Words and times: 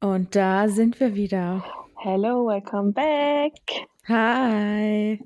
Und 0.00 0.36
da 0.36 0.68
sind 0.68 1.00
wir 1.00 1.14
wieder. 1.16 1.64
Hello, 1.96 2.46
welcome 2.46 2.92
back. 2.92 3.52
Hi. 4.06 5.20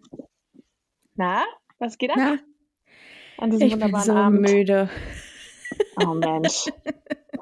Na, 1.14 1.42
was 1.78 1.98
geht 1.98 2.10
ab 2.10 2.16
Na, 2.18 2.38
an 3.36 3.50
diesem 3.50 3.66
ich 3.66 3.72
bin 3.74 3.82
wunderbaren 3.82 4.04
so 4.06 4.12
Abend? 4.14 4.40
müde. 4.40 4.88
Oh 6.02 6.14
Mensch. 6.14 6.70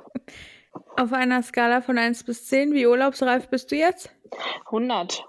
Auf 0.97 1.13
einer 1.13 1.43
Skala 1.43 1.81
von 1.83 1.99
1 1.99 2.25
bis 2.25 2.47
10, 2.47 2.73
wie 2.73 2.87
urlaubsreif 2.87 3.49
bist 3.49 3.71
du 3.71 3.77
jetzt? 3.77 4.11
100. 4.67 5.25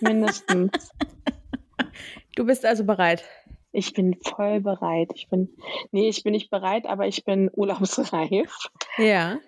Mindestens. 0.00 0.90
Du 2.36 2.46
bist 2.46 2.64
also 2.64 2.84
bereit. 2.84 3.24
Ich 3.72 3.92
bin 3.92 4.16
voll 4.24 4.60
bereit. 4.60 5.10
Ich 5.14 5.28
bin, 5.28 5.54
nee, 5.90 6.08
ich 6.08 6.22
bin 6.22 6.32
nicht 6.32 6.48
bereit, 6.48 6.86
aber 6.86 7.06
ich 7.06 7.24
bin 7.24 7.50
urlaubsreif. 7.54 8.56
Ja. 8.96 9.40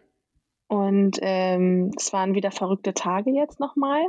Und 0.72 1.18
ähm, 1.20 1.90
es 1.98 2.14
waren 2.14 2.34
wieder 2.34 2.50
verrückte 2.50 2.94
Tage 2.94 3.30
jetzt 3.30 3.60
nochmal. 3.60 4.00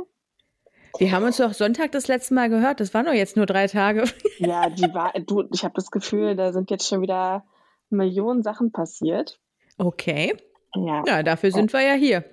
Wir 0.96 1.12
haben 1.12 1.22
uns 1.24 1.36
doch 1.36 1.52
Sonntag 1.52 1.92
das 1.92 2.08
letzte 2.08 2.32
Mal 2.32 2.48
gehört. 2.48 2.80
Das 2.80 2.94
waren 2.94 3.04
doch 3.04 3.12
jetzt 3.12 3.36
nur 3.36 3.44
drei 3.44 3.66
Tage. 3.66 4.04
Ja, 4.38 4.70
die 4.70 4.94
war, 4.94 5.12
du, 5.12 5.44
ich 5.52 5.62
habe 5.62 5.74
das 5.74 5.90
Gefühl, 5.90 6.36
da 6.36 6.54
sind 6.54 6.70
jetzt 6.70 6.88
schon 6.88 7.02
wieder 7.02 7.44
Millionen 7.90 8.42
Sachen 8.42 8.72
passiert. 8.72 9.38
Okay. 9.76 10.34
Ja, 10.74 11.02
Ja, 11.06 11.22
dafür 11.22 11.52
sind 11.52 11.70
wir 11.74 11.82
ja 11.82 11.92
hier. 11.92 12.24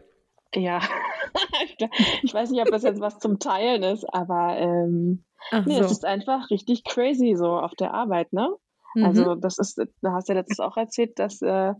ja. 0.55 0.79
ich 2.23 2.33
weiß 2.33 2.51
nicht, 2.51 2.61
ob 2.61 2.71
das 2.71 2.83
jetzt 2.83 3.01
was 3.01 3.19
zum 3.19 3.37
Teilen 3.37 3.83
ist, 3.83 4.05
aber 4.13 4.57
ähm, 4.57 5.25
nee, 5.65 5.77
es 5.77 5.87
so. 5.87 5.91
ist 5.91 6.05
einfach 6.05 6.49
richtig 6.49 6.85
crazy 6.85 7.35
so 7.35 7.47
auf 7.47 7.75
der 7.75 7.93
Arbeit, 7.93 8.31
ne? 8.31 8.49
Mhm. 8.95 9.05
Also 9.05 9.35
das 9.35 9.57
ist, 9.59 9.77
du 9.77 10.09
hast 10.09 10.29
ja 10.29 10.35
letztens 10.35 10.61
auch 10.61 10.77
erzählt, 10.77 11.19
dass 11.19 11.41
äh, 11.41 11.73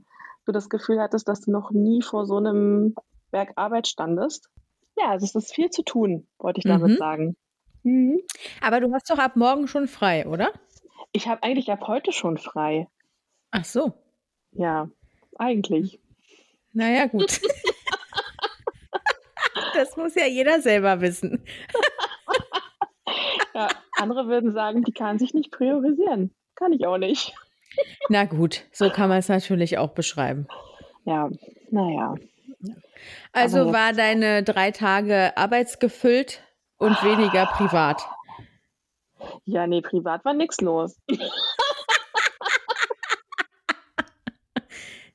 du 0.46 0.52
das 0.52 0.70
Gefühl 0.70 1.00
hattest, 1.00 1.28
dass 1.28 1.42
du 1.42 1.52
noch 1.52 1.72
nie 1.72 2.02
vor 2.02 2.26
so 2.26 2.38
einem 2.38 2.96
Berg 3.32 3.52
Arbeit 3.56 3.88
standest. 3.88 4.50
Ja, 4.98 5.10
also 5.12 5.26
es 5.26 5.36
ist 5.36 5.54
viel 5.54 5.70
zu 5.70 5.84
tun, 5.84 6.28
wollte 6.38 6.60
ich 6.60 6.66
damit 6.66 6.92
Mhm. 6.92 6.98
sagen. 6.98 7.38
Mhm. 7.84 8.22
Aber 8.62 8.80
du 8.80 8.94
hast 8.94 9.10
doch 9.10 9.18
ab 9.18 9.36
morgen 9.36 9.68
schon 9.68 9.88
frei, 9.88 10.28
oder? 10.28 10.52
Ich 11.14 11.28
habe 11.28 11.44
eigentlich 11.44 11.72
ab 11.72 11.88
heute 11.88 12.12
schon 12.12 12.38
frei. 12.38 12.88
Ach 13.52 13.66
so. 13.66 13.94
Ja, 14.52 14.90
eigentlich. 15.38 16.00
Naja, 16.74 17.08
gut. 17.08 17.42
das 19.74 19.98
muss 19.98 20.16
ja 20.16 20.26
jeder 20.26 20.62
selber 20.62 21.02
wissen. 21.02 21.44
Ja, 23.54 23.68
andere 23.98 24.28
würden 24.28 24.52
sagen, 24.54 24.84
die 24.84 24.94
kann 24.94 25.20
sich 25.20 25.34
nicht 25.34 25.52
priorisieren. 25.52 26.34
Kann 26.56 26.72
ich 26.74 26.86
auch 26.86 26.98
nicht. 26.98 27.34
Na 28.10 28.26
gut, 28.26 28.66
so 28.72 28.90
kann 28.90 29.10
man 29.10 29.20
es 29.20 29.30
natürlich 29.30 29.78
auch 29.78 29.92
beschreiben. 29.92 30.48
Ja, 31.06 31.30
naja. 31.70 32.16
Also 33.32 33.72
war 33.72 33.94
deine 33.94 34.44
drei 34.44 34.72
Tage 34.72 35.36
arbeitsgefüllt 35.38 36.44
und 36.78 37.02
weniger 37.04 37.46
privat. 37.46 38.06
Ja, 39.46 39.66
nee, 39.68 39.82
privat 39.82 40.26
war 40.26 40.34
nichts 40.34 40.60
los. 40.62 40.98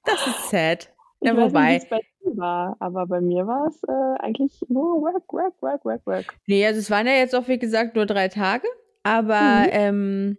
Das 0.04 0.26
ist 0.26 0.50
sad. 0.50 0.92
Ich 1.20 1.26
Ja, 1.28 1.36
weiß 1.36 1.50
wobei. 1.50 1.74
nicht, 1.74 1.88
bei 1.88 1.98
dir 1.98 2.36
war, 2.36 2.76
aber 2.78 3.06
bei 3.06 3.20
mir 3.20 3.46
war 3.46 3.66
es 3.66 3.82
äh, 3.84 4.22
eigentlich 4.22 4.64
nur 4.68 5.00
work, 5.02 5.32
work, 5.32 5.54
work, 5.62 5.84
work, 5.84 6.06
work. 6.06 6.34
Nee, 6.46 6.64
also 6.66 6.78
es 6.78 6.90
waren 6.90 7.06
ja 7.06 7.14
jetzt 7.14 7.34
auch, 7.34 7.48
wie 7.48 7.58
gesagt, 7.58 7.96
nur 7.96 8.06
drei 8.06 8.28
Tage. 8.28 8.66
Aber, 9.02 9.64
Mhm. 9.64 9.68
ähm, 9.72 10.38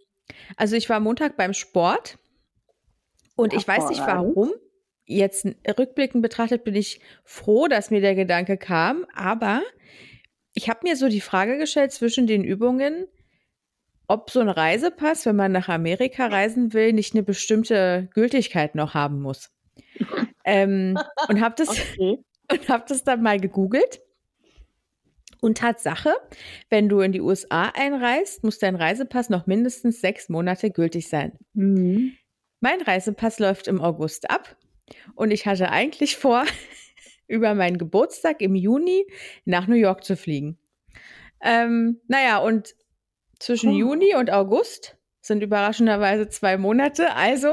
also 0.56 0.76
ich 0.76 0.90
war 0.90 1.00
Montag 1.00 1.38
beim 1.38 1.54
Sport 1.54 2.18
und 3.36 3.54
ich 3.54 3.68
weiß 3.68 3.90
nicht 3.90 4.02
warum. 4.02 4.52
Jetzt 5.06 5.48
rückblickend 5.78 6.22
betrachtet 6.22 6.64
bin 6.64 6.76
ich 6.76 7.00
froh, 7.24 7.68
dass 7.68 7.92
mir 7.92 8.02
der 8.02 8.16
Gedanke 8.16 8.58
kam, 8.58 9.06
aber 9.16 9.62
ich 10.54 10.70
habe 10.70 10.80
mir 10.84 10.96
so 10.96 11.08
die 11.08 11.22
Frage 11.22 11.58
gestellt 11.58 11.92
zwischen 11.92 12.28
den 12.28 12.44
Übungen, 12.44 13.08
ob 14.08 14.32
so 14.32 14.40
ein 14.40 14.50
Reisepass, 14.50 15.26
wenn 15.26 15.36
man 15.36 15.52
nach 15.52 15.70
Amerika 15.70 16.28
reisen 16.28 16.74
will, 16.74 16.94
nicht 16.94 17.14
eine 17.14 17.24
bestimmte 17.24 18.10
Gültigkeit 18.14 18.76
noch 18.76 18.94
haben 18.94 19.22
muss. 19.22 19.52
ähm, 20.46 20.98
und 21.28 21.42
habe 21.42 21.56
das, 21.56 21.70
Okay. 21.70 22.24
und 22.52 22.70
habe 22.70 22.86
das 22.88 23.04
dann 23.04 23.22
mal 23.22 23.40
gegoogelt. 23.40 24.02
Und 25.42 25.58
Tatsache, 25.60 26.14
wenn 26.70 26.90
du 26.90 27.00
in 27.02 27.12
die 27.12 27.22
USA 27.22 27.70
einreist, 27.76 28.44
muss 28.44 28.58
dein 28.60 28.76
Reisepass 28.76 29.30
noch 29.30 29.46
mindestens 29.48 30.02
sechs 30.02 30.30
Monate 30.30 30.72
gültig 30.72 31.10
sein. 31.10 31.38
Mhm. 31.54 32.14
Mein 32.60 32.82
Reisepass 32.82 33.38
läuft 33.40 33.68
im 33.68 33.80
August 33.82 34.30
ab 34.32 34.58
und 35.16 35.30
ich 35.32 35.46
hatte 35.46 35.70
eigentlich 35.70 36.18
vor, 36.18 36.44
über 37.28 37.54
meinen 37.54 37.78
Geburtstag 37.78 38.42
im 38.42 38.56
Juni 38.56 39.06
nach 39.46 39.68
New 39.68 39.76
York 39.76 40.04
zu 40.04 40.16
fliegen. 40.18 40.58
Ähm, 41.42 42.02
naja, 42.08 42.40
und 42.40 42.74
zwischen 43.38 43.70
Oh. 43.74 43.78
Juni 43.78 44.16
und 44.16 44.32
August 44.32 44.98
sind 45.22 45.44
überraschenderweise 45.44 46.30
zwei 46.30 46.58
Monate, 46.58 47.14
also 47.16 47.50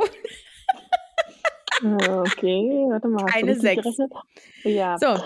Äh, 1.83 1.87
Okay, 2.09 2.87
warte 2.89 3.09
mal. 3.09 3.25
richtig 3.27 3.61
sechs. 3.61 3.99
Ja. 4.63 4.97
so. 4.97 5.19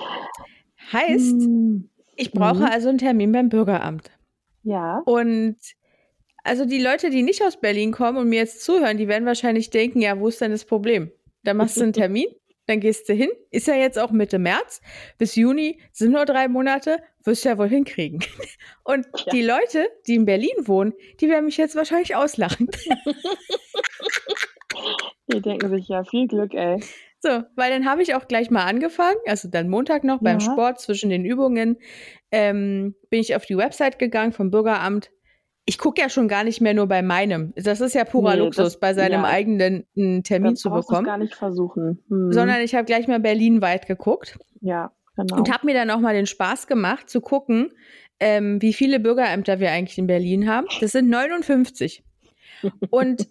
Heißt, 0.92 1.42
Hm, 1.42 1.88
ich 2.18 2.32
brauche 2.32 2.56
Mhm. 2.60 2.64
also 2.66 2.88
einen 2.90 2.98
Termin 2.98 3.32
beim 3.32 3.48
Bürgeramt. 3.48 4.10
Ja. 4.62 5.00
Und 5.06 5.56
also 6.44 6.64
die 6.64 6.80
Leute, 6.82 7.10
die 7.10 7.22
nicht 7.22 7.42
aus 7.42 7.60
Berlin 7.60 7.92
kommen 7.92 8.18
und 8.18 8.28
mir 8.28 8.40
jetzt 8.40 8.62
zuhören, 8.64 8.96
die 8.98 9.08
werden 9.08 9.24
wahrscheinlich 9.26 9.70
denken, 9.70 10.00
ja, 10.00 10.18
wo 10.18 10.28
ist 10.28 10.40
denn 10.40 10.50
das 10.50 10.64
Problem? 10.64 11.10
Dann 11.44 11.56
machst 11.56 11.76
du 11.76 11.82
einen 11.82 11.92
Termin, 11.92 12.26
dann 12.66 12.80
gehst 12.80 13.08
du 13.08 13.12
hin. 13.14 13.30
Ist 13.50 13.66
ja 13.66 13.74
jetzt 13.74 13.98
auch 13.98 14.10
Mitte 14.10 14.38
März. 14.38 14.80
Bis 15.18 15.36
Juni 15.36 15.78
sind 15.92 16.12
nur 16.12 16.24
drei 16.24 16.48
Monate, 16.48 16.98
wirst 17.24 17.44
du 17.44 17.50
ja 17.50 17.58
wohl 17.58 17.68
hinkriegen. 17.68 18.20
Und 18.84 19.06
Ja. 19.16 19.32
die 19.32 19.42
Leute, 19.42 19.88
die 20.06 20.14
in 20.16 20.24
Berlin 20.24 20.56
wohnen, 20.66 20.92
die 21.20 21.28
werden 21.28 21.44
mich 21.46 21.56
jetzt 21.56 21.76
wahrscheinlich 21.76 22.16
auslachen. 22.16 22.68
Die 25.30 25.40
denken 25.42 25.68
sich 25.70 25.88
ja 25.88 26.04
viel 26.04 26.26
Glück, 26.26 26.54
ey. 26.54 26.80
So, 27.20 27.42
weil 27.56 27.70
dann 27.72 27.84
habe 27.84 28.02
ich 28.02 28.14
auch 28.14 28.28
gleich 28.28 28.50
mal 28.50 28.64
angefangen, 28.64 29.18
also 29.26 29.48
dann 29.48 29.68
Montag 29.68 30.04
noch 30.04 30.20
beim 30.20 30.38
Ja. 30.38 30.52
Sport 30.52 30.80
zwischen 30.80 31.10
den 31.10 31.24
Übungen, 31.24 31.76
ähm, 32.30 32.94
bin 33.10 33.20
ich 33.20 33.34
auf 33.34 33.44
die 33.44 33.56
Website 33.56 33.98
gegangen 33.98 34.32
vom 34.32 34.50
Bürgeramt. 34.50 35.10
Ich 35.64 35.78
gucke 35.78 36.00
ja 36.00 36.08
schon 36.08 36.28
gar 36.28 36.44
nicht 36.44 36.60
mehr 36.60 36.74
nur 36.74 36.86
bei 36.86 37.02
meinem. 37.02 37.52
Das 37.56 37.80
ist 37.80 37.94
ja 37.94 38.04
purer 38.04 38.34
Nee, 38.34 38.38
Luxus, 38.40 38.64
das- 38.74 38.80
bei 38.80 38.94
seinem 38.94 39.22
ja. 39.22 39.24
eigenen 39.24 39.84
einen 39.96 40.22
Termin 40.22 40.52
Das 40.52 40.60
zu 40.60 40.70
bekommen. 40.70 41.04
gar 41.04 41.18
nicht 41.18 41.34
versuchen. 41.34 42.02
Hm. 42.08 42.32
Sondern 42.32 42.60
ich 42.62 42.74
habe 42.74 42.84
gleich 42.84 43.08
mal 43.08 43.20
berlinweit 43.20 43.86
geguckt 43.86 44.38
ja, 44.60 44.92
genau. 45.16 45.36
und 45.36 45.52
habe 45.52 45.66
mir 45.66 45.74
dann 45.74 45.90
auch 45.90 46.00
mal 46.00 46.14
den 46.14 46.26
Spaß 46.26 46.68
gemacht 46.68 47.10
zu 47.10 47.20
gucken, 47.20 47.72
ähm, 48.20 48.62
wie 48.62 48.72
viele 48.72 48.98
Bürgerämter 49.00 49.58
wir 49.60 49.70
eigentlich 49.72 49.98
in 49.98 50.06
Berlin 50.06 50.48
haben. 50.48 50.66
Das 50.80 50.92
sind 50.92 51.08
59. 51.10 52.02
Und 52.90 53.26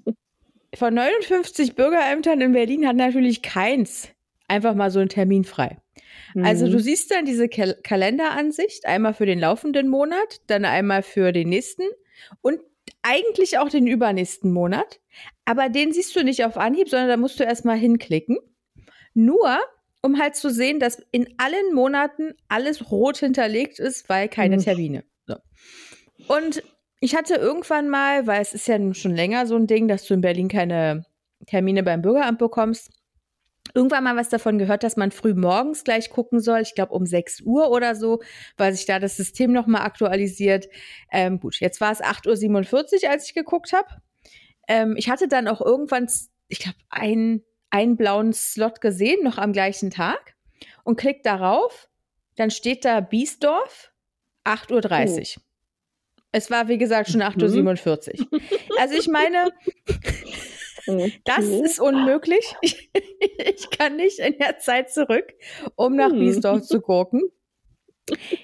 von 0.76 0.94
59 0.94 1.76
Bürgerämtern 1.76 2.42
in 2.42 2.52
Berlin 2.54 2.88
hat 2.88 2.96
natürlich 2.96 3.42
keins 3.42 4.10
einfach 4.48 4.76
mal 4.76 4.92
so 4.92 5.00
einen 5.00 5.10
Termin 5.10 5.44
frei. 5.44 5.78
Also 6.36 6.68
Mhm. 6.68 6.72
du 6.72 6.80
siehst 6.80 7.12
dann 7.12 7.26
diese 7.26 7.48
Kal 7.50 7.78
Kalenderansicht, 7.84 8.86
einmal 8.86 9.14
für 9.14 9.26
den 9.26 9.40
laufenden 9.40 9.88
Monat, 9.90 10.42
dann 10.48 10.66
einmal 10.66 11.04
für 11.04 11.32
den 11.32 11.50
nächsten 11.50 11.84
und 12.42 12.60
eigentlich 13.02 13.58
auch 13.60 13.70
den 13.70 13.88
übernächsten 13.88 14.52
Monat. 14.52 15.00
Aber 15.46 15.70
den 15.70 15.92
siehst 15.94 16.16
du 16.16 16.24
nicht 16.24 16.44
auf 16.46 16.58
Anhieb, 16.58 16.90
sondern 16.90 17.10
da 17.10 17.18
musst 17.18 17.40
du 17.40 17.44
erstmal 17.44 17.78
hinklicken. 17.78 18.38
Nur, 19.14 19.58
um 20.02 20.20
halt 20.20 20.36
zu 20.36 20.50
sehen, 20.50 20.80
dass 20.80 21.02
in 21.12 21.28
allen 21.38 21.74
Monaten 21.74 22.34
alles 22.50 22.92
rot 22.92 23.18
hinterlegt 23.18 23.80
ist, 23.80 24.08
weil 24.10 24.28
keine 24.30 24.58
Mhm. 24.58 24.62
Termine. 24.62 25.04
So. 25.26 25.36
Und 26.28 26.64
ich 27.00 27.16
hatte 27.16 27.36
irgendwann 27.36 27.90
mal, 27.90 28.28
weil 28.28 28.42
es 28.42 28.54
ist 28.54 28.68
ja 28.68 28.78
nun 28.78 28.94
schon 28.94 29.16
länger 29.16 29.46
so 29.46 29.56
ein 29.56 29.68
Ding, 29.68 29.88
dass 29.88 30.06
du 30.06 30.14
in 30.14 30.22
Berlin 30.22 30.48
keine 30.48 31.06
Termine 31.46 31.84
beim 31.84 32.02
Bürgeramt 32.02 32.40
bekommst, 32.40 32.92
irgendwann 33.74 34.04
mal 34.04 34.16
was 34.16 34.30
davon 34.30 34.58
gehört, 34.58 34.84
dass 34.84 34.98
man 34.98 35.12
früh 35.12 35.34
morgens 35.34 35.84
gleich 35.84 36.10
gucken 36.10 36.40
soll. 36.40 36.62
Ich 36.62 36.76
glaube 36.76 36.94
um 36.94 37.06
6 37.06 37.42
Uhr 37.42 37.70
oder 37.70 37.96
so, 37.96 38.22
weil 38.58 38.74
sich 38.74 38.86
da 38.86 39.00
das 39.00 39.18
System 39.18 39.52
nochmal 39.52 39.82
aktualisiert. 39.84 40.68
Ähm, 41.12 41.40
gut, 41.40 41.60
jetzt 41.60 41.82
war 41.82 41.92
es 41.92 42.02
8.47 42.02 43.04
Uhr, 43.04 43.10
als 43.12 43.28
ich 43.28 43.34
geguckt 43.34 43.74
habe. 43.74 43.88
Ähm, 44.68 44.96
ich 44.98 45.10
hatte 45.10 45.28
dann 45.28 45.48
auch 45.48 45.62
irgendwann, 45.62 46.10
ich 46.48 46.60
glaube, 46.60 46.78
einen, 46.90 47.44
einen 47.70 47.98
blauen 47.98 48.34
Slot 48.34 48.82
gesehen, 48.82 49.24
noch 49.24 49.38
am 49.38 49.54
gleichen 49.54 49.92
Tag. 49.92 50.36
Und 50.84 50.98
klick 50.98 51.24
darauf. 51.24 51.90
Dann 52.36 52.52
steht 52.52 52.86
da 52.86 53.00
Biesdorf, 53.02 53.92
8.30 54.46 55.38
Uhr. 55.38 55.44
Es 56.32 56.52
war, 56.52 56.68
wie 56.68 56.78
gesagt, 56.78 57.10
schon 57.10 57.22
8.47 57.22 58.20
Uhr. 58.32 58.40
Also 58.78 58.96
ich 58.96 59.08
meine, 59.08 59.50
das 61.26 61.46
ist 61.46 61.80
unmöglich. 61.80 62.56
Ich, 62.62 62.90
ich 63.56 63.70
kann 63.72 63.96
nicht 63.96 64.20
in 64.20 64.38
der 64.38 64.60
Zeit 64.60 64.92
zurück, 64.92 65.34
um 65.76 65.96
nach 65.96 66.12
Hm. 66.12 66.20
Biesdorf 66.20 66.62
zu 66.64 66.82
gucken. 66.82 67.24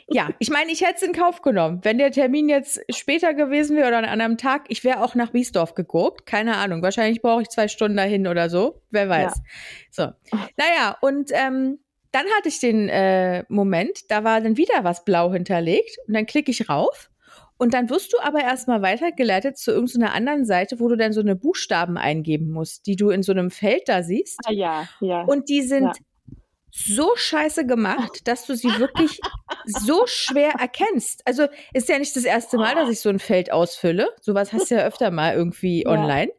Ja, 0.10 0.30
ich 0.40 0.50
meine, 0.50 0.72
ich 0.72 0.82
hätte 0.82 0.96
es 0.98 1.04
in 1.04 1.14
Kauf 1.14 1.42
genommen. 1.42 1.80
Wenn 1.84 1.98
der 1.98 2.12
Termin 2.12 2.50
jetzt 2.50 2.82
später 2.90 3.34
gewesen 3.34 3.78
wäre 3.78 3.88
oder 3.88 4.00
an 4.00 4.06
einem 4.06 4.38
Tag, 4.38 4.66
ich 4.68 4.84
wäre 4.84 5.02
auch 5.02 5.16
nach 5.16 5.32
Biesdorf 5.32 5.74
geguckt. 5.74 6.26
Keine 6.26 6.58
Ahnung. 6.58 6.82
Wahrscheinlich 6.82 7.22
brauche 7.22 7.44
ich 7.44 7.50
zwei 7.50 7.70
Stunden 7.70 7.96
dahin 7.96 8.28
oder 8.28 8.50
so. 8.50 8.82
Wer 8.90 9.08
weiß. 9.08 9.42
So. 9.90 10.10
Naja, 10.58 10.98
und 11.00 11.32
ähm, 11.34 11.80
dann 12.12 12.26
hatte 12.38 12.50
ich 12.50 12.60
den 12.60 12.90
äh, 12.90 13.46
Moment, 13.48 14.12
da 14.12 14.26
war 14.26 14.42
dann 14.42 14.58
wieder 14.58 14.84
was 14.84 15.06
blau 15.06 15.32
hinterlegt 15.32 15.98
und 16.08 16.14
dann 16.14 16.26
klicke 16.26 16.52
ich 16.52 16.68
rauf 16.70 17.10
und 17.58 17.74
dann 17.74 17.90
wirst 17.90 18.12
du 18.14 18.18
aber 18.22 18.42
erstmal 18.42 18.82
weitergeleitet 18.82 19.58
zu 19.58 19.72
irgendeiner 19.72 20.14
anderen 20.14 20.46
Seite, 20.46 20.80
wo 20.80 20.88
du 20.90 20.96
dann 20.98 21.14
so 21.14 21.22
eine 21.22 21.36
Buchstaben 21.36 21.98
eingeben 21.98 22.52
musst, 22.52 22.86
die 22.88 22.96
du 22.96 23.10
in 23.10 23.24
so 23.24 23.32
einem 23.32 23.52
Feld 23.52 23.84
da 23.88 24.04
siehst. 24.04 24.40
Ah 24.46 24.52
ja, 24.52 24.88
ja. 25.00 25.22
Und 25.24 25.50
die 25.50 25.62
sind 25.62 25.84
Ja. 25.86 25.92
so 26.72 27.12
scheiße 27.16 27.66
gemacht, 27.66 28.28
dass 28.28 28.46
du 28.48 28.56
sie 28.56 28.68
wirklich 28.80 29.20
so 29.68 30.04
schwer 30.08 30.54
erkennst. 30.60 31.22
Also 31.26 31.46
ist 31.74 31.88
ja 31.90 32.00
nicht 32.00 32.16
das 32.16 32.24
erste 32.26 32.58
Mal, 32.58 32.76
dass 32.76 32.90
ich 32.90 33.00
so 33.00 33.10
ein 33.10 33.20
Feld 33.20 33.52
ausfülle. 33.52 34.10
Sowas 34.22 34.52
hast 34.52 34.72
du 34.72 34.76
ja 34.76 34.86
öfter 34.86 35.12
mal 35.12 35.36
irgendwie 35.36 35.84
Ja. 35.86 35.92
online. 35.92 36.32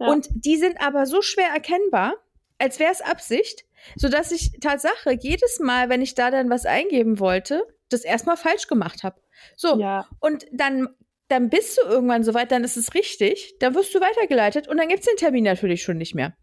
Ja. 0.00 0.06
Und 0.08 0.28
die 0.32 0.56
sind 0.56 0.80
aber 0.80 1.06
so 1.06 1.20
schwer 1.22 1.48
erkennbar, 1.52 2.14
als 2.58 2.78
wäre 2.78 2.92
es 2.92 3.02
Absicht, 3.02 3.64
sodass 3.96 4.32
ich 4.32 4.52
Tatsache 4.60 5.12
jedes 5.20 5.60
Mal, 5.60 5.90
wenn 5.90 6.00
ich 6.00 6.14
da 6.14 6.30
dann 6.30 6.48
was 6.48 6.64
eingeben 6.64 7.18
wollte, 7.18 7.64
das 7.88 8.04
erstmal 8.04 8.36
falsch 8.36 8.66
gemacht 8.66 9.02
habe. 9.02 9.20
So, 9.56 9.78
Ja, 9.78 10.08
und 10.20 10.46
dann, 10.52 10.88
dann 11.28 11.50
bist 11.50 11.78
du 11.78 11.86
irgendwann 11.86 12.24
soweit, 12.24 12.52
dann 12.52 12.64
ist 12.64 12.76
es 12.76 12.94
richtig, 12.94 13.56
dann 13.60 13.74
wirst 13.74 13.94
du 13.94 14.00
weitergeleitet 14.00 14.68
und 14.68 14.76
dann 14.76 14.88
gibt's 14.88 15.06
den 15.06 15.16
Termin 15.16 15.44
natürlich 15.44 15.82
schon 15.82 15.98
nicht 15.98 16.14
mehr. 16.14 16.36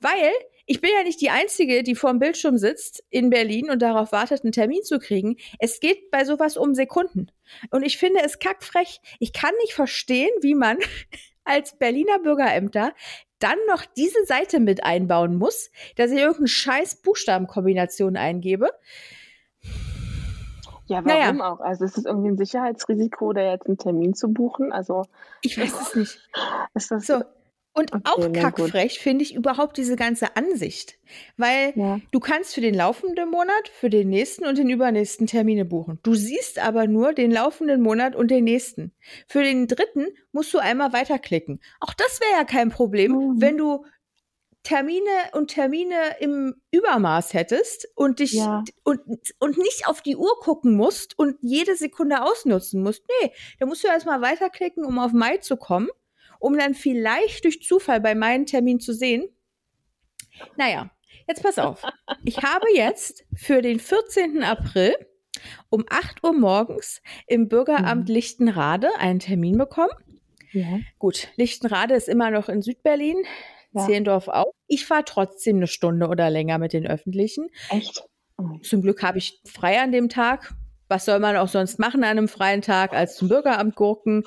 Weil 0.00 0.32
ich 0.70 0.82
bin 0.82 0.90
ja 0.94 1.02
nicht 1.02 1.20
die 1.22 1.30
Einzige, 1.30 1.82
die 1.82 1.94
vor 1.94 2.10
dem 2.10 2.18
Bildschirm 2.18 2.58
sitzt 2.58 3.02
in 3.08 3.30
Berlin 3.30 3.70
und 3.70 3.80
darauf 3.80 4.12
wartet, 4.12 4.44
einen 4.44 4.52
Termin 4.52 4.82
zu 4.82 4.98
kriegen. 4.98 5.36
Es 5.58 5.80
geht 5.80 6.10
bei 6.10 6.26
sowas 6.26 6.58
um 6.58 6.74
Sekunden. 6.74 7.32
Und 7.70 7.84
ich 7.84 7.96
finde 7.96 8.20
es 8.22 8.38
kackfrech. 8.38 9.00
Ich 9.18 9.32
kann 9.32 9.54
nicht 9.62 9.72
verstehen, 9.72 10.30
wie 10.42 10.54
man 10.54 10.76
als 11.44 11.78
Berliner 11.78 12.18
Bürgerämter 12.18 12.92
dann 13.38 13.56
noch 13.66 13.86
diese 13.86 14.24
Seite 14.26 14.60
mit 14.60 14.84
einbauen 14.84 15.36
muss, 15.36 15.70
dass 15.96 16.10
ich 16.10 16.18
irgendeine 16.18 16.48
scheiß 16.48 17.00
Buchstabenkombination 17.00 18.16
eingebe. 18.18 18.70
Ja, 20.88 21.00
Naja. 21.02 21.26
warum 21.26 21.40
auch? 21.42 21.60
Also 21.60 21.84
ist 21.84 21.96
es 21.98 22.04
irgendwie 22.04 22.28
ein 22.30 22.36
Sicherheitsrisiko, 22.38 23.32
da 23.32 23.42
jetzt 23.52 23.66
einen 23.66 23.78
Termin 23.78 24.14
zu 24.14 24.28
buchen? 24.32 24.72
Also 24.72 25.04
Ich 25.42 25.58
weiß 25.58 25.72
es 25.80 25.94
nicht. 25.94 26.28
ist 26.74 26.90
das 26.90 27.06
So. 27.06 27.22
Und 27.74 27.92
Okay, 27.94 28.02
auch 28.06 28.32
kackfrech 28.32 28.98
finde 28.98 29.22
ich 29.22 29.34
überhaupt 29.36 29.76
diese 29.76 29.94
ganze 29.94 30.34
Ansicht. 30.36 30.98
Weil 31.36 31.72
ja. 31.76 32.00
du 32.10 32.18
kannst 32.18 32.54
für 32.54 32.60
den 32.60 32.74
laufenden 32.74 33.30
Monat, 33.30 33.68
für 33.72 33.88
den 33.88 34.08
nächsten 34.08 34.46
und 34.46 34.58
den 34.58 34.68
übernächsten 34.68 35.28
Termine 35.28 35.64
buchen. 35.64 36.00
Du 36.02 36.14
siehst 36.14 36.58
aber 36.58 36.88
nur 36.88 37.12
den 37.12 37.30
laufenden 37.30 37.80
Monat 37.80 38.16
und 38.16 38.32
den 38.32 38.42
nächsten. 38.44 38.90
Für 39.28 39.44
den 39.44 39.68
dritten 39.68 40.06
musst 40.32 40.52
du 40.54 40.58
einmal 40.58 40.92
weiterklicken. 40.92 41.60
Auch 41.78 41.94
das 41.94 42.20
wäre 42.20 42.40
ja 42.40 42.44
kein 42.44 42.70
Problem, 42.70 43.12
Mhm. 43.12 43.40
wenn 43.40 43.56
du 43.58 43.84
Termine 44.68 45.08
und 45.32 45.48
Termine 45.48 46.16
im 46.20 46.60
Übermaß 46.72 47.32
hättest 47.32 47.88
und 47.94 48.18
dich 48.18 48.34
Ja. 48.34 48.64
und, 48.84 49.00
und 49.38 49.56
nicht 49.56 49.86
auf 49.86 50.02
die 50.02 50.14
Uhr 50.16 50.38
gucken 50.40 50.76
musst 50.76 51.18
und 51.18 51.36
jede 51.40 51.74
Sekunde 51.74 52.22
ausnutzen 52.22 52.82
musst. 52.82 53.02
Nee, 53.22 53.32
da 53.58 53.64
musst 53.64 53.82
du 53.82 53.88
erstmal 53.88 54.20
weiterklicken, 54.20 54.84
um 54.84 54.98
auf 54.98 55.12
Mai 55.14 55.38
zu 55.38 55.56
kommen, 55.56 55.88
um 56.38 56.58
dann 56.58 56.74
vielleicht 56.74 57.44
durch 57.44 57.62
Zufall 57.62 58.00
bei 58.02 58.14
meinem 58.14 58.44
Termin 58.44 58.78
zu 58.78 58.92
sehen. 58.92 59.24
Naja, 60.56 60.90
jetzt 61.26 61.42
pass 61.42 61.58
auf. 61.58 61.82
Ich 62.24 62.36
habe 62.42 62.66
jetzt 62.74 63.24
für 63.34 63.62
den 63.62 63.80
14. 63.80 64.42
April 64.42 64.94
um 65.70 65.86
8 65.88 66.22
Uhr 66.24 66.34
morgens 66.34 67.00
im 67.26 67.48
Bürgeramt 67.48 68.08
Mhm. 68.08 68.14
Lichtenrade 68.14 68.90
einen 68.98 69.20
Termin 69.20 69.56
bekommen. 69.56 69.92
ja. 70.52 70.80
Gut, 70.98 71.28
Lichtenrade 71.36 71.94
ist 71.94 72.08
immer 72.08 72.30
noch 72.30 72.48
in 72.50 72.60
Südberlin, 72.60 73.16
Ja. 73.72 73.86
Zehlendorf 73.86 74.28
auch. 74.28 74.52
Ich 74.66 74.86
fahre 74.86 75.04
trotzdem 75.04 75.56
eine 75.56 75.66
Stunde 75.66 76.08
oder 76.08 76.30
länger 76.30 76.58
mit 76.58 76.72
den 76.72 76.86
Öffentlichen. 76.86 77.48
Echt? 77.70 78.02
Oh. 78.38 78.58
Zum 78.62 78.82
Glück 78.82 79.02
habe 79.02 79.18
ich 79.18 79.40
frei 79.44 79.80
an 79.80 79.92
dem 79.92 80.08
Tag. 80.08 80.54
Was 80.88 81.04
soll 81.04 81.18
man 81.18 81.36
auch 81.36 81.48
sonst 81.48 81.78
machen 81.78 82.02
an 82.02 82.10
einem 82.10 82.28
freien 82.28 82.62
Tag, 82.62 82.94
als 82.94 83.16
zum 83.16 83.28
Bürgeramt 83.28 83.76
gurken? 83.76 84.24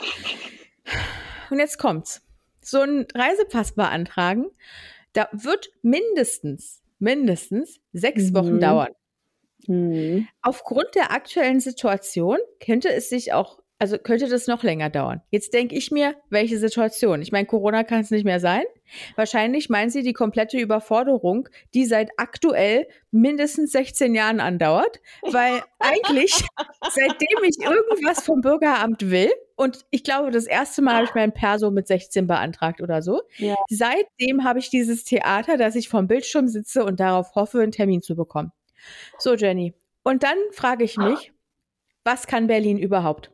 Und 1.50 1.60
jetzt 1.60 1.80
kommt's. 1.80 2.22
So 2.62 2.82
ein 2.82 3.08
Reisepass 3.16 3.74
beantragen, 3.74 4.46
da 5.14 5.28
wird 5.32 5.72
mindestens, 5.82 6.84
mindestens 7.00 7.80
sechs 7.94 8.30
Mhm. 8.30 8.36
Wochen 8.36 8.60
dauern. 8.60 8.92
Hm. 9.66 10.28
Aufgrund 10.42 10.94
der 10.96 11.12
aktuellen 11.12 11.60
Situation 11.60 12.38
könnte 12.64 12.92
es 12.94 13.10
sich 13.10 13.34
auch, 13.34 13.60
also 13.82 13.98
könnte 13.98 14.30
das 14.30 14.46
noch 14.46 14.62
länger 14.62 14.92
dauern. 14.92 15.24
Jetzt 15.32 15.56
denke 15.56 15.74
ich 15.76 15.90
mir, 15.90 16.14
welche 16.30 16.60
Situation? 16.60 17.20
Ich 17.24 17.32
meine, 17.32 17.48
Corona 17.48 17.84
kann 17.84 18.02
es 18.02 18.12
nicht 18.12 18.26
mehr 18.26 18.40
sein. 18.40 18.62
Wahrscheinlich 19.16 19.70
meinen 19.70 19.90
Sie 19.90 20.04
die 20.04 20.14
komplette 20.14 20.60
Überforderung, 20.60 21.50
die 21.74 21.86
seit 21.86 22.12
aktuell 22.18 22.88
mindestens 23.10 23.72
16 23.72 24.14
Jahren 24.14 24.40
andauert, 24.40 25.00
weil 25.32 25.64
eigentlich, 25.80 26.46
seitdem 26.92 27.44
ich 27.44 27.58
irgendwas 27.60 28.24
vom 28.24 28.42
Bürgeramt 28.42 29.10
will, 29.10 29.32
und 29.56 29.84
ich 29.90 30.04
glaube, 30.04 30.30
das 30.30 30.46
erste 30.46 30.84
Mal 30.84 30.94
habe 30.98 31.06
ich 31.06 31.16
mein 31.16 31.34
Perso 31.34 31.72
mit 31.72 31.88
16 31.88 32.28
beantragt 32.28 32.82
oder 32.82 33.02
so, 33.02 33.24
Ja. 33.38 33.56
seitdem 33.68 34.44
habe 34.44 34.60
ich 34.60 34.70
dieses 34.70 35.06
Theater, 35.06 35.58
dass 35.58 35.76
ich 35.76 35.90
vom 35.90 36.08
Bildschirm 36.08 36.48
sitze 36.48 36.86
und 36.86 37.00
darauf 37.00 37.34
hoffe, 37.34 37.62
einen 37.62 37.72
Termin 37.72 38.04
zu 38.04 38.16
bekommen. 38.16 38.52
So, 39.18 39.34
Jenny. 39.34 39.74
Und 40.04 40.22
dann 40.22 40.38
frage 40.52 40.84
ich 40.84 40.98
mich, 40.98 41.34
was 42.04 42.28
kann 42.28 42.46
Berlin 42.46 42.78
überhaupt? 42.78 43.32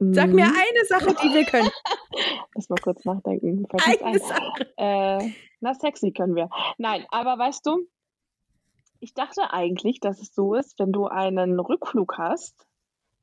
Sag 0.00 0.32
mir 0.32 0.46
Hm. 0.46 0.54
eine 0.54 0.84
Sache, 0.86 1.14
die 1.22 1.34
wir 1.34 1.44
können. 1.44 1.70
Lass 2.54 2.68
mal 2.70 2.78
kurz 2.80 3.04
nachdenken. 3.04 3.66
Eine 3.84 4.02
ein. 4.04 4.18
Sache. 4.18 4.66
Äh, 4.78 5.30
na, 5.60 5.74
sexy 5.74 6.10
können 6.12 6.34
wir. 6.34 6.48
Nein, 6.78 7.04
aber 7.10 7.38
weißt 7.38 7.66
du, 7.66 7.86
ich 8.98 9.12
dachte 9.14 9.52
eigentlich, 9.52 10.00
dass 10.00 10.20
es 10.20 10.34
so 10.34 10.54
ist, 10.54 10.78
wenn 10.78 10.92
du 10.92 11.06
einen 11.06 11.60
Rückflug 11.60 12.16
hast, 12.18 12.66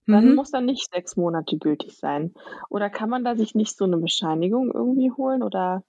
dann 0.06 0.30
Mhm. 0.30 0.36
muss 0.36 0.54
er 0.54 0.62
nicht 0.62 0.90
sechs 0.94 1.18
Monate 1.18 1.58
gültig 1.58 1.98
sein. 1.98 2.34
Oder 2.70 2.90
kann 2.90 3.10
man 3.10 3.26
da 3.26 3.36
sich 3.36 3.56
nicht 3.56 3.76
so 3.76 3.86
eine 3.86 3.98
Bescheinigung 3.98 4.72
irgendwie 4.72 5.12
holen? 5.12 5.42
Oder 5.44 5.84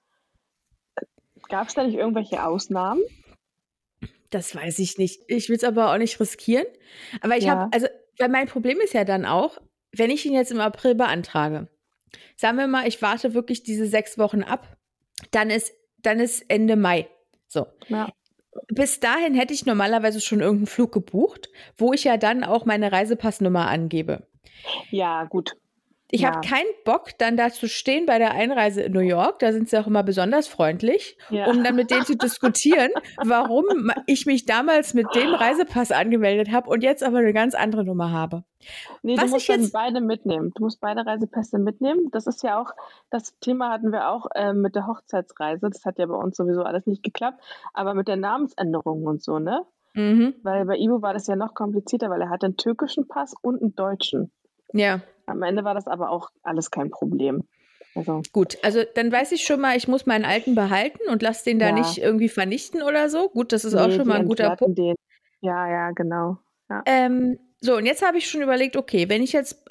gab 1.49 1.69
es 1.69 1.75
da 1.75 1.85
nicht 1.85 1.97
irgendwelche 1.97 2.45
Ausnahmen? 2.45 3.03
Das 4.31 4.55
weiß 4.55 4.79
ich 4.81 4.99
nicht. 4.99 5.23
Ich 5.29 5.49
will 5.49 5.57
es 5.57 5.65
aber 5.65 5.93
auch 5.93 5.99
nicht 5.99 6.19
riskieren. 6.19 6.67
Aber 7.21 7.37
ich 7.37 7.45
Ja. 7.45 7.57
habe, 7.57 7.73
also, 7.73 7.87
weil 8.19 8.29
mein 8.29 8.49
Problem 8.49 8.79
ist 8.81 8.93
ja 8.95 9.05
dann 9.05 9.25
auch, 9.25 9.59
wenn 9.93 10.11
ich 10.11 10.25
ihn 10.27 10.35
jetzt 10.35 10.51
im 10.51 10.61
April 10.61 10.95
beantrage, 10.95 11.69
sagen 12.37 12.59
wir 12.59 12.67
mal, 12.67 12.87
ich 12.87 13.01
warte 13.03 13.35
wirklich 13.35 13.63
diese 13.63 13.87
sechs 13.87 14.19
Wochen 14.19 14.43
ab, 14.43 14.77
dann 15.31 15.51
ist, 15.51 15.73
dann 15.99 16.21
ist 16.21 16.45
Ende 16.49 16.77
Mai. 16.77 17.09
So. 17.49 17.67
Ja. 17.89 18.09
Bis 18.69 19.01
dahin 19.01 19.35
hätte 19.35 19.55
ich 19.55 19.67
normalerweise 19.67 20.21
schon 20.21 20.41
irgendeinen 20.41 20.67
Flug 20.67 20.93
gebucht, 20.93 21.49
wo 21.77 21.93
ich 21.93 22.05
ja 22.05 22.17
dann 22.17 22.45
auch 22.45 22.65
meine 22.65 22.91
Reisepassnummer 22.93 23.69
angebe. 23.69 24.27
Ja, 24.91 25.25
gut. 25.25 25.57
Ich 26.11 26.23
Ja. 26.23 26.31
habe 26.35 26.41
keinen 26.47 26.69
Bock, 26.87 27.11
dann 27.19 27.37
da 27.37 27.51
zu 27.51 27.69
stehen 27.69 28.07
bei 28.07 28.19
der 28.19 28.31
Einreise 28.33 28.81
in 28.81 28.93
New 28.93 29.01
York, 29.01 29.41
da 29.41 29.53
sind 29.53 29.69
sie 29.69 29.77
auch 29.79 29.87
immer 29.87 30.03
besonders 30.03 30.49
freundlich, 30.49 31.19
Ja. 31.29 31.49
um 31.51 31.63
dann 31.63 31.77
mit 31.77 31.91
denen 31.91 32.07
zu 32.07 32.17
diskutieren, 32.17 32.91
warum 33.23 33.65
ich 34.07 34.25
mich 34.25 34.47
damals 34.47 34.95
mit 34.95 35.15
dem 35.15 35.35
Reisepass 35.35 35.93
angemeldet 35.93 36.51
habe 36.51 36.71
und 36.71 36.83
jetzt 36.83 37.03
aber 37.03 37.19
eine 37.19 37.35
ganz 37.35 37.55
andere 37.55 37.85
Nummer 37.85 38.11
habe. 38.11 38.45
Nee, 39.03 39.17
Was 39.19 39.27
du 39.27 39.31
musst 39.33 39.49
jetzt- 39.49 39.73
beide 39.73 40.01
mitnehmen. 40.01 40.51
Du 40.55 40.65
musst 40.65 40.81
beide 40.81 41.05
Reisepässe 41.05 41.59
mitnehmen. 41.59 42.09
Das 42.11 42.27
ist 42.27 42.43
ja 42.43 42.59
auch, 42.61 42.73
das 43.11 43.39
Thema 43.41 43.71
hatten 43.71 43.93
wir 43.93 44.09
auch 44.09 44.27
äh, 44.35 44.55
mit 44.55 44.75
der 44.77 44.87
Hochzeitsreise. 44.87 45.69
Das 45.71 45.85
hat 45.85 45.99
ja 45.99 46.07
bei 46.07 46.15
uns 46.17 46.37
sowieso 46.39 46.63
alles 46.63 46.87
nicht 46.87 47.03
geklappt. 47.03 47.39
Aber 47.75 47.93
mit 47.95 48.09
der 48.09 48.17
Namensänderung 48.17 49.05
und 49.05 49.23
so, 49.23 49.39
ne? 49.39 49.63
Mhm. 49.95 50.35
Weil 50.43 50.65
bei 50.65 50.77
Ivo 50.79 51.03
war 51.03 51.13
das 51.13 51.27
ja 51.27 51.37
noch 51.37 51.55
komplizierter, 51.55 52.09
weil 52.11 52.23
er 52.23 52.31
hat 52.31 52.45
einen 52.45 52.57
türkischen 52.57 53.07
Pass 53.09 53.35
und 53.43 53.61
einen 53.61 53.75
deutschen. 53.75 54.31
Ja, 54.73 55.01
Am 55.29 55.43
Ende 55.43 55.65
war 55.65 55.75
das 55.75 55.87
aber 55.87 56.11
auch 56.11 56.31
alles 56.43 56.71
kein 56.71 56.91
Problem. 56.91 57.45
Also, 57.95 58.23
gut. 58.33 58.59
Also 58.63 58.83
dann 58.95 59.11
weiß 59.11 59.33
ich 59.33 59.45
schon 59.45 59.61
mal, 59.61 59.77
ich 59.77 59.89
muss 59.89 60.07
meinen 60.07 60.25
alten 60.25 60.55
behalten 60.55 61.09
und 61.11 61.23
lass 61.23 61.43
den 61.43 61.59
da 61.59 61.69
Ja. 61.69 61.73
nicht 61.73 61.99
irgendwie 61.99 62.29
vernichten 62.29 62.83
oder 62.83 63.09
so. 63.09 63.29
Gut, 63.31 63.53
das 63.53 63.65
ist 63.65 63.75
auch 63.75 63.89
nee, 63.89 63.95
schon 63.95 64.05
die 64.05 64.09
mal 64.09 64.21
ein 64.21 64.27
guter 64.27 64.57
Punkt. 64.57 64.79
Den. 64.79 64.95
Ja, 65.41 65.69
ja, 65.69 65.91
genau. 65.93 66.39
Ähm, 66.87 67.39
so, 67.61 67.77
und 67.77 67.87
jetzt 67.87 68.07
habe 68.07 68.19
ich 68.19 68.29
schon 68.29 68.43
überlegt, 68.43 68.77
okay, 68.77 69.09
wenn 69.09 69.23
ich 69.23 69.33
jetzt 69.33 69.65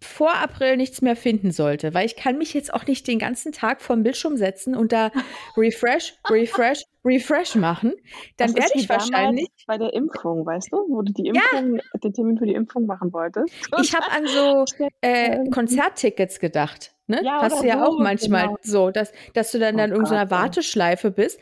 vor 0.00 0.34
April 0.34 0.76
nichts 0.76 1.02
mehr 1.02 1.16
finden 1.16 1.50
sollte, 1.50 1.92
weil 1.92 2.06
ich 2.06 2.16
kann 2.16 2.38
mich 2.38 2.54
jetzt 2.54 2.72
auch 2.72 2.86
nicht 2.86 3.06
den 3.06 3.18
ganzen 3.18 3.52
Tag 3.52 3.82
vom 3.82 4.02
Bildschirm 4.02 4.36
setzen 4.36 4.76
und 4.76 4.92
da 4.92 5.10
Refresh, 5.56 6.14
Refresh, 6.30 6.84
Refresh 7.08 7.54
machen, 7.56 7.94
dann 8.36 8.54
werde 8.54 8.72
ich 8.74 8.88
wahrscheinlich, 8.88 9.48
Bei 9.66 9.78
der 9.78 9.92
Impfung, 9.92 10.44
weißt 10.46 10.72
du, 10.72 10.76
wo 10.88 11.02
du 11.02 11.12
die 11.12 11.28
Impfung, 11.28 11.80
den 12.02 12.12
Termin 12.12 12.38
für 12.38 12.46
die 12.46 12.54
Impfung 12.54 12.86
machen 12.86 13.12
wolltest. 13.12 13.52
ich 13.80 13.94
habe 13.94 14.10
an 14.10 14.26
so 14.26 14.64
äh, 15.00 15.48
Konzerttickets 15.50 16.38
gedacht. 16.38 16.94
Ne? 17.06 17.22
Ja, 17.24 17.42
Hast 17.42 17.62
du 17.62 17.66
ja 17.66 17.84
auch 17.84 17.96
so, 17.96 18.02
manchmal 18.02 18.46
genau. 18.46 18.58
so, 18.62 18.90
dass, 18.90 19.12
dass 19.32 19.50
du 19.50 19.58
dann 19.58 19.76
Oh 19.76 19.84
in 19.84 19.90
irgendeiner 19.90 20.26
Gott, 20.26 20.36
ey. 20.38 20.42
Warteschleife 20.42 21.10
bist. 21.10 21.40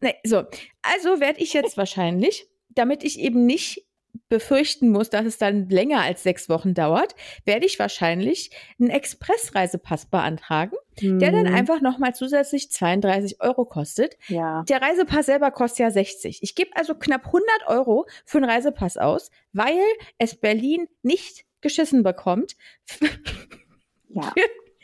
Ne, 0.00 0.14
so, 0.24 0.44
also 0.82 1.20
werde 1.20 1.40
ich 1.40 1.52
jetzt 1.52 1.76
wahrscheinlich, 1.76 2.48
damit 2.70 3.04
ich 3.04 3.18
eben 3.20 3.46
nicht 3.46 3.87
befürchten 4.28 4.90
muss, 4.90 5.10
dass 5.10 5.24
es 5.24 5.38
dann 5.38 5.68
länger 5.68 6.02
als 6.02 6.22
sechs 6.22 6.48
Wochen 6.48 6.74
dauert, 6.74 7.14
werde 7.44 7.66
ich 7.66 7.78
wahrscheinlich 7.78 8.50
einen 8.78 8.90
Expressreisepass 8.90 10.06
beantragen, 10.06 10.76
hm. 10.98 11.18
der 11.18 11.32
dann 11.32 11.46
mhm. 11.46 11.54
einfach 11.54 11.80
nochmal 11.80 12.14
zusätzlich 12.14 12.70
32 12.70 13.40
Euro 13.40 13.64
kostet. 13.64 14.16
Ja. 14.28 14.64
Der 14.68 14.82
Reisepass 14.82 15.26
selber 15.26 15.50
kostet 15.50 15.80
ja 15.80 15.90
60. 15.90 16.42
Ich 16.42 16.54
gebe 16.54 16.70
also 16.76 16.94
knapp 16.94 17.26
100 17.26 17.46
Euro 17.66 18.06
für 18.24 18.38
einen 18.38 18.50
Reisepass 18.50 18.96
aus, 18.96 19.30
weil 19.52 19.82
es 20.18 20.34
Berlin 20.34 20.88
nicht 21.02 21.44
geschissen 21.60 22.02
bekommt. 22.02 22.56
ja. 24.08 24.32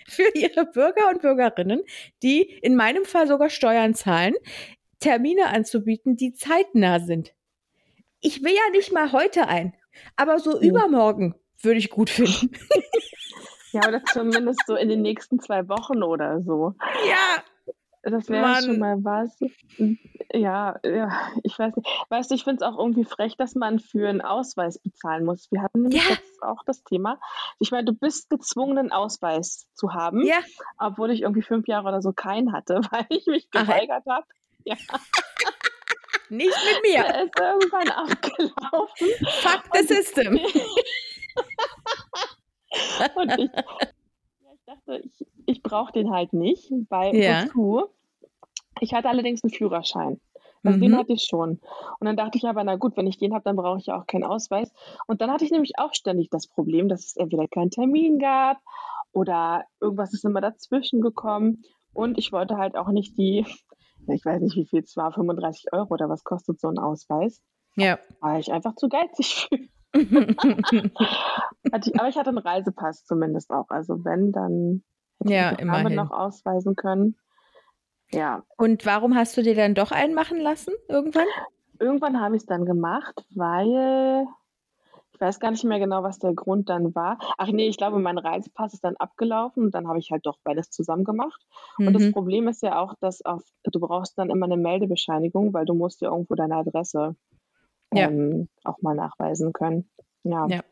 für 0.06 0.28
ihre 0.34 0.66
Bürger 0.66 1.08
und 1.08 1.22
Bürgerinnen, 1.22 1.82
die 2.22 2.42
in 2.42 2.76
meinem 2.76 3.04
Fall 3.04 3.26
sogar 3.26 3.48
Steuern 3.48 3.94
zahlen, 3.94 4.34
Termine 5.00 5.48
anzubieten, 5.48 6.16
die 6.16 6.32
zeitnah 6.32 7.00
sind. 7.00 7.34
Ich 8.24 8.42
will 8.42 8.52
ja 8.54 8.70
nicht 8.72 8.90
mal 8.90 9.12
heute 9.12 9.48
ein, 9.48 9.74
aber 10.16 10.38
so 10.38 10.54
hm. 10.54 10.68
übermorgen 10.68 11.34
würde 11.60 11.78
ich 11.78 11.90
gut 11.90 12.10
finden. 12.10 12.50
Ja, 13.72 13.88
oder 13.88 14.04
zumindest 14.04 14.60
so 14.68 14.76
in 14.76 14.88
den 14.88 15.02
nächsten 15.02 15.40
zwei 15.40 15.68
Wochen 15.68 16.04
oder 16.04 16.40
so. 16.42 16.74
Ja. 17.08 17.42
Das 18.04 18.28
wäre 18.28 18.62
schon 18.62 18.78
mal 18.78 19.02
was. 19.02 19.36
Ja, 20.32 20.78
ja, 20.84 21.10
ich 21.42 21.58
weiß 21.58 21.74
nicht. 21.74 21.88
Weißt 22.08 22.30
du, 22.30 22.36
ich 22.36 22.44
finde 22.44 22.64
es 22.64 22.70
auch 22.70 22.78
irgendwie 22.78 23.04
frech, 23.04 23.36
dass 23.36 23.56
man 23.56 23.80
für 23.80 24.08
einen 24.08 24.20
Ausweis 24.20 24.78
bezahlen 24.78 25.24
muss. 25.24 25.50
Wir 25.50 25.62
hatten 25.62 25.82
nämlich 25.82 26.04
ja. 26.04 26.10
jetzt 26.10 26.42
auch 26.42 26.62
das 26.66 26.84
Thema. 26.84 27.18
Ich 27.58 27.72
meine, 27.72 27.86
du 27.86 27.94
bist 27.94 28.30
gezwungen, 28.30 28.78
einen 28.78 28.92
Ausweis 28.92 29.66
zu 29.74 29.92
haben, 29.92 30.24
ja. 30.24 30.38
obwohl 30.78 31.10
ich 31.10 31.22
irgendwie 31.22 31.42
fünf 31.42 31.66
Jahre 31.66 31.88
oder 31.88 32.02
so 32.02 32.12
keinen 32.12 32.52
hatte, 32.52 32.80
weil 32.92 33.06
ich 33.08 33.26
mich 33.26 33.50
geweigert 33.50 34.04
habe. 34.08 34.26
Ja. 34.64 34.76
Nicht 36.30 36.48
mit 36.48 36.82
mir. 36.82 37.02
Der 37.02 37.24
ist 37.24 37.38
irgendwann 37.38 37.88
abgelaufen. 37.90 39.08
Fuck 39.42 39.64
the 39.72 39.82
system. 39.86 40.34
und 43.14 43.38
ich, 43.38 43.50
ich 43.50 44.64
dachte, 44.66 45.02
ich, 45.04 45.26
ich 45.46 45.62
brauche 45.62 45.92
den 45.92 46.10
halt 46.10 46.32
nicht, 46.32 46.72
weil 46.88 47.14
ja. 47.16 47.44
wozu? 47.44 47.86
Ich 48.80 48.92
hatte 48.94 49.08
allerdings 49.08 49.44
einen 49.44 49.52
Führerschein. 49.52 50.20
Also 50.64 50.78
mhm. 50.78 50.82
den 50.82 50.96
hatte 50.96 51.12
ich 51.12 51.24
schon. 51.24 51.60
Und 52.00 52.06
dann 52.06 52.16
dachte 52.16 52.38
ich 52.38 52.46
aber, 52.46 52.64
na 52.64 52.76
gut, 52.76 52.96
wenn 52.96 53.06
ich 53.06 53.18
den 53.18 53.34
habe, 53.34 53.44
dann 53.44 53.56
brauche 53.56 53.78
ich 53.78 53.86
ja 53.86 54.00
auch 54.00 54.06
keinen 54.06 54.24
Ausweis. 54.24 54.72
Und 55.06 55.20
dann 55.20 55.30
hatte 55.30 55.44
ich 55.44 55.50
nämlich 55.50 55.78
auch 55.78 55.94
ständig 55.94 56.30
das 56.30 56.46
Problem, 56.46 56.88
dass 56.88 57.04
es 57.04 57.16
entweder 57.16 57.46
keinen 57.48 57.70
Termin 57.70 58.18
gab 58.18 58.58
oder 59.12 59.64
irgendwas 59.80 60.14
ist 60.14 60.24
immer 60.24 60.40
dazwischen 60.40 61.00
gekommen. 61.00 61.62
Und 61.92 62.18
ich 62.18 62.32
wollte 62.32 62.56
halt 62.56 62.76
auch 62.76 62.88
nicht 62.88 63.16
die 63.18 63.46
ich 64.08 64.24
weiß 64.24 64.40
nicht, 64.40 64.56
wie 64.56 64.66
viel 64.66 64.80
es 64.80 64.96
war, 64.96 65.12
35 65.12 65.72
Euro 65.72 65.92
oder 65.92 66.08
was 66.08 66.24
kostet 66.24 66.60
so 66.60 66.68
ein 66.68 66.78
Ausweis. 66.78 67.42
Ja. 67.76 67.98
War 68.20 68.38
ich 68.38 68.52
einfach 68.52 68.74
zu 68.76 68.88
geizig 68.88 69.48
für. 69.48 69.58
aber 71.72 72.08
ich 72.08 72.16
hatte 72.16 72.30
einen 72.30 72.38
Reisepass 72.38 73.04
zumindest 73.04 73.50
auch. 73.50 73.68
Also 73.68 74.04
wenn, 74.04 74.32
dann 74.32 74.82
hätte 75.20 75.32
ja, 75.32 75.52
ich 75.52 75.58
damit 75.58 75.94
noch 75.94 76.10
ausweisen 76.10 76.74
können. 76.74 77.16
Ja. 78.10 78.42
Und 78.56 78.86
warum 78.86 79.14
hast 79.14 79.36
du 79.36 79.42
dir 79.42 79.54
dann 79.54 79.74
doch 79.74 79.92
einen 79.92 80.14
machen 80.14 80.38
lassen 80.38 80.74
irgendwann? 80.88 81.26
Irgendwann 81.78 82.20
habe 82.20 82.36
ich 82.36 82.42
es 82.42 82.46
dann 82.46 82.64
gemacht, 82.64 83.24
weil 83.34 84.26
ich 85.14 85.20
weiß 85.20 85.38
gar 85.38 85.52
nicht 85.52 85.62
mehr 85.64 85.78
genau, 85.78 86.02
was 86.02 86.18
der 86.18 86.34
Grund 86.34 86.68
dann 86.68 86.94
war. 86.94 87.18
Ach 87.38 87.46
nee, 87.46 87.68
ich 87.68 87.76
glaube, 87.76 88.00
mein 88.00 88.18
Reisepass 88.18 88.74
ist 88.74 88.82
dann 88.82 88.96
abgelaufen 88.96 89.64
und 89.64 89.74
dann 89.74 89.86
habe 89.86 90.00
ich 90.00 90.10
halt 90.10 90.26
doch 90.26 90.38
beides 90.42 90.70
zusammen 90.70 91.04
gemacht. 91.04 91.40
Mhm. 91.78 91.86
Und 91.86 91.92
das 91.92 92.02
mhm. 92.02 92.12
Problem 92.12 92.48
ist 92.48 92.62
ja 92.62 92.80
auch, 92.80 92.94
dass 93.00 93.22
auf, 93.24 93.42
du 93.62 93.80
brauchst 93.80 94.18
dann 94.18 94.30
immer 94.30 94.46
eine 94.46 94.56
Meldebescheinigung, 94.56 95.54
weil 95.54 95.66
du 95.66 95.74
musst 95.74 96.00
ja 96.00 96.10
irgendwo 96.10 96.34
deine 96.34 96.56
Adresse 96.56 97.14
ja. 97.92 98.08
ähm, 98.08 98.48
auch 98.64 98.82
mal 98.82 98.96
nachweisen 98.96 99.52
können. 99.52 99.88
Ja. 100.24 100.48
ja. 100.48 100.62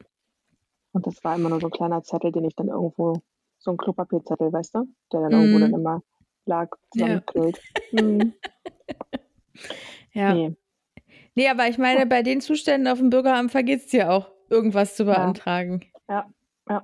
Und 0.92 1.06
das 1.06 1.22
war 1.22 1.36
immer 1.36 1.48
nur 1.48 1.60
so 1.60 1.68
ein 1.68 1.72
kleiner 1.72 2.02
Zettel, 2.02 2.32
den 2.32 2.44
ich 2.44 2.56
dann 2.56 2.68
irgendwo, 2.68 3.22
so 3.58 3.70
ein 3.70 3.76
Klopapierzettel, 3.76 4.52
weißt 4.52 4.74
du, 4.74 4.88
der 5.12 5.20
dann 5.20 5.32
mhm. 5.32 5.38
irgendwo 5.38 5.58
dann 5.60 5.74
immer 5.74 6.02
lag, 6.46 6.68
zusammengeküllt. 6.90 7.60
Ja. 7.92 8.02
Mhm. 8.02 8.32
ja. 10.14 10.34
Nee. 10.34 10.56
Nee, 11.34 11.48
aber 11.48 11.68
ich 11.68 11.78
meine, 11.78 12.06
bei 12.06 12.22
den 12.22 12.40
Zuständen 12.40 12.88
auf 12.88 12.98
dem 12.98 13.10
Bürgeramt 13.10 13.50
vergeht 13.50 13.80
es 13.80 13.86
dir 13.86 14.10
auch, 14.10 14.30
irgendwas 14.50 14.96
zu 14.96 15.04
beantragen. 15.04 15.84
Ja, 16.08 16.26
ja. 16.68 16.82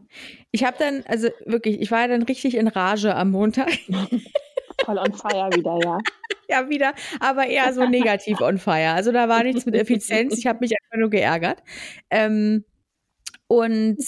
Ich 0.51 0.65
habe 0.65 0.77
dann, 0.79 1.03
also 1.07 1.29
wirklich, 1.45 1.81
ich 1.81 1.91
war 1.91 2.09
dann 2.09 2.23
richtig 2.23 2.57
in 2.57 2.69
Rage 2.69 3.15
am 3.15 3.31
Montag. 3.31 3.71
Voll 4.85 4.99
on 4.99 5.13
fire 5.13 5.51
wieder, 5.55 5.79
ja. 5.83 5.99
Ja, 6.51 6.71
wieder, 6.71 6.95
aber 7.21 7.47
eher 7.47 7.75
so 7.75 7.85
negativ 7.85 8.41
on 8.41 8.57
fire. 8.57 8.93
Also 8.93 9.13
da 9.13 9.29
war 9.29 9.43
nichts 9.43 9.67
mit 9.67 9.75
Effizienz. 9.75 10.39
Ich 10.39 10.47
habe 10.47 10.61
mich 10.61 10.73
einfach 10.73 10.99
nur 10.99 11.11
geärgert. 11.11 11.63
Ähm, 12.09 12.65
und 13.49 13.99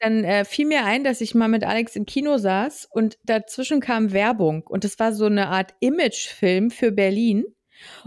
dann 0.00 0.24
äh, 0.24 0.46
fiel 0.46 0.66
mir 0.66 0.86
ein, 0.86 1.04
dass 1.04 1.20
ich 1.20 1.34
mal 1.34 1.48
mit 1.48 1.62
Alex 1.62 1.94
im 1.94 2.06
Kino 2.06 2.38
saß 2.38 2.88
und 2.90 3.18
dazwischen 3.24 3.80
kam 3.80 4.12
Werbung. 4.12 4.62
Und 4.66 4.84
das 4.84 4.98
war 4.98 5.12
so 5.12 5.26
eine 5.26 5.48
Art 5.48 5.74
Imagefilm 5.80 6.70
für 6.70 6.90
Berlin. 6.90 7.44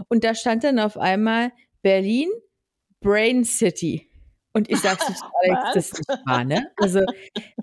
Und 0.08 0.24
da 0.24 0.34
stand 0.34 0.64
dann 0.64 0.80
auf 0.80 0.98
einmal 0.98 1.52
Berlin, 1.82 2.28
Brain 3.00 3.44
City. 3.44 4.08
Und 4.54 4.70
ich 4.70 4.80
sag's 4.80 5.08
jetzt, 5.08 5.22
Alex, 5.42 5.60
das 5.74 5.90
ist 5.90 6.08
nicht 6.08 6.26
wahr, 6.26 6.44
ne? 6.44 6.70
Also, 6.76 7.00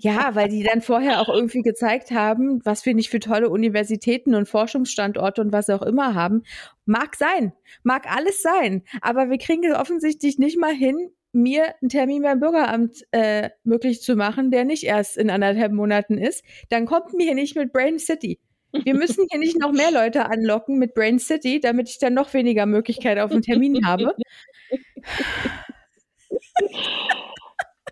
ja, 0.00 0.34
weil 0.34 0.48
die 0.48 0.62
dann 0.62 0.80
vorher 0.80 1.20
auch 1.20 1.28
irgendwie 1.28 1.62
gezeigt 1.62 2.10
haben, 2.10 2.64
was 2.64 2.86
wir 2.86 2.94
nicht 2.94 3.10
für 3.10 3.20
tolle 3.20 3.50
Universitäten 3.50 4.34
und 4.34 4.48
Forschungsstandorte 4.48 5.42
und 5.42 5.52
was 5.52 5.68
auch 5.68 5.82
immer 5.82 6.14
haben. 6.14 6.42
Mag 6.86 7.16
sein, 7.16 7.52
mag 7.82 8.10
alles 8.10 8.40
sein, 8.40 8.82
aber 9.02 9.28
wir 9.28 9.38
kriegen 9.38 9.64
es 9.64 9.76
offensichtlich 9.76 10.38
nicht 10.38 10.58
mal 10.58 10.74
hin, 10.74 11.10
mir 11.32 11.74
einen 11.82 11.90
Termin 11.90 12.22
beim 12.22 12.40
Bürgeramt 12.40 13.04
äh, 13.10 13.50
möglich 13.62 14.00
zu 14.00 14.16
machen, 14.16 14.50
der 14.50 14.64
nicht 14.64 14.84
erst 14.84 15.18
in 15.18 15.28
anderthalb 15.28 15.72
Monaten 15.72 16.16
ist. 16.16 16.44
Dann 16.70 16.86
kommt 16.86 17.12
mir 17.12 17.24
hier 17.24 17.34
nicht 17.34 17.56
mit 17.56 17.72
Brain 17.72 17.98
City. 17.98 18.40
Wir 18.84 18.94
müssen 18.94 19.26
hier 19.30 19.38
nicht 19.38 19.58
noch 19.58 19.72
mehr 19.72 19.90
Leute 19.90 20.26
anlocken 20.26 20.78
mit 20.78 20.94
Brain 20.94 21.18
City, 21.18 21.60
damit 21.60 21.88
ich 21.88 21.98
dann 21.98 22.14
noch 22.14 22.32
weniger 22.34 22.66
Möglichkeit 22.66 23.18
auf 23.18 23.30
einen 23.30 23.42
Termin 23.42 23.86
habe. 23.86 24.14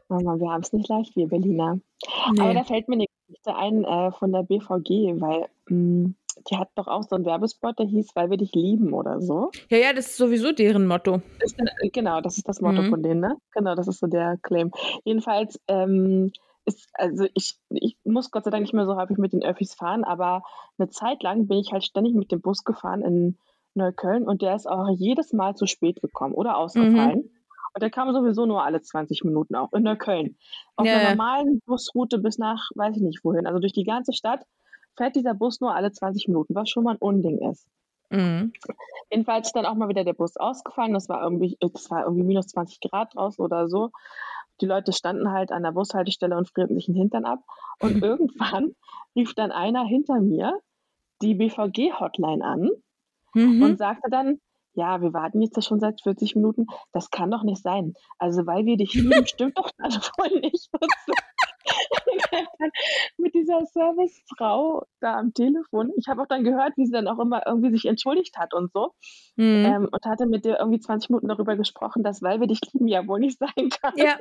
Mama, 0.08 0.38
wir 0.38 0.50
haben 0.50 0.62
es 0.62 0.72
nicht 0.72 0.88
leicht, 0.88 1.16
wir 1.16 1.26
Berliner. 1.28 1.80
Nee. 2.32 2.40
Aber 2.40 2.54
da 2.54 2.64
fällt 2.64 2.88
mir 2.88 2.94
eine 2.94 3.06
Geschichte 3.26 3.56
ein 3.56 3.84
äh, 3.84 4.12
von 4.12 4.32
der 4.32 4.42
BVG, 4.42 5.20
weil 5.20 5.46
mh, 5.68 5.76
mm, 5.76 6.14
die 6.50 6.56
hat 6.56 6.68
doch 6.74 6.88
auch 6.88 7.02
so 7.02 7.16
einen 7.16 7.24
Werbespot, 7.24 7.78
der 7.78 7.86
hieß, 7.86 8.08
weil 8.14 8.30
wir 8.30 8.36
dich 8.36 8.52
lieben 8.54 8.92
oder 8.92 9.20
so. 9.20 9.50
Ja, 9.70 9.78
ja, 9.78 9.92
das 9.92 10.06
ist 10.06 10.16
sowieso 10.16 10.52
deren 10.52 10.86
Motto. 10.86 11.22
Ist, 11.40 11.56
genau, 11.92 12.20
das 12.20 12.36
ist 12.36 12.48
das 12.48 12.60
Motto 12.60 12.82
mhm. 12.82 12.90
von 12.90 13.02
denen, 13.02 13.20
ne? 13.20 13.36
Genau, 13.52 13.74
das 13.74 13.88
ist 13.88 14.00
so 14.00 14.06
der 14.06 14.36
Claim. 14.42 14.70
Jedenfalls 15.04 15.60
ähm, 15.68 16.32
ist, 16.64 16.88
also 16.94 17.26
ich, 17.34 17.58
ich 17.70 17.96
muss 18.04 18.30
Gott 18.30 18.44
sei 18.44 18.50
Dank 18.50 18.62
nicht 18.62 18.74
mehr 18.74 18.86
so 18.86 18.96
häufig 18.96 19.18
mit 19.18 19.32
den 19.32 19.44
Öffis 19.44 19.74
fahren, 19.74 20.04
aber 20.04 20.42
eine 20.78 20.88
Zeit 20.88 21.22
lang 21.22 21.46
bin 21.46 21.58
ich 21.58 21.72
halt 21.72 21.84
ständig 21.84 22.14
mit 22.14 22.32
dem 22.32 22.40
Bus 22.40 22.64
gefahren 22.64 23.02
in 23.02 23.38
Neukölln 23.74 24.26
und 24.26 24.42
der 24.42 24.54
ist 24.54 24.68
auch 24.68 24.88
jedes 24.96 25.32
Mal 25.32 25.56
zu 25.56 25.66
spät 25.66 26.00
gekommen 26.00 26.34
oder 26.34 26.56
ausgefallen. 26.56 27.20
Mhm. 27.20 27.30
Und 27.74 27.82
der 27.82 27.90
kam 27.90 28.12
sowieso 28.12 28.46
nur 28.46 28.64
alle 28.64 28.80
20 28.80 29.24
Minuten 29.24 29.56
auch 29.56 29.72
in 29.72 29.82
Neukölln. 29.82 30.36
Auf 30.76 30.86
ja, 30.86 30.94
einer 30.94 31.10
normalen 31.10 31.60
Busroute 31.66 32.18
bis 32.18 32.38
nach, 32.38 32.70
weiß 32.76 32.96
ich 32.96 33.02
nicht 33.02 33.24
wohin, 33.24 33.46
also 33.46 33.58
durch 33.58 33.72
die 33.72 33.84
ganze 33.84 34.12
Stadt 34.12 34.44
fährt 34.96 35.16
dieser 35.16 35.34
Bus 35.34 35.60
nur 35.60 35.74
alle 35.74 35.90
20 35.90 36.28
Minuten, 36.28 36.54
was 36.54 36.70
schon 36.70 36.84
mal 36.84 36.92
ein 36.92 36.98
Unding 36.98 37.38
ist. 37.50 37.66
Mhm. 38.10 38.52
Jedenfalls 39.10 39.48
ist 39.48 39.56
dann 39.56 39.66
auch 39.66 39.74
mal 39.74 39.88
wieder 39.88 40.04
der 40.04 40.12
Bus 40.12 40.36
ausgefallen. 40.36 40.92
Das 40.92 41.08
war 41.08 41.22
irgendwie, 41.22 41.56
es 41.60 41.90
war 41.90 42.04
irgendwie 42.04 42.24
minus 42.24 42.48
20 42.48 42.80
Grad 42.80 43.14
draußen 43.14 43.44
oder 43.44 43.68
so. 43.68 43.90
Die 44.60 44.66
Leute 44.66 44.92
standen 44.92 45.30
halt 45.32 45.50
an 45.52 45.62
der 45.62 45.72
Bushaltestelle 45.72 46.36
und 46.36 46.48
frierten 46.48 46.76
sich 46.76 46.86
den 46.86 46.94
Hintern 46.94 47.24
ab. 47.24 47.40
Und 47.80 48.02
irgendwann 48.02 48.74
rief 49.16 49.34
dann 49.34 49.52
einer 49.52 49.84
hinter 49.84 50.20
mir 50.20 50.60
die 51.22 51.34
BVG-Hotline 51.34 52.44
an 52.44 52.70
mhm. 53.34 53.62
und 53.62 53.78
sagte 53.78 54.10
dann, 54.10 54.40
ja, 54.74 55.00
wir 55.00 55.12
warten 55.12 55.40
jetzt 55.40 55.62
schon 55.64 55.78
seit 55.78 56.02
40 56.02 56.34
Minuten. 56.34 56.66
Das 56.92 57.10
kann 57.10 57.30
doch 57.30 57.44
nicht 57.44 57.62
sein. 57.62 57.94
Also, 58.18 58.46
weil 58.46 58.66
wir 58.66 58.76
dich 58.76 58.94
lieben, 58.94 59.26
stimmt 59.26 59.56
doch 59.56 59.70
das 59.78 60.10
wohl 60.18 60.40
nicht. 60.40 60.68
mit 63.16 63.34
dieser 63.34 63.64
Servicefrau 63.66 64.84
da 65.00 65.18
am 65.18 65.32
Telefon. 65.34 65.92
Ich 65.96 66.08
habe 66.08 66.22
auch 66.22 66.26
dann 66.26 66.44
gehört, 66.44 66.76
wie 66.76 66.86
sie 66.86 66.92
dann 66.92 67.08
auch 67.08 67.18
immer 67.18 67.46
irgendwie 67.46 67.70
sich 67.70 67.86
entschuldigt 67.86 68.36
hat 68.38 68.54
und 68.54 68.72
so. 68.72 68.92
Mhm. 69.36 69.64
Ähm, 69.64 69.88
und 69.90 70.04
hatte 70.04 70.26
mit 70.26 70.44
dir 70.44 70.58
irgendwie 70.58 70.80
20 70.80 71.10
Minuten 71.10 71.28
darüber 71.28 71.56
gesprochen, 71.56 72.02
dass 72.02 72.22
weil 72.22 72.40
wir 72.40 72.46
dich 72.46 72.60
lieben 72.72 72.88
ja 72.88 73.06
wohl 73.06 73.20
nicht 73.20 73.38
sein 73.38 73.68
kann. 73.82 73.94
Ja. 73.96 74.16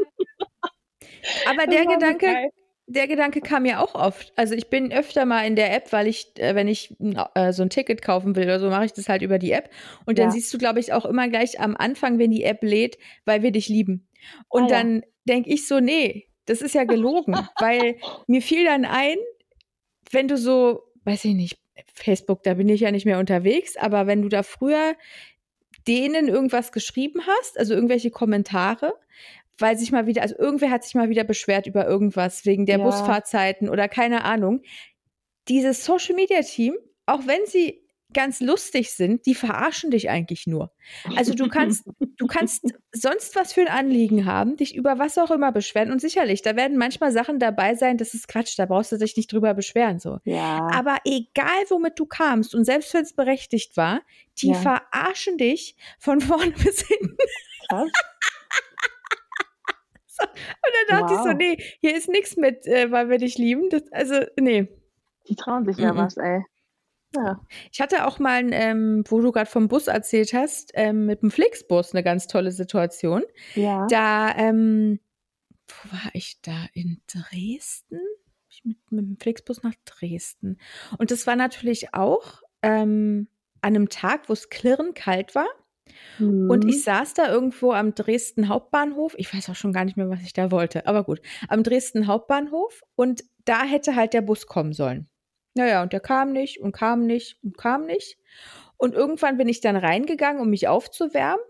Aber 1.49 1.67
der 1.67 1.85
Gedanke, 1.85 2.51
der 2.87 3.07
Gedanke 3.07 3.41
kam 3.41 3.65
ja 3.65 3.81
auch 3.81 3.95
oft. 3.95 4.33
Also 4.35 4.55
ich 4.55 4.69
bin 4.69 4.91
öfter 4.91 5.25
mal 5.25 5.45
in 5.45 5.55
der 5.55 5.73
App, 5.75 5.91
weil 5.91 6.07
ich, 6.07 6.37
äh, 6.37 6.55
wenn 6.55 6.67
ich 6.67 6.95
äh, 7.35 7.53
so 7.53 7.63
ein 7.63 7.69
Ticket 7.69 8.01
kaufen 8.01 8.35
will 8.35 8.43
oder 8.43 8.59
so, 8.59 8.69
mache 8.69 8.85
ich 8.85 8.93
das 8.93 9.09
halt 9.09 9.21
über 9.21 9.39
die 9.39 9.51
App. 9.51 9.69
Und 10.05 10.19
dann 10.19 10.27
ja. 10.27 10.31
siehst 10.31 10.53
du, 10.53 10.57
glaube 10.57 10.79
ich, 10.79 10.91
auch 10.93 11.05
immer 11.05 11.29
gleich 11.29 11.59
am 11.59 11.75
Anfang, 11.77 12.19
wenn 12.19 12.31
die 12.31 12.43
App 12.43 12.61
lädt, 12.61 12.97
weil 13.25 13.41
wir 13.41 13.51
dich 13.51 13.69
lieben. 13.69 14.07
Und 14.49 14.65
ah, 14.65 14.67
dann 14.67 14.95
ja. 14.95 15.01
denke 15.25 15.49
ich 15.49 15.67
so, 15.67 15.79
nee, 15.79 16.27
das 16.45 16.61
ist 16.61 16.75
ja 16.75 16.83
gelogen, 16.83 17.35
weil 17.59 17.97
mir 18.27 18.41
fiel 18.41 18.65
dann 18.65 18.85
ein, 18.85 19.17
wenn 20.11 20.27
du 20.27 20.37
so, 20.37 20.83
weiß 21.05 21.25
ich 21.25 21.33
nicht, 21.33 21.59
Facebook, 21.93 22.43
da 22.43 22.53
bin 22.53 22.69
ich 22.69 22.81
ja 22.81 22.91
nicht 22.91 23.05
mehr 23.05 23.19
unterwegs, 23.19 23.77
aber 23.77 24.07
wenn 24.07 24.21
du 24.21 24.29
da 24.29 24.43
früher 24.43 24.95
denen 25.87 26.27
irgendwas 26.27 26.71
geschrieben 26.71 27.21
hast, 27.27 27.57
also 27.57 27.73
irgendwelche 27.73 28.11
Kommentare, 28.11 28.93
weil 29.57 29.77
sich 29.77 29.91
mal 29.91 30.07
wieder, 30.07 30.21
also 30.21 30.37
irgendwer 30.37 30.71
hat 30.71 30.83
sich 30.83 30.95
mal 30.95 31.09
wieder 31.09 31.23
beschwert 31.23 31.67
über 31.67 31.85
irgendwas 31.85 32.45
wegen 32.45 32.65
der 32.65 32.79
ja. 32.79 32.83
Busfahrzeiten 32.83 33.69
oder 33.69 33.87
keine 33.87 34.23
Ahnung. 34.23 34.61
Dieses 35.47 35.85
Social 35.85 36.15
Media 36.15 36.41
Team, 36.41 36.75
auch 37.05 37.27
wenn 37.27 37.45
sie 37.45 37.82
ganz 38.13 38.39
lustig 38.39 38.91
sind, 38.91 39.25
die 39.25 39.35
verarschen 39.35 39.91
dich 39.91 40.09
eigentlich 40.09 40.47
nur. 40.47 40.71
Also 41.15 41.33
du 41.33 41.47
kannst, 41.47 41.85
du 42.17 42.27
kannst 42.27 42.65
sonst 42.91 43.35
was 43.35 43.53
für 43.53 43.61
ein 43.61 43.67
Anliegen 43.67 44.25
haben, 44.25 44.57
dich 44.57 44.75
über 44.75 44.99
was 44.99 45.17
auch 45.17 45.31
immer 45.31 45.51
beschweren 45.51 45.91
und 45.91 45.99
sicherlich, 45.99 46.41
da 46.41 46.55
werden 46.55 46.77
manchmal 46.77 47.11
Sachen 47.11 47.39
dabei 47.39 47.75
sein, 47.75 47.97
das 47.97 48.13
ist 48.13 48.27
Quatsch, 48.27 48.57
da 48.57 48.65
brauchst 48.65 48.91
du 48.91 48.97
dich 48.97 49.17
nicht 49.17 49.31
drüber 49.31 49.53
beschweren 49.53 49.99
so. 49.99 50.19
Ja. 50.23 50.67
Aber 50.73 50.97
egal 51.05 51.63
womit 51.69 51.99
du 51.99 52.05
kamst 52.05 52.55
und 52.55 52.65
selbst 52.65 52.93
wenn 52.93 53.03
es 53.03 53.13
berechtigt 53.13 53.75
war, 53.77 54.01
die 54.37 54.49
ja. 54.49 54.55
verarschen 54.55 55.37
dich 55.37 55.75
von 55.99 56.21
vorne 56.21 56.51
bis 56.51 56.87
hinten. 56.87 57.17
Was? 57.69 57.87
so. 60.07 60.23
Und 60.23 60.73
dann 60.87 60.99
dachte 60.99 61.13
wow. 61.13 61.19
ich 61.19 61.31
so, 61.31 61.37
nee, 61.37 61.57
hier 61.79 61.95
ist 61.95 62.09
nichts 62.09 62.37
mit, 62.37 62.65
äh, 62.67 62.91
weil 62.91 63.09
wir 63.09 63.17
dich 63.17 63.37
lieben. 63.37 63.69
Das, 63.69 63.83
also, 63.91 64.21
nee. 64.39 64.67
Die 65.27 65.35
trauen 65.35 65.65
sich 65.65 65.77
ja 65.77 65.91
-mm. 65.91 65.97
was, 65.97 66.17
ey. 66.17 66.43
Ja. 67.15 67.39
Ich 67.71 67.79
hatte 67.79 68.07
auch 68.07 68.19
mal, 68.19 68.49
ähm, 68.51 69.03
wo 69.07 69.21
du 69.21 69.31
gerade 69.31 69.49
vom 69.49 69.67
Bus 69.67 69.87
erzählt 69.87 70.33
hast, 70.33 70.71
ähm, 70.73 71.05
mit 71.05 71.21
dem 71.21 71.31
Flixbus 71.31 71.93
eine 71.93 72.03
ganz 72.03 72.27
tolle 72.27 72.51
Situation. 72.51 73.23
Ja. 73.55 73.87
Da, 73.87 74.35
ähm, 74.35 74.99
wo 75.67 75.91
war 75.91 76.11
ich 76.13 76.41
da? 76.41 76.65
In 76.73 77.01
Dresden? 77.07 77.99
Ich 78.49 78.63
mit, 78.65 78.77
mit 78.91 79.05
dem 79.05 79.17
Flixbus 79.17 79.63
nach 79.63 79.75
Dresden. 79.85 80.57
Und 80.97 81.11
das 81.11 81.27
war 81.27 81.35
natürlich 81.35 81.93
auch 81.93 82.41
ähm, 82.61 83.27
an 83.61 83.75
einem 83.75 83.89
Tag, 83.89 84.29
wo 84.29 84.33
es 84.33 84.49
klirrend 84.49 84.95
kalt 84.95 85.35
war. 85.35 85.47
Mhm. 86.19 86.49
Und 86.49 86.67
ich 86.67 86.83
saß 86.83 87.13
da 87.13 87.31
irgendwo 87.31 87.71
am 87.71 87.93
Dresden 87.93 88.47
Hauptbahnhof. 88.47 89.15
Ich 89.17 89.33
weiß 89.33 89.49
auch 89.49 89.55
schon 89.55 89.73
gar 89.73 89.85
nicht 89.85 89.97
mehr, 89.97 90.09
was 90.09 90.21
ich 90.21 90.33
da 90.33 90.51
wollte. 90.51 90.87
Aber 90.87 91.03
gut, 91.03 91.21
am 91.47 91.63
Dresden 91.63 92.07
Hauptbahnhof. 92.07 92.81
Und 92.95 93.23
da 93.45 93.63
hätte 93.63 93.95
halt 93.95 94.13
der 94.13 94.21
Bus 94.21 94.47
kommen 94.47 94.73
sollen. 94.73 95.07
Naja, 95.55 95.83
und 95.83 95.93
der 95.93 95.99
kam 95.99 96.31
nicht 96.31 96.59
und 96.59 96.71
kam 96.71 97.05
nicht 97.05 97.37
und 97.43 97.57
kam 97.57 97.85
nicht. 97.85 98.17
Und 98.77 98.95
irgendwann 98.95 99.37
bin 99.37 99.47
ich 99.47 99.61
dann 99.61 99.75
reingegangen, 99.75 100.41
um 100.41 100.49
mich 100.49 100.67
aufzuwärmen, 100.67 101.43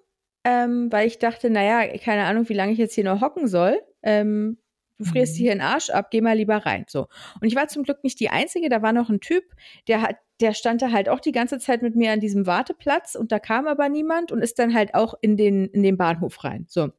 ähm, 0.44 0.92
weil 0.92 1.08
ich 1.08 1.20
dachte, 1.20 1.50
naja, 1.50 1.98
keine 1.98 2.26
Ahnung, 2.26 2.50
wie 2.50 2.54
lange 2.54 2.74
ich 2.74 2.78
jetzt 2.78 2.96
hier 2.96 3.06
noch 3.06 3.22
hocken 3.22 3.48
soll. 3.48 3.82
Ähm, 4.02 4.58
du 4.98 5.06
frierst 5.06 5.36
mhm. 5.36 5.38
hier 5.38 5.52
den 5.54 5.62
Arsch 5.62 5.90
ab, 5.90 6.10
geh 6.12 6.22
mal 6.22 6.36
lieber 6.36 6.58
rein. 6.58 6.86
So. 6.88 7.08
Und 7.40 7.48
ich 7.48 7.56
war 7.56 7.68
zum 7.68 7.84
Glück 7.84 8.04
nicht 8.04 8.20
die 8.20 8.30
Einzige, 8.30 8.70
da 8.70 8.82
war 8.82 8.94
noch 8.94 9.10
ein 9.10 9.22
Typ, 9.22 9.44
der 9.88 10.02
hat, 10.02 10.18
der 10.42 10.54
stand 10.54 10.82
da 10.82 10.92
halt 10.92 11.08
auch 11.10 11.20
die 11.20 11.32
ganze 11.32 11.60
Zeit 11.60 11.82
mit 11.82 11.96
mir 11.96 12.12
an 12.12 12.20
diesem 12.20 12.46
Warteplatz 12.46 13.16
und 13.16 13.32
da 13.32 13.40
kam 13.40 13.68
aber 13.68 13.88
niemand 13.88 14.32
und 14.32 14.42
ist 14.42 14.60
dann 14.60 14.74
halt 14.74 14.94
auch 14.94 15.14
in 15.22 15.38
den, 15.38 15.70
in 15.70 15.84
den 15.84 15.98
Bahnhof 15.98 16.44
rein. 16.44 16.66
So. 16.68 16.90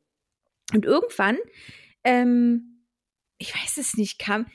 Und 0.73 0.87
irgendwann, 0.87 1.37
ähm, 2.04 2.87
ich 3.38 3.54
weiß 3.54 3.76
es 3.76 3.96
nicht, 3.96 4.18
kam, 4.18 4.46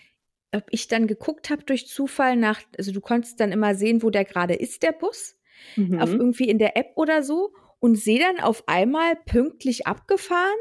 ob 0.53 0.63
ich 0.71 0.87
dann 0.87 1.07
geguckt 1.07 1.49
habe 1.49 1.63
durch 1.63 1.87
Zufall 1.87 2.35
nach, 2.35 2.61
also 2.77 2.91
du 2.91 3.01
konntest 3.01 3.39
dann 3.39 3.51
immer 3.51 3.75
sehen, 3.75 4.01
wo 4.01 4.09
der 4.09 4.25
gerade 4.25 4.55
ist, 4.55 4.83
der 4.83 4.91
Bus, 4.91 5.37
mhm. 5.75 5.99
auf 5.99 6.11
irgendwie 6.11 6.49
in 6.49 6.57
der 6.57 6.75
App 6.77 6.91
oder 6.95 7.23
so 7.23 7.53
und 7.79 7.95
sehe 7.95 8.19
dann 8.19 8.39
auf 8.39 8.67
einmal 8.67 9.15
pünktlich 9.15 9.87
abgefahren 9.87 10.57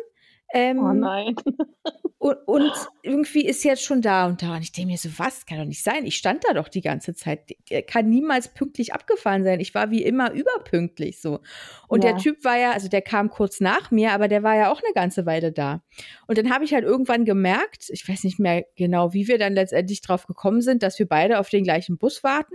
ähm, 0.52 0.78
oh 0.78 0.93
nein. 0.93 1.35
und, 2.19 2.37
und, 2.47 2.73
irgendwie 3.02 3.47
ist 3.47 3.64
jetzt 3.64 3.83
schon 3.83 4.00
da 4.00 4.26
und 4.26 4.43
da. 4.43 4.57
Und 4.57 4.62
ich 4.62 4.73
denke 4.73 4.93
mir 4.93 4.99
so, 4.99 5.11
was? 5.19 5.45
Kann 5.47 5.59
doch 5.59 5.64
nicht 5.64 5.83
sein. 5.83 6.07
Ich 6.07 6.17
stand 6.17 6.45
da 6.49 6.55
doch 6.55 6.69
die 6.69 6.81
ganze 6.81 7.14
Zeit. 7.14 7.55
Der 7.71 7.83
kann 7.83 8.09
niemals 8.09 8.49
pünktlich 8.49 8.95
abgefahren 8.95 9.45
sein. 9.45 9.61
Ich 9.61 9.75
war 9.75 9.90
wie 9.90 10.02
immer 10.02 10.33
überpünktlich 10.33 11.21
so. 11.21 11.40
Und 11.87 12.05
ja. 12.05 12.12
der 12.12 12.21
Typ 12.21 12.45
war 12.45 12.57
ja, 12.57 12.73
also 12.73 12.88
der 12.88 13.02
kam 13.02 13.31
kurz 13.31 13.61
nach 13.61 13.90
mir, 13.90 14.12
aber 14.12 14.28
der 14.28 14.43
war 14.43 14.57
ja 14.57 14.73
auch 14.73 14.83
eine 14.83 14.93
ganze 14.95 15.26
Weile 15.26 15.52
da. 15.52 15.83
Und 16.26 16.38
dann 16.38 16.50
habe 16.50 16.64
ich 16.64 16.73
halt 16.73 16.85
irgendwann 16.85 17.25
gemerkt, 17.25 17.90
ich 17.90 18.09
weiß 18.09 18.25
nicht 18.25 18.38
mehr 18.38 18.64
genau, 18.76 19.12
wie 19.12 19.28
wir 19.28 19.38
dann 19.38 19.55
letztendlich 19.55 20.00
drauf 20.00 20.26
gekommen 20.26 20.62
sind, 20.62 20.83
dass 20.83 20.99
wir 20.99 21.07
beide 21.07 21.38
auf 21.38 21.50
den 21.50 21.64
gleichen 21.64 21.99
Bus 21.99 22.25
warten. 22.25 22.55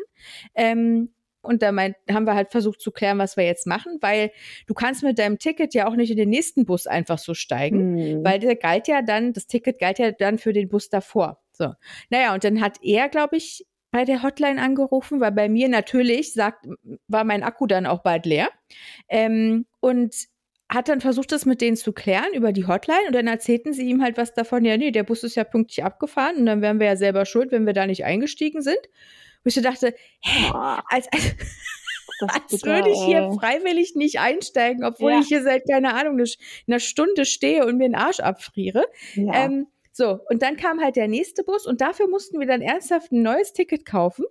Ähm, 0.55 1.09
und 1.43 1.61
da 1.61 1.71
mein, 1.71 1.95
haben 2.09 2.25
wir 2.25 2.35
halt 2.35 2.51
versucht 2.51 2.81
zu 2.81 2.91
klären, 2.91 3.19
was 3.19 3.37
wir 3.37 3.45
jetzt 3.45 3.67
machen, 3.67 3.97
weil 4.01 4.31
du 4.65 4.73
kannst 4.73 5.03
mit 5.03 5.19
deinem 5.19 5.37
Ticket 5.37 5.73
ja 5.73 5.87
auch 5.87 5.95
nicht 5.95 6.09
in 6.09 6.17
den 6.17 6.29
nächsten 6.29 6.65
Bus 6.65 6.87
einfach 6.87 7.19
so 7.19 7.33
steigen, 7.33 7.93
mhm. 7.93 8.25
weil 8.25 8.39
der 8.39 8.55
galt 8.55 8.87
ja 8.87 9.01
dann, 9.01 9.33
das 9.33 9.47
Ticket 9.47 9.79
galt 9.79 9.99
ja 9.99 10.11
dann 10.11 10.37
für 10.37 10.53
den 10.53 10.69
Bus 10.69 10.89
davor. 10.89 11.41
So. 11.51 11.73
Naja, 12.09 12.33
und 12.33 12.43
dann 12.43 12.61
hat 12.61 12.77
er, 12.81 13.09
glaube 13.09 13.37
ich, 13.37 13.65
bei 13.91 14.05
der 14.05 14.23
Hotline 14.23 14.59
angerufen, 14.59 15.19
weil 15.19 15.31
bei 15.31 15.49
mir 15.49 15.69
natürlich 15.69 16.33
sagt, 16.33 16.65
war 17.07 17.23
mein 17.23 17.43
Akku 17.43 17.67
dann 17.67 17.85
auch 17.85 18.01
bald 18.01 18.25
leer. 18.25 18.49
Ähm, 19.07 19.67
und 19.81 20.15
hat 20.69 20.89
dann 20.89 21.01
versucht, 21.01 21.31
das 21.31 21.45
mit 21.45 21.61
denen 21.61 21.77
zu 21.77 21.93
klären 21.93 22.33
über 22.33 22.51
die 22.51 22.65
Hotline 22.65 23.05
und 23.07 23.13
dann 23.13 23.27
erzählten 23.27 23.73
sie 23.73 23.87
ihm 23.87 24.01
halt 24.01 24.17
was 24.17 24.33
davon, 24.33 24.65
ja, 24.65 24.75
nee, 24.75 24.89
der 24.89 25.03
Bus 25.03 25.23
ist 25.23 25.35
ja 25.35 25.43
pünktlich 25.43 25.83
abgefahren 25.83 26.37
und 26.37 26.45
dann 26.47 26.61
wären 26.61 26.79
wir 26.79 26.87
ja 26.87 26.95
selber 26.95 27.25
schuld, 27.25 27.51
wenn 27.51 27.67
wir 27.67 27.73
da 27.73 27.85
nicht 27.85 28.05
eingestiegen 28.05 28.63
sind. 28.63 28.79
Wo 29.43 29.47
ich 29.47 29.55
dachte, 29.61 29.93
hä, 30.21 30.51
als, 30.89 31.07
als, 31.11 31.35
als 32.27 32.63
würde 32.63 32.89
ich 32.89 33.03
hier 33.03 33.31
freiwillig 33.39 33.95
nicht 33.95 34.19
einsteigen, 34.19 34.83
obwohl 34.83 35.11
ja. 35.11 35.19
ich 35.19 35.27
hier 35.27 35.43
seit, 35.43 35.67
keine 35.69 35.93
Ahnung, 35.93 36.23
einer 36.67 36.79
Stunde 36.79 37.25
stehe 37.25 37.65
und 37.65 37.77
mir 37.77 37.87
den 37.87 37.95
Arsch 37.95 38.19
abfriere. 38.19 38.85
Ja. 39.15 39.45
Ähm, 39.45 39.67
so, 39.91 40.19
und 40.29 40.41
dann 40.41 40.57
kam 40.57 40.81
halt 40.81 40.95
der 40.95 41.07
nächste 41.07 41.43
Bus 41.43 41.67
und 41.67 41.81
dafür 41.81 42.07
mussten 42.07 42.39
wir 42.39 42.47
dann 42.47 42.61
ernsthaft 42.61 43.11
ein 43.11 43.21
neues 43.21 43.53
Ticket 43.53 43.85
kaufen. 43.85 44.25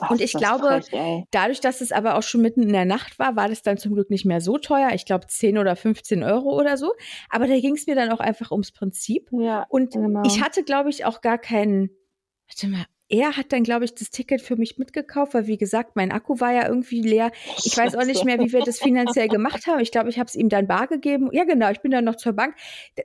Ach, 0.00 0.10
und 0.10 0.20
ich 0.20 0.32
glaube, 0.32 0.82
frech, 0.82 1.24
dadurch, 1.30 1.60
dass 1.60 1.80
es 1.80 1.92
aber 1.92 2.16
auch 2.16 2.22
schon 2.22 2.42
mitten 2.42 2.62
in 2.62 2.72
der 2.72 2.84
Nacht 2.84 3.18
war, 3.18 3.36
war 3.36 3.48
das 3.48 3.62
dann 3.62 3.78
zum 3.78 3.94
Glück 3.94 4.10
nicht 4.10 4.24
mehr 4.24 4.40
so 4.40 4.58
teuer. 4.58 4.90
Ich 4.92 5.06
glaube 5.06 5.28
10 5.28 5.58
oder 5.58 5.76
15 5.76 6.24
Euro 6.24 6.58
oder 6.58 6.76
so. 6.76 6.94
Aber 7.30 7.46
da 7.46 7.58
ging 7.60 7.76
es 7.76 7.86
mir 7.86 7.94
dann 7.94 8.10
auch 8.10 8.18
einfach 8.18 8.50
ums 8.50 8.72
Prinzip. 8.72 9.28
Ja, 9.32 9.64
und 9.68 9.92
genau. 9.92 10.22
ich 10.26 10.42
hatte, 10.42 10.64
glaube 10.64 10.90
ich, 10.90 11.04
auch 11.04 11.20
gar 11.20 11.38
keinen, 11.38 11.90
warte 12.48 12.66
mal, 12.66 12.86
er 13.08 13.36
hat 13.36 13.52
dann, 13.52 13.62
glaube 13.62 13.84
ich, 13.84 13.94
das 13.94 14.10
Ticket 14.10 14.40
für 14.40 14.56
mich 14.56 14.78
mitgekauft, 14.78 15.34
weil 15.34 15.46
wie 15.46 15.58
gesagt, 15.58 15.94
mein 15.94 16.10
Akku 16.10 16.40
war 16.40 16.52
ja 16.52 16.66
irgendwie 16.66 17.02
leer. 17.02 17.30
Ich 17.64 17.76
weiß 17.76 17.94
auch 17.96 18.04
nicht 18.04 18.24
mehr, 18.24 18.38
wie 18.38 18.52
wir 18.52 18.62
das 18.62 18.78
finanziell 18.78 19.28
gemacht 19.28 19.66
haben. 19.66 19.80
Ich 19.80 19.92
glaube, 19.92 20.08
ich 20.08 20.18
habe 20.18 20.28
es 20.28 20.34
ihm 20.34 20.48
dann 20.48 20.66
bar 20.66 20.86
gegeben. 20.86 21.28
Ja, 21.32 21.44
genau, 21.44 21.70
ich 21.70 21.80
bin 21.80 21.90
dann 21.90 22.04
noch 22.04 22.16
zur 22.16 22.32
Bank. 22.32 22.56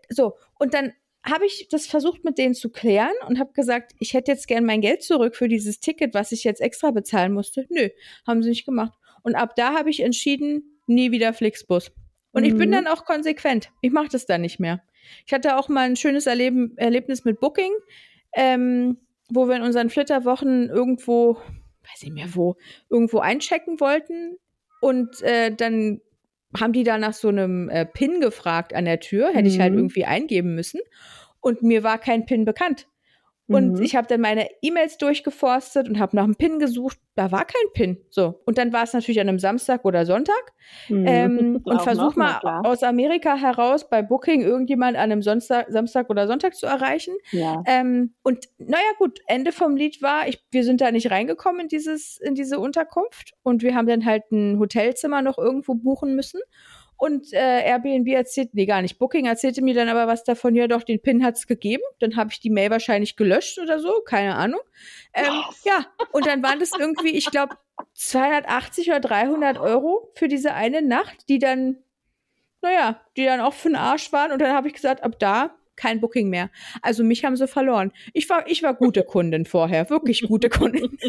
So, 0.09 0.37
und 0.57 0.73
dann 0.73 0.93
habe 1.23 1.45
ich 1.45 1.67
das 1.69 1.85
versucht 1.85 2.23
mit 2.23 2.37
denen 2.37 2.53
zu 2.53 2.69
klären 2.69 3.13
und 3.27 3.39
habe 3.39 3.51
gesagt, 3.53 3.91
ich 3.99 4.13
hätte 4.13 4.31
jetzt 4.31 4.47
gern 4.47 4.65
mein 4.65 4.81
Geld 4.81 5.03
zurück 5.03 5.35
für 5.35 5.49
dieses 5.49 5.79
Ticket, 5.79 6.13
was 6.13 6.31
ich 6.31 6.45
jetzt 6.45 6.61
extra 6.61 6.91
bezahlen 6.91 7.33
musste. 7.33 7.65
Nö, 7.69 7.89
haben 8.25 8.41
sie 8.41 8.49
nicht 8.49 8.65
gemacht. 8.65 8.93
Und 9.23 9.35
ab 9.35 9.55
da 9.55 9.73
habe 9.77 9.89
ich 9.89 9.99
entschieden, 9.99 10.79
nie 10.87 11.11
wieder 11.11 11.33
Flixbus. 11.33 11.91
Und 12.31 12.43
mhm. 12.43 12.47
ich 12.47 12.55
bin 12.55 12.69
mhm. 12.69 12.73
dann 12.73 12.87
auch 12.87 13.03
konsequent. 13.03 13.69
Ich 13.81 13.91
mache 13.91 14.09
das 14.09 14.25
dann 14.25 14.41
nicht 14.41 14.59
mehr. 14.59 14.81
Ich 15.25 15.33
hatte 15.33 15.57
auch 15.57 15.67
mal 15.67 15.89
ein 15.89 15.95
schönes 15.95 16.25
Erleben, 16.25 16.77
Erlebnis 16.77 17.25
mit 17.25 17.39
Booking. 17.39 17.71
Ähm, 18.33 18.97
wo 19.29 19.47
wir 19.47 19.55
in 19.55 19.61
unseren 19.61 19.89
Flitterwochen 19.89 20.69
irgendwo, 20.69 21.35
weiß 21.35 22.03
ich 22.03 22.11
mehr 22.11 22.33
wo, 22.33 22.55
irgendwo 22.89 23.19
einchecken 23.19 23.79
wollten. 23.79 24.37
Und 24.81 25.21
äh, 25.21 25.53
dann 25.53 26.01
haben 26.59 26.73
die 26.73 26.83
da 26.83 26.97
nach 26.97 27.13
so 27.13 27.27
einem 27.27 27.69
äh, 27.69 27.85
PIN 27.85 28.21
gefragt 28.21 28.73
an 28.73 28.85
der 28.85 28.99
Tür, 28.99 29.29
hätte 29.29 29.41
mhm. 29.41 29.47
ich 29.47 29.59
halt 29.59 29.73
mhm. 29.73 29.79
irgendwie 29.79 30.05
eingeben 30.05 30.55
müssen. 30.55 30.81
Und 31.41 31.61
mir 31.61 31.83
war 31.83 31.99
kein 31.99 32.25
PIN 32.25 32.45
bekannt. 32.45 32.87
Und 33.49 33.73
mhm. 33.73 33.81
ich 33.81 33.95
habe 33.95 34.07
dann 34.07 34.21
meine 34.21 34.47
E-Mails 34.61 34.99
durchgeforstet 34.99 35.89
und 35.89 35.99
habe 35.99 36.15
nach 36.15 36.23
einem 36.23 36.35
PIN 36.35 36.59
gesucht. 36.59 36.99
Da 37.15 37.31
war 37.31 37.45
kein 37.45 37.73
PIN. 37.73 37.97
So. 38.11 38.41
Und 38.45 38.59
dann 38.59 38.71
war 38.71 38.83
es 38.83 38.93
natürlich 38.93 39.19
an 39.19 39.27
einem 39.27 39.39
Samstag 39.39 39.85
oder 39.85 40.05
Sonntag. 40.05 40.53
Mhm. 40.87 41.07
Ähm, 41.07 41.61
und 41.65 41.81
versuch 41.81 42.15
mal 42.15 42.39
klar. 42.39 42.63
aus 42.63 42.83
Amerika 42.83 43.35
heraus 43.35 43.89
bei 43.89 44.03
Booking 44.03 44.41
irgendjemand 44.41 44.97
an 44.97 45.11
einem 45.11 45.23
Sonntag, 45.23 45.65
Samstag 45.69 46.11
oder 46.11 46.27
Sonntag 46.27 46.55
zu 46.55 46.67
erreichen. 46.67 47.15
Ja. 47.31 47.63
Ähm, 47.65 48.13
und 48.21 48.45
naja, 48.59 48.91
gut, 48.99 49.19
Ende 49.25 49.51
vom 49.51 49.75
Lied 49.75 50.01
war, 50.03 50.27
ich, 50.27 50.45
wir 50.51 50.63
sind 50.63 50.79
da 50.79 50.91
nicht 50.91 51.09
reingekommen 51.09 51.61
in, 51.61 51.67
dieses, 51.69 52.19
in 52.21 52.35
diese 52.35 52.59
Unterkunft. 52.59 53.33
Und 53.41 53.63
wir 53.63 53.73
haben 53.73 53.87
dann 53.87 54.05
halt 54.05 54.31
ein 54.31 54.59
Hotelzimmer 54.59 55.23
noch 55.23 55.39
irgendwo 55.39 55.73
buchen 55.73 56.15
müssen. 56.15 56.39
Und 56.99 57.31
äh, 57.31 57.63
Airbnb 57.63 58.09
erzählt, 58.09 58.49
nee, 58.53 58.65
gar 58.65 58.81
nicht. 58.81 58.99
Booking 58.99 59.25
erzählte 59.25 59.61
mir 59.61 59.73
dann 59.73 59.87
aber 59.87 60.05
was 60.05 60.25
davon, 60.25 60.53
ja 60.53 60.67
doch, 60.67 60.83
den 60.83 61.01
PIN 61.01 61.23
hat's 61.23 61.47
gegeben. 61.47 61.81
Dann 61.99 62.17
habe 62.17 62.31
ich 62.33 62.41
die 62.41 62.49
Mail 62.49 62.71
wahrscheinlich 62.71 63.15
gelöscht 63.15 63.57
oder 63.57 63.79
so, 63.79 64.01
keine 64.01 64.35
Ahnung. 64.35 64.59
Ähm, 65.13 65.41
ja, 65.63 65.85
und 66.11 66.27
dann 66.27 66.43
waren 66.43 66.59
das 66.59 66.71
irgendwie, 66.77 67.11
ich 67.11 67.31
glaube, 67.31 67.55
280 67.93 68.89
oder 68.89 68.99
300 68.99 69.57
Euro 69.59 70.11
für 70.13 70.27
diese 70.27 70.53
eine 70.53 70.81
Nacht, 70.81 71.29
die 71.29 71.39
dann, 71.39 71.77
naja, 72.61 72.99
die 73.15 73.23
dann 73.23 73.39
auch 73.39 73.53
für 73.53 73.69
den 73.69 73.77
Arsch 73.77 74.11
waren. 74.11 74.33
Und 74.33 74.41
dann 74.41 74.53
habe 74.53 74.67
ich 74.67 74.73
gesagt, 74.73 75.01
ab 75.01 75.17
da 75.19 75.55
kein 75.77 76.01
Booking 76.01 76.29
mehr. 76.29 76.49
Also 76.81 77.05
mich 77.05 77.23
haben 77.23 77.37
sie 77.37 77.47
verloren. 77.47 77.93
Ich 78.11 78.29
war, 78.29 78.45
ich 78.47 78.61
war 78.61 78.73
gute 78.73 79.03
Kundin 79.03 79.45
vorher, 79.45 79.89
wirklich 79.89 80.23
gute 80.27 80.49
Kundin. 80.49 80.97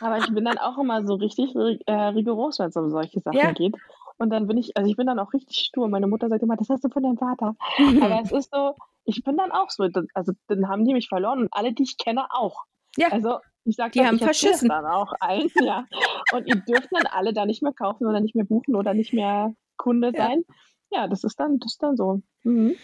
Aber 0.00 0.18
ich 0.18 0.26
bin 0.32 0.44
dann 0.44 0.58
auch 0.58 0.78
immer 0.78 1.06
so 1.06 1.14
richtig 1.14 1.54
äh, 1.86 1.92
rigoros, 1.92 2.58
wenn 2.58 2.68
es 2.68 2.76
um 2.76 2.90
solche 2.90 3.20
Sachen 3.20 3.38
ja. 3.38 3.52
geht. 3.52 3.74
Und 4.18 4.30
dann 4.30 4.46
bin 4.46 4.56
ich, 4.58 4.76
also 4.76 4.88
ich 4.88 4.96
bin 4.96 5.06
dann 5.06 5.18
auch 5.18 5.32
richtig 5.32 5.56
stur. 5.58 5.88
Meine 5.88 6.06
Mutter 6.06 6.28
sagt 6.28 6.42
immer, 6.42 6.56
das 6.56 6.68
hast 6.68 6.84
du 6.84 6.88
von 6.88 7.02
deinem 7.02 7.18
Vater. 7.18 7.56
Aber 8.00 8.20
es 8.22 8.32
ist 8.32 8.50
so, 8.54 8.74
ich 9.04 9.22
bin 9.24 9.36
dann 9.36 9.50
auch 9.52 9.70
so, 9.70 9.88
also 10.14 10.32
dann 10.48 10.68
haben 10.68 10.84
die 10.84 10.92
mich 10.94 11.08
verloren 11.08 11.40
und 11.40 11.48
alle, 11.52 11.72
die 11.72 11.82
ich 11.82 11.98
kenne, 11.98 12.26
auch. 12.30 12.64
Ja. 12.96 13.08
Also 13.10 13.38
Ich 13.64 13.76
sag 13.76 13.92
Die 13.92 13.98
dann, 13.98 14.08
haben 14.08 14.16
ich 14.16 14.22
verschissen. 14.24 14.68
dann 14.68 14.86
auch 14.86 15.12
ein, 15.20 15.50
ja. 15.60 15.84
Und 16.32 16.46
ihr 16.46 16.56
dürft 16.56 16.88
dann 16.92 17.06
alle 17.06 17.32
da 17.32 17.44
nicht 17.46 17.62
mehr 17.62 17.72
kaufen 17.72 18.06
oder 18.06 18.20
nicht 18.20 18.34
mehr 18.34 18.44
buchen 18.44 18.76
oder 18.76 18.94
nicht 18.94 19.12
mehr 19.12 19.54
Kunde 19.76 20.12
Ja. 20.14 20.26
sein. 20.28 20.44
Ja, 20.90 21.08
das 21.08 21.24
ist 21.24 21.40
dann, 21.40 21.58
das 21.58 21.72
ist 21.72 21.82
dann 21.82 21.96
so. 21.96 22.22
Mhm. 22.44 22.76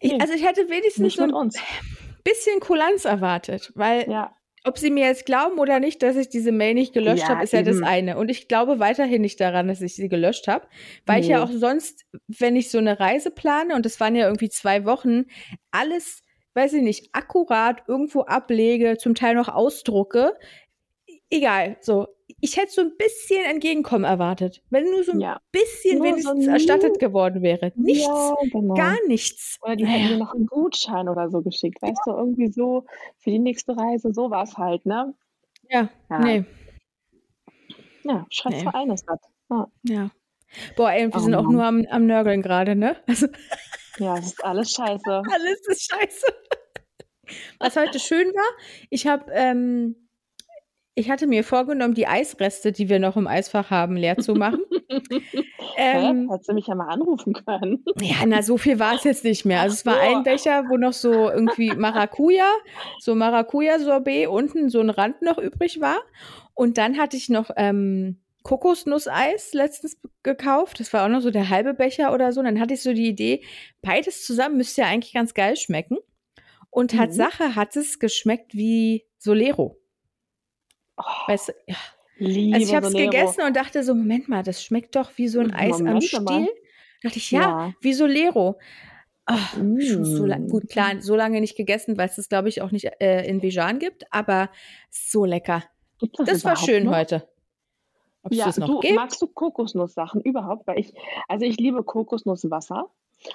Ich, 0.00 0.20
also 0.20 0.34
ich 0.34 0.44
hätte 0.46 0.68
wenigstens 0.68 0.98
nicht 0.98 1.16
so 1.16 1.22
ein 1.24 1.50
bisschen 2.22 2.60
Kulanz 2.60 3.04
erwartet, 3.06 3.72
weil 3.74 4.08
Ja. 4.10 4.32
Ob 4.64 4.78
sie 4.78 4.90
mir 4.90 5.06
jetzt 5.06 5.26
glauben 5.26 5.58
oder 5.58 5.80
nicht, 5.80 6.02
dass 6.02 6.16
ich 6.16 6.28
diese 6.28 6.52
Mail 6.52 6.74
nicht 6.74 6.92
gelöscht 6.92 7.28
Ja, 7.28 7.28
habe, 7.28 7.44
ist 7.44 7.52
ja 7.52 7.62
das 7.62 7.76
eben. 7.76 7.84
eine. 7.84 8.18
Und 8.18 8.30
ich 8.30 8.48
glaube 8.48 8.78
weiterhin 8.78 9.22
nicht 9.22 9.40
daran, 9.40 9.68
dass 9.68 9.80
ich 9.80 9.94
sie 9.94 10.08
gelöscht 10.08 10.48
habe, 10.48 10.66
weil 11.06 11.20
ich 11.20 11.28
ja 11.28 11.38
Nee. 11.38 11.44
auch 11.44 11.50
sonst, 11.50 12.04
wenn 12.28 12.56
ich 12.56 12.70
so 12.70 12.78
eine 12.78 13.00
Reise 13.00 13.30
plane, 13.30 13.74
und 13.74 13.86
das 13.86 14.00
waren 14.00 14.14
ja 14.16 14.26
irgendwie 14.26 14.50
zwei 14.50 14.84
Wochen, 14.84 15.24
alles, 15.70 16.22
weiß 16.54 16.74
ich 16.74 16.82
nicht, 16.82 17.08
akkurat 17.12 17.82
irgendwo 17.88 18.22
ablege, 18.22 18.96
zum 18.98 19.14
Teil 19.14 19.34
noch 19.34 19.48
ausdrucke. 19.48 20.34
Egal, 21.30 21.76
so. 21.80 22.08
Ich 22.42 22.56
hätte 22.56 22.72
so 22.72 22.80
ein 22.80 22.96
bisschen 22.96 23.44
Entgegenkommen 23.44 24.04
erwartet. 24.04 24.62
Wenn 24.70 24.84
nur 24.90 25.04
so 25.04 25.12
ein 25.12 25.20
Ja. 25.20 25.40
bisschen 25.52 25.98
Nur 25.98 26.06
so 26.06 26.12
wenigstens 26.12 26.46
ein- 26.48 26.54
erstattet 26.54 26.98
geworden 26.98 27.42
wäre. 27.42 27.70
Nichts, 27.76 28.06
Ja, 28.06 28.34
genau. 28.50 28.74
gar 28.74 28.96
nichts. 29.06 29.58
Oder 29.62 29.76
die 29.76 29.84
hätten 29.86 30.14
mir 30.14 30.18
noch 30.18 30.34
einen 30.34 30.46
Gutschein 30.46 31.08
oder 31.08 31.28
so 31.28 31.42
geschickt. 31.42 31.82
Weißt 31.82 32.00
du, 32.06 32.12
irgendwie 32.12 32.50
so 32.50 32.86
für 33.18 33.30
die 33.30 33.38
nächste 33.38 33.76
Reise, 33.76 34.14
sowas 34.14 34.56
halt, 34.56 34.86
ne? 34.86 35.14
Ja, 35.68 35.90
Ja. 36.08 36.18
nee. 36.20 36.44
Ja, 38.04 38.26
Schreibverein 38.30 38.90
ist 38.90 39.04
das. 39.06 39.18
Ja. 39.50 39.68
Ja. 39.82 40.10
Boah, 40.76 40.90
ey, 40.92 41.06
wir 41.08 41.14
Oh 41.16 41.18
sind 41.18 41.34
auch 41.34 41.42
Mann. 41.42 41.52
nur 41.52 41.64
am, 41.64 41.86
am 41.90 42.06
Nörgeln 42.06 42.40
gerade, 42.42 42.74
ne? 42.74 42.96
Also 43.06 43.26
ja, 43.98 44.16
es 44.16 44.26
ist 44.26 44.44
alles 44.44 44.72
scheiße. 44.72 45.22
alles 45.30 45.60
ist 45.68 45.90
scheiße. 45.92 46.26
Was 47.58 47.76
heute 47.76 47.98
schön 48.00 48.28
war, 48.28 48.56
ich 48.88 49.06
habe, 49.06 49.30
ähm, 49.32 50.08
ich 51.00 51.10
hatte 51.10 51.26
mir 51.26 51.42
vorgenommen, 51.44 51.94
die 51.94 52.06
Eisreste, 52.06 52.72
die 52.72 52.88
wir 52.88 52.98
noch 52.98 53.16
im 53.16 53.26
Eisfach 53.26 53.70
haben, 53.70 53.96
leer 53.96 54.18
zu 54.18 54.34
machen. 54.34 54.60
Ähm, 55.76 56.28
Hättest 56.30 56.48
du 56.50 56.54
mich 56.54 56.66
ja 56.66 56.74
mal 56.74 56.88
anrufen 56.88 57.32
können. 57.32 57.84
ja, 58.00 58.16
na, 58.26 58.42
so 58.42 58.58
viel 58.58 58.78
war 58.78 58.94
es 58.96 59.04
jetzt 59.04 59.24
nicht 59.24 59.44
mehr. 59.44 59.60
Also 59.60 59.74
es 59.74 59.86
war 59.86 59.98
ein 60.00 60.24
Becher, 60.24 60.64
wo 60.68 60.76
noch 60.76 60.92
so 60.92 61.30
irgendwie 61.30 61.74
Maracuja, 61.74 62.44
so 62.98 63.14
Maracuja-Sorbet 63.14 64.28
unten 64.28 64.68
so 64.68 64.80
ein 64.80 64.90
Rand 64.90 65.22
noch 65.22 65.38
übrig 65.38 65.80
war. 65.80 65.96
Und 66.54 66.76
dann 66.76 66.98
hatte 66.98 67.16
ich 67.16 67.28
noch 67.28 67.50
ähm, 67.56 68.18
Kokosnusseis 68.42 69.54
letztens 69.54 69.96
gekauft. 70.22 70.80
Das 70.80 70.92
war 70.92 71.04
auch 71.04 71.08
noch 71.08 71.20
so 71.20 71.30
der 71.30 71.48
halbe 71.48 71.72
Becher 71.72 72.12
oder 72.12 72.32
so. 72.32 72.40
Und 72.40 72.46
dann 72.46 72.60
hatte 72.60 72.74
ich 72.74 72.82
so 72.82 72.92
die 72.92 73.08
Idee, 73.08 73.42
beides 73.80 74.26
zusammen 74.26 74.56
müsste 74.56 74.82
ja 74.82 74.88
eigentlich 74.88 75.14
ganz 75.14 75.34
geil 75.34 75.56
schmecken. 75.56 75.98
Und 76.68 76.92
Mhm. 76.92 76.98
Tatsache 76.98 77.54
hat 77.56 77.74
es 77.76 77.98
geschmeckt 77.98 78.54
wie 78.54 79.04
Solero. 79.18 79.78
Oh, 81.06 81.28
Weißt 81.28 81.48
du, 81.48 81.52
ja. 81.66 81.76
Also 82.54 82.66
ich 82.68 82.74
habe 82.74 82.86
es 82.86 82.92
gegessen 82.92 83.42
und 83.46 83.56
dachte 83.56 83.82
so, 83.82 83.94
Moment 83.94 84.28
mal, 84.28 84.42
das 84.42 84.62
schmeckt 84.62 84.94
doch 84.96 85.10
wie 85.16 85.28
so 85.28 85.40
ein 85.40 85.52
Eis 85.54 85.78
am 85.80 85.84
mal. 85.84 86.00
Stiel. 86.02 86.48
dachte 87.02 87.16
ich, 87.18 87.30
ja, 87.30 87.40
Ja. 87.40 87.74
wie 87.80 87.92
Solero. 87.94 88.58
Ach, 89.24 89.54
schon 89.54 90.04
so 90.04 90.26
lang, 90.26 90.46
Mm. 90.46 90.48
gut, 90.48 90.68
klar, 90.68 91.00
so 91.00 91.14
lange 91.16 91.40
nicht 91.40 91.56
gegessen, 91.56 91.96
weil 91.96 92.08
es 92.08 92.16
das, 92.16 92.28
glaube 92.28 92.48
ich, 92.48 92.62
auch 92.62 92.72
nicht 92.72 92.90
äh, 93.00 93.24
in 93.26 93.40
Bijan 93.40 93.78
gibt, 93.78 94.04
aber 94.12 94.50
so 94.90 95.24
lecker. 95.24 95.62
Das 96.00 96.26
Das 96.26 96.44
war 96.44 96.56
schön 96.56 96.84
noch? 96.84 96.94
heute. 96.96 97.28
Ob 98.22 98.32
es 98.32 98.38
Ja, 98.38 98.50
du 98.50 98.80
gibt? 98.80 98.94
magst 98.96 99.22
du 99.22 99.26
Kokosnusssachen 99.28 100.20
überhaupt? 100.20 100.66
Weil 100.66 100.80
ich, 100.80 100.92
also 101.28 101.46
ich 101.46 101.56
liebe 101.58 101.82
Kokosnusswasser 101.84 102.90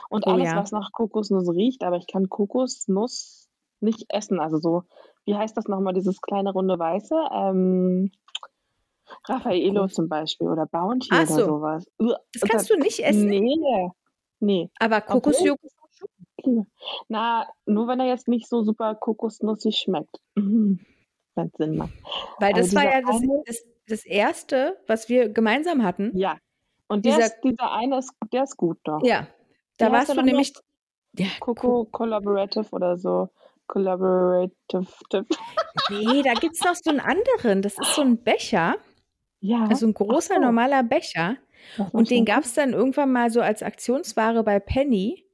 und 0.10 0.28
Oh 0.28 0.32
alles, 0.32 0.50
ja. 0.50 0.58
was 0.58 0.72
nach 0.72 0.92
Kokosnuss 0.92 1.50
riecht, 1.50 1.84
aber 1.84 1.98
ich 1.98 2.08
kann 2.08 2.30
Kokosnuss 2.30 3.50
nicht 3.80 4.06
essen. 4.10 4.40
Also 4.40 4.58
so, 4.60 4.84
wie 5.26 5.36
heißt 5.36 5.56
das 5.58 5.68
nochmal, 5.68 5.94
dieses 5.94 6.22
kleine 6.22 6.52
runde 6.52 6.78
Weiße? 6.78 7.16
Ähm, 7.34 8.12
Raffaello 9.28 9.88
zum 9.88 10.10
Beispiel 10.10 10.48
oder 10.48 10.66
Bounty 10.66 11.10
Ach 11.12 11.20
oder 11.20 11.28
so. 11.28 11.46
sowas. 11.46 11.86
Das 11.98 12.42
kannst 12.50 12.70
du 12.70 12.78
nicht 12.78 13.00
essen, 13.00 13.28
Nee, 13.28 13.56
nee. 14.40 14.70
aber 14.80 15.02
Kokosjoghurt. 15.02 15.72
Na, 17.08 17.48
nur 17.66 17.88
wenn 17.88 18.00
er 18.00 18.08
jetzt 18.08 18.28
nicht 18.28 18.48
so 18.48 18.62
super 18.64 18.94
kokosnussig 18.96 19.78
schmeckt. 19.78 20.18
Mhm. 20.36 20.80
Wenn 21.36 21.52
Sinn 21.58 21.76
macht. 21.78 21.94
Weil 22.40 22.54
das 22.54 22.74
war 22.76 22.84
ja 22.84 23.02
das, 23.02 23.22
das, 23.46 23.66
das 23.88 24.06
erste, 24.06 24.78
was 24.88 25.10
wir 25.10 25.30
gemeinsam 25.30 25.84
hatten. 25.84 26.16
Ja. 26.18 26.38
Und 26.88 27.06
Dieser- 27.06 27.26
ist, 27.26 27.38
dieser 27.44 27.72
eine 27.72 27.98
ist, 27.98 28.12
der 28.32 28.44
ist 28.44 28.58
gut 28.58 28.78
doch. 28.84 29.02
Ja. 29.04 29.28
Da 29.78 29.92
warst 29.92 30.16
du 30.16 30.22
nämlich. 30.22 30.54
Ja, 31.18 31.28
Coco 31.40 31.86
Collaborative 31.86 32.70
oder 32.72 32.98
so. 32.98 33.30
Collaborative. 33.68 34.88
Tipp. 35.10 35.28
nee, 35.90 36.22
da 36.24 36.34
gibt 36.34 36.56
es 36.56 36.62
noch 36.64 36.76
so 36.76 36.90
einen 36.90 37.00
anderen. 37.00 37.62
Das 37.62 37.78
ist 37.80 37.96
so 37.96 38.02
ein 38.02 38.18
Becher, 38.24 38.76
Ja. 39.40 39.66
also 39.66 39.88
ein 39.88 39.94
großer, 39.94 40.36
so. 40.36 40.42
normaler 40.42 40.84
Becher. 40.84 41.38
Und 41.92 42.10
den 42.12 42.26
gab 42.26 42.44
es 42.44 42.54
dann 42.54 42.74
irgendwann 42.74 43.12
mal 43.12 43.30
so 43.32 43.42
als 43.42 43.64
Aktionsware 43.64 44.44
bei 44.44 44.60
Penny. 44.60 45.26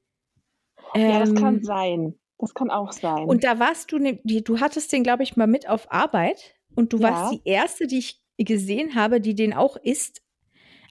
Ja, 0.95 1.19
das 1.19 1.33
kann 1.35 1.55
Ähm, 1.57 1.63
sein. 1.63 2.19
Das 2.37 2.53
kann 2.53 2.69
auch 2.71 2.91
sein. 2.91 3.27
Und 3.27 3.43
da 3.43 3.59
warst 3.59 3.91
du, 3.91 3.97
ne, 3.99 4.19
du 4.23 4.59
hattest 4.59 4.91
den, 4.91 5.03
glaube 5.03 5.23
ich, 5.23 5.35
mal 5.37 5.47
mit 5.47 5.69
auf 5.69 5.91
Arbeit. 5.91 6.55
Und 6.75 6.93
du 6.93 6.97
Ja. 6.97 7.11
warst 7.11 7.33
die 7.33 7.41
erste, 7.43 7.85
die 7.85 7.99
ich 7.99 8.21
gesehen 8.37 8.95
habe, 8.95 9.21
die 9.21 9.35
den 9.35 9.53
auch 9.53 9.75
isst. 9.77 10.21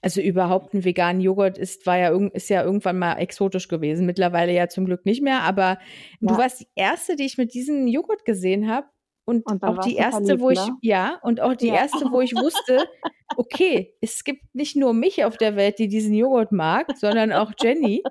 Also 0.01 0.19
überhaupt 0.21 0.73
einen 0.73 0.83
veganen 0.83 1.21
Joghurt 1.21 1.57
ist, 1.57 1.85
war 1.85 1.97
ja, 1.97 2.09
ist 2.33 2.49
ja 2.49 2.63
irgendwann 2.63 2.97
mal 2.99 3.15
exotisch 3.17 3.67
gewesen. 3.67 4.05
Mittlerweile 4.05 4.51
ja 4.53 4.67
zum 4.67 4.85
Glück 4.85 5.05
nicht 5.05 5.21
mehr. 5.21 5.41
Aber 5.41 5.77
du 6.21 6.29
Ja. 6.33 6.37
warst 6.37 6.61
die 6.61 6.67
erste, 6.75 7.15
die 7.15 7.25
ich 7.25 7.37
mit 7.37 7.53
diesem 7.53 7.87
Joghurt 7.87 8.25
gesehen 8.25 8.69
habe. 8.69 8.87
Und, 9.25 9.45
Und 9.45 9.63
auch 9.63 9.77
die 9.77 9.91
du 9.91 9.97
erste, 9.97 10.37
verliebt, 10.37 10.41
wo 10.41 10.49
ich, 10.49 10.67
ne? 10.67 10.77
ja, 10.81 11.19
und 11.23 11.39
auch 11.41 11.55
die 11.55 11.67
Ja. 11.67 11.75
erste, 11.75 12.11
wo 12.11 12.21
ich 12.21 12.35
wusste, 12.35 12.87
okay, 13.35 13.93
es 14.01 14.23
gibt 14.23 14.43
nicht 14.55 14.75
nur 14.75 14.93
mich 14.93 15.23
auf 15.23 15.37
der 15.37 15.55
Welt, 15.55 15.77
die 15.79 15.87
diesen 15.87 16.15
Joghurt 16.15 16.51
mag, 16.51 16.97
sondern 16.97 17.31
auch 17.31 17.53
Jenny. 17.57 18.03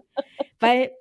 Weil 0.61 0.92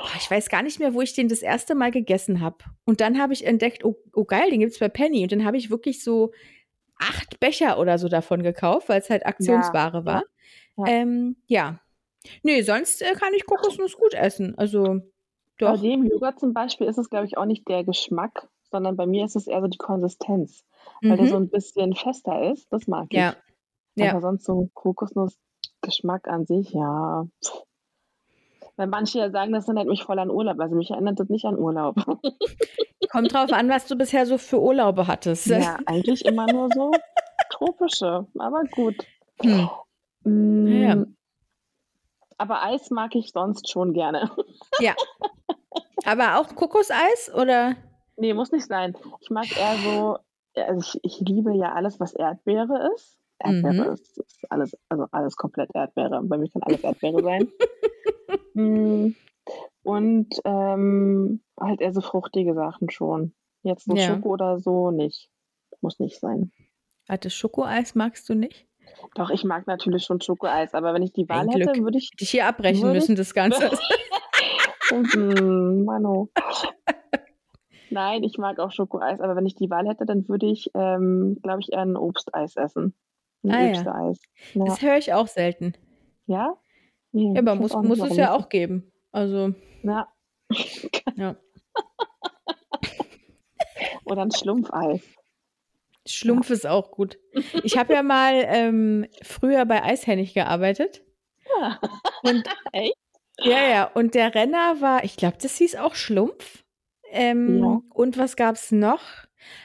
Boah, 0.00 0.10
ich 0.18 0.30
weiß 0.30 0.48
gar 0.48 0.62
nicht 0.62 0.78
mehr, 0.78 0.94
wo 0.94 1.00
ich 1.02 1.14
den 1.14 1.28
das 1.28 1.42
erste 1.42 1.74
Mal 1.74 1.90
gegessen 1.90 2.40
habe. 2.40 2.58
Und 2.84 3.00
dann 3.00 3.18
habe 3.20 3.32
ich 3.32 3.44
entdeckt, 3.46 3.84
oh, 3.84 3.96
oh 4.14 4.24
geil, 4.24 4.50
den 4.50 4.60
gibt 4.60 4.72
es 4.72 4.78
bei 4.78 4.88
Penny. 4.88 5.22
Und 5.24 5.32
dann 5.32 5.44
habe 5.44 5.56
ich 5.56 5.70
wirklich 5.70 6.04
so 6.04 6.32
acht 6.98 7.40
Becher 7.40 7.78
oder 7.78 7.98
so 7.98 8.08
davon 8.08 8.42
gekauft, 8.42 8.88
weil 8.88 9.00
es 9.00 9.10
halt 9.10 9.26
Aktionsware 9.26 9.98
ja, 9.98 10.04
war. 10.04 10.22
ja. 10.76 10.86
Ähm, 10.86 11.36
ja. 11.46 11.80
Nee, 12.42 12.62
sonst 12.62 13.00
äh, 13.02 13.14
kann 13.14 13.32
ich 13.34 13.46
Kokosnuss 13.46 13.96
gut 13.96 14.14
essen. 14.14 14.56
Also, 14.58 14.82
Bei 15.58 15.72
doch. 15.72 15.80
dem 15.80 16.04
Joghurt 16.04 16.38
zum 16.40 16.52
Beispiel 16.52 16.86
ist 16.88 16.98
es, 16.98 17.08
glaube 17.10 17.26
ich, 17.26 17.38
auch 17.38 17.44
nicht 17.46 17.66
der 17.68 17.84
Geschmack, 17.84 18.48
sondern 18.70 18.96
bei 18.96 19.06
mir 19.06 19.24
ist 19.24 19.36
es 19.36 19.46
eher 19.46 19.60
so 19.60 19.68
die 19.68 19.78
Konsistenz. 19.78 20.64
Weil 21.00 21.16
der 21.16 21.26
Mhm. 21.26 21.30
so 21.30 21.36
ein 21.36 21.48
bisschen 21.48 21.94
fester 21.94 22.50
ist. 22.52 22.66
Das 22.72 22.86
mag 22.88 23.06
ich. 23.10 23.18
Ja. 23.18 23.36
Ja. 23.94 24.10
Aber 24.12 24.20
sonst 24.20 24.44
so 24.44 24.68
Kokosnussgeschmack 24.74 26.28
an 26.28 26.46
sich, 26.46 26.70
ja. 26.72 27.26
Weil 28.78 28.86
manche 28.86 29.18
ja 29.18 29.30
sagen, 29.30 29.52
das 29.52 29.64
erinnert 29.66 29.88
mich 29.88 30.04
voll 30.04 30.20
an 30.20 30.30
Urlaub. 30.30 30.60
Also 30.60 30.76
mich 30.76 30.90
erinnert 30.90 31.18
das 31.18 31.28
nicht 31.28 31.44
an 31.44 31.58
Urlaub. 31.58 31.96
Kommt 33.10 33.34
drauf 33.34 33.52
an, 33.52 33.68
was 33.68 33.86
du 33.88 33.96
bisher 33.96 34.24
so 34.24 34.38
für 34.38 34.60
Urlaube 34.62 35.08
hattest. 35.08 35.46
ja, 35.46 35.78
eigentlich 35.86 36.24
immer 36.24 36.46
nur 36.46 36.68
so 36.72 36.92
tropische. 37.50 38.26
Aber 38.38 38.62
gut. 38.70 38.94
Hm. 39.42 39.68
Mm, 40.22 40.66
Ja. 40.68 41.04
Aber 42.38 42.62
Eis 42.62 42.90
mag 42.90 43.16
ich 43.16 43.32
sonst 43.32 43.68
schon 43.68 43.94
gerne. 43.94 44.30
ja. 44.78 44.94
Aber 46.04 46.38
auch 46.38 46.54
Kokoseis 46.54 47.32
oder? 47.34 47.74
nee, 48.16 48.32
muss 48.32 48.52
nicht 48.52 48.66
sein. 48.66 48.96
Ich 49.20 49.30
mag 49.30 49.46
eher 49.56 49.76
so, 49.78 50.18
also 50.54 50.98
ich, 51.02 51.20
ich 51.20 51.28
liebe 51.28 51.52
ja 51.52 51.72
alles, 51.72 51.98
was 51.98 52.14
Erdbeere 52.14 52.90
ist. 52.94 53.17
Erdbeere 53.40 53.86
Mhm. 53.86 53.92
ist, 53.92 54.18
ist 54.18 54.46
alles, 54.50 54.76
also 54.88 55.06
alles 55.12 55.36
komplett 55.36 55.70
Erdbeere. 55.74 56.20
Bei 56.24 56.38
mir 56.38 56.48
kann 56.50 56.62
alles 56.62 56.82
Erdbeere 56.82 57.22
sein. 57.22 57.48
Mm, 58.54 59.14
Und 59.82 60.28
ähm, 60.44 61.40
halt 61.58 61.80
eher 61.80 61.92
so 61.92 62.00
fruchtige 62.00 62.54
Sachen 62.54 62.90
schon. 62.90 63.32
Jetzt 63.62 63.84
so 63.84 63.94
Ja. 63.94 64.06
Schoko 64.06 64.30
oder 64.30 64.58
so 64.58 64.90
nicht. 64.90 65.30
Muss 65.80 65.98
nicht 66.00 66.18
sein. 66.18 66.50
Warte, 67.06 67.30
Schokoeis 67.30 67.94
magst 67.94 68.28
du 68.28 68.34
nicht? 68.34 68.66
Doch, 69.14 69.30
ich 69.30 69.44
mag 69.44 69.66
natürlich 69.66 70.04
schon 70.04 70.20
Schokoeis, 70.20 70.74
aber 70.74 70.92
wenn 70.92 71.02
ich 71.02 71.12
die 71.12 71.28
Wahl 71.28 71.42
Ein 71.46 71.50
hätte, 71.50 71.72
Glück. 71.72 71.84
würde 71.84 71.98
ich. 71.98 72.10
Hätte 72.12 72.24
ich 72.24 72.30
hier 72.30 72.46
abbrechen 72.46 72.90
müssen, 72.92 73.16
das 73.16 73.32
Ganze. 73.34 73.70
Mm, 74.90 75.84
Mano. 75.84 76.30
Nein, 77.90 78.22
ich 78.24 78.38
mag 78.38 78.58
auch 78.58 78.72
Schokoeis, 78.72 79.20
aber 79.20 79.36
wenn 79.36 79.46
ich 79.46 79.54
die 79.54 79.70
Wahl 79.70 79.86
hätte, 79.86 80.04
dann 80.06 80.28
würde 80.28 80.46
ich, 80.46 80.70
ähm, 80.74 81.38
glaube 81.42 81.60
ich, 81.60 81.72
eher 81.72 81.80
ein 81.82 81.96
Obsteis 81.96 82.56
essen. 82.56 82.94
Ein 83.44 83.50
Ah, 83.52 83.62
ja. 83.62 84.12
Ja. 84.54 84.64
Das 84.64 84.82
höre 84.82 84.96
ich 84.98 85.12
auch 85.12 85.28
selten. 85.28 85.74
ja? 86.26 86.54
Ja, 87.12 87.40
aber 87.40 87.54
ich 87.54 87.56
weiß 87.58 87.58
muss, 87.58 87.72
auch 87.72 87.80
nicht, 87.82 87.88
muss 87.88 87.98
es 87.98 88.04
warum 88.04 88.18
ja 88.18 88.32
auch 88.34 88.48
geben. 88.48 88.92
Also, 89.12 89.54
Ja. 89.82 90.08
ja. 91.16 91.36
Oder 94.04 94.22
ein 94.22 94.30
Schlumpfeis. 94.32 95.00
Schlumpf 96.06 96.50
ist 96.50 96.66
auch 96.66 96.90
gut. 96.90 97.18
Ich 97.62 97.76
habe 97.76 97.92
ja 97.94 98.02
mal 98.02 98.44
ähm, 98.46 99.06
früher 99.22 99.64
bei 99.66 99.82
Eishennig 99.82 100.32
gearbeitet. 100.34 101.02
Ja. 101.60 101.78
Und, 102.22 102.48
Echt? 102.72 102.94
Ja, 103.40 103.68
ja. 103.68 103.84
Und 103.84 104.14
der 104.14 104.34
Renner 104.34 104.80
war, 104.80 105.04
ich 105.04 105.16
glaube, 105.16 105.36
das 105.40 105.56
hieß 105.58 105.76
auch 105.76 105.94
Schlumpf. 105.94 106.64
Ähm, 107.10 107.62
Ja. 107.62 107.80
Und 107.90 108.18
was 108.18 108.36
gab 108.36 108.56
es 108.56 108.72
noch? 108.72 109.02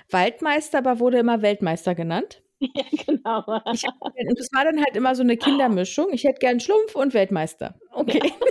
Waldmeister, 0.10 0.78
aber 0.80 1.00
wurde 1.00 1.18
immer 1.18 1.42
Weltmeister 1.42 1.96
genannt. 1.96 2.43
Ja, 2.76 2.84
genau. 3.06 3.62
Ich, 3.74 3.84
und 3.84 4.40
das 4.40 4.50
war 4.54 4.64
dann 4.64 4.78
halt 4.84 4.96
immer 4.96 5.16
so 5.16 5.24
eine 5.24 5.38
Kindermischung. 5.38 6.08
Ich 6.12 6.24
hätte 6.24 6.40
gern 6.40 6.60
Schlumpf 6.60 6.96
und 6.96 7.14
Weltmeister. 7.14 7.76
Okay. 7.92 8.22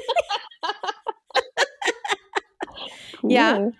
Cool. 3.22 3.30
Ja, 3.30 3.70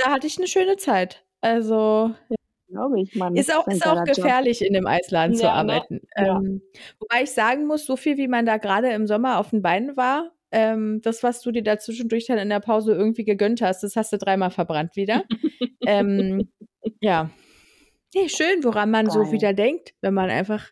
da 0.00 0.10
hatte 0.10 0.26
ich 0.26 0.38
eine 0.38 0.48
schöne 0.48 0.76
Zeit. 0.76 1.24
Also 1.40 2.14
Glaube 2.68 3.00
ich, 3.00 3.14
Mann. 3.14 3.36
ist 3.36 3.54
auch, 3.54 3.66
ist 3.68 3.86
auch 3.86 3.94
geiler 3.94 4.06
Job. 4.06 4.16
gefährlich, 4.16 4.60
in 4.64 4.72
dem 4.74 4.86
Eisladen 4.86 5.34
zu 5.36 5.44
Ja, 5.44 5.62
ne? 5.62 5.72
arbeiten. 5.74 6.00
Ja. 6.16 6.36
Ähm, 6.38 6.62
wobei 6.98 7.22
ich 7.22 7.30
sagen 7.30 7.66
muss, 7.66 7.86
so 7.86 7.96
viel 7.96 8.18
wie 8.18 8.28
man 8.28 8.44
da 8.44 8.56
gerade 8.56 8.90
im 8.90 9.06
Sommer 9.06 9.38
auf 9.38 9.50
den 9.50 9.62
Beinen 9.62 9.96
war, 9.96 10.32
ähm, 10.50 11.00
das, 11.02 11.22
was 11.22 11.40
du 11.42 11.52
dir 11.52 11.62
da 11.62 11.78
zwischendurch 11.78 12.26
dann 12.26 12.38
in 12.38 12.48
der 12.48 12.60
Pause 12.60 12.92
irgendwie 12.92 13.24
gegönnt 13.24 13.62
hast, 13.62 13.82
das 13.82 13.96
hast 13.96 14.12
du 14.12 14.18
dreimal 14.18 14.50
verbrannt 14.50 14.96
wieder. 14.96 15.24
ähm, 15.86 16.50
ja. 17.00 17.30
Nee, 18.14 18.28
schön, 18.28 18.64
woran 18.64 18.90
man 18.90 19.10
so 19.10 19.22
Geil. 19.22 19.32
wieder 19.32 19.52
denkt, 19.52 19.94
wenn 20.00 20.14
man 20.14 20.30
einfach, 20.30 20.64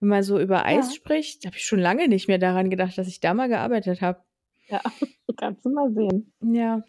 wenn 0.00 0.08
man 0.08 0.22
so 0.22 0.38
über 0.40 0.64
Eis 0.64 0.88
Ja. 0.88 0.94
spricht, 0.94 1.44
habe 1.46 1.56
ich 1.56 1.64
schon 1.64 1.78
lange 1.78 2.08
nicht 2.08 2.28
mehr 2.28 2.38
daran 2.38 2.70
gedacht, 2.70 2.96
dass 2.96 3.08
ich 3.08 3.20
da 3.20 3.34
mal 3.34 3.48
gearbeitet 3.48 4.00
habe. 4.00 4.20
Ja, 4.68 4.80
kannst 5.36 5.64
du 5.64 5.70
mal 5.70 5.92
sehen. 5.92 6.32
Ja, 6.40 6.82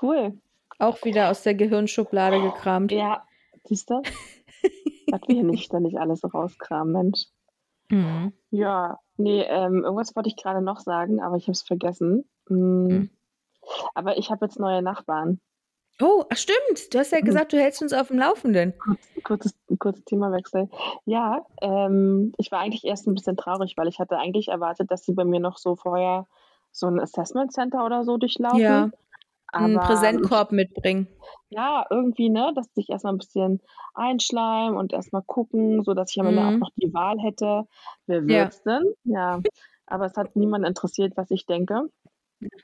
Cool. 0.00 0.38
auch 0.78 1.04
wieder 1.04 1.30
aus 1.30 1.42
der 1.42 1.54
Gehirnschublade 1.54 2.40
gekramt. 2.40 2.90
Ja, 2.92 3.26
siehst 3.64 3.90
du? 3.90 4.02
Was 5.10 5.20
wir 5.28 5.34
hier 5.34 5.44
nicht 5.44 5.64
ständig 5.64 5.98
alles 6.00 6.20
so 6.20 6.28
rauskramen, 6.28 6.92
Mensch. 6.92 7.26
Mhm. 7.90 8.32
Ja, 8.50 8.98
nee, 9.18 9.42
ähm, 9.42 9.84
irgendwas 9.84 10.16
wollte 10.16 10.30
ich 10.30 10.36
gerade 10.36 10.62
noch 10.62 10.80
sagen, 10.80 11.20
aber 11.20 11.36
ich 11.36 11.44
habe 11.44 11.52
es 11.52 11.62
vergessen. 11.62 12.24
Mm, 12.48 12.88
Hm. 12.88 13.10
Aber 13.94 14.16
ich 14.18 14.30
habe 14.30 14.46
jetzt 14.46 14.58
neue 14.58 14.80
Nachbarn. 14.82 15.40
Oh, 16.00 16.24
ach 16.30 16.36
stimmt. 16.36 16.92
Du 16.92 16.98
hast 16.98 17.12
ja 17.12 17.20
Mhm. 17.20 17.26
gesagt, 17.26 17.52
du 17.52 17.58
hältst 17.60 17.82
uns 17.82 17.92
auf 17.92 18.08
dem 18.08 18.18
Laufenden. 18.18 18.74
Kurz, 18.78 19.10
kurzes, 19.22 19.54
kurzes 19.78 20.04
Themawechsel. 20.04 20.68
Ja, 21.04 21.44
ähm, 21.60 22.32
ich 22.38 22.50
war 22.50 22.60
eigentlich 22.60 22.84
erst 22.84 23.06
ein 23.06 23.14
bisschen 23.14 23.36
traurig, 23.36 23.74
weil 23.76 23.88
ich 23.88 24.00
hatte 24.00 24.16
eigentlich 24.18 24.48
erwartet, 24.48 24.90
dass 24.90 25.04
sie 25.04 25.12
bei 25.12 25.24
mir 25.24 25.40
noch 25.40 25.58
so 25.58 25.76
vorher 25.76 26.26
so 26.72 26.86
ein 26.86 26.98
Assessment 26.98 27.52
Center 27.52 27.84
oder 27.84 28.04
so 28.04 28.16
durchlaufen. 28.16 28.60
Ja, 28.60 28.90
einen 29.52 29.74
Aber 29.74 29.86
Präsentkorb 29.86 30.52
mitbringen. 30.52 31.06
ja, 31.50 31.84
irgendwie, 31.90 32.30
ne, 32.30 32.52
dass 32.54 32.66
ich 32.76 32.88
erstmal 32.88 33.12
ein 33.12 33.18
bisschen 33.18 33.60
einschleimen 33.94 34.76
und 34.76 34.92
erstmal 34.92 35.22
gucken, 35.22 35.84
so 35.84 35.94
dass 35.94 36.10
ich 36.10 36.20
am 36.20 36.26
Ende 36.28 36.42
auch 36.46 36.52
Mhm. 36.52 36.60
noch 36.60 36.70
die 36.76 36.92
Wahl 36.94 37.18
hätte, 37.20 37.66
wer 38.06 38.26
Ja. 38.26 38.44
wird's 38.44 38.62
denn? 38.62 38.94
Ja, 39.04 39.40
aber 39.86 40.06
es 40.06 40.16
hat 40.16 40.34
niemand 40.34 40.66
interessiert, 40.66 41.12
was 41.16 41.30
ich 41.30 41.44
denke. 41.46 41.90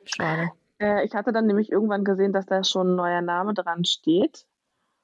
Schade. 0.05 0.51
Äh, 0.81 1.05
ich 1.05 1.15
hatte 1.15 1.33
dann 1.33 1.47
nämlich 1.47 1.71
irgendwann 1.73 2.05
gesehen, 2.05 2.33
dass 2.33 2.47
da 2.47 2.65
schon 2.65 2.91
ein 2.93 2.97
neuer 2.97 3.21
Name 3.23 3.55
dran 3.55 3.85
steht 3.85 4.47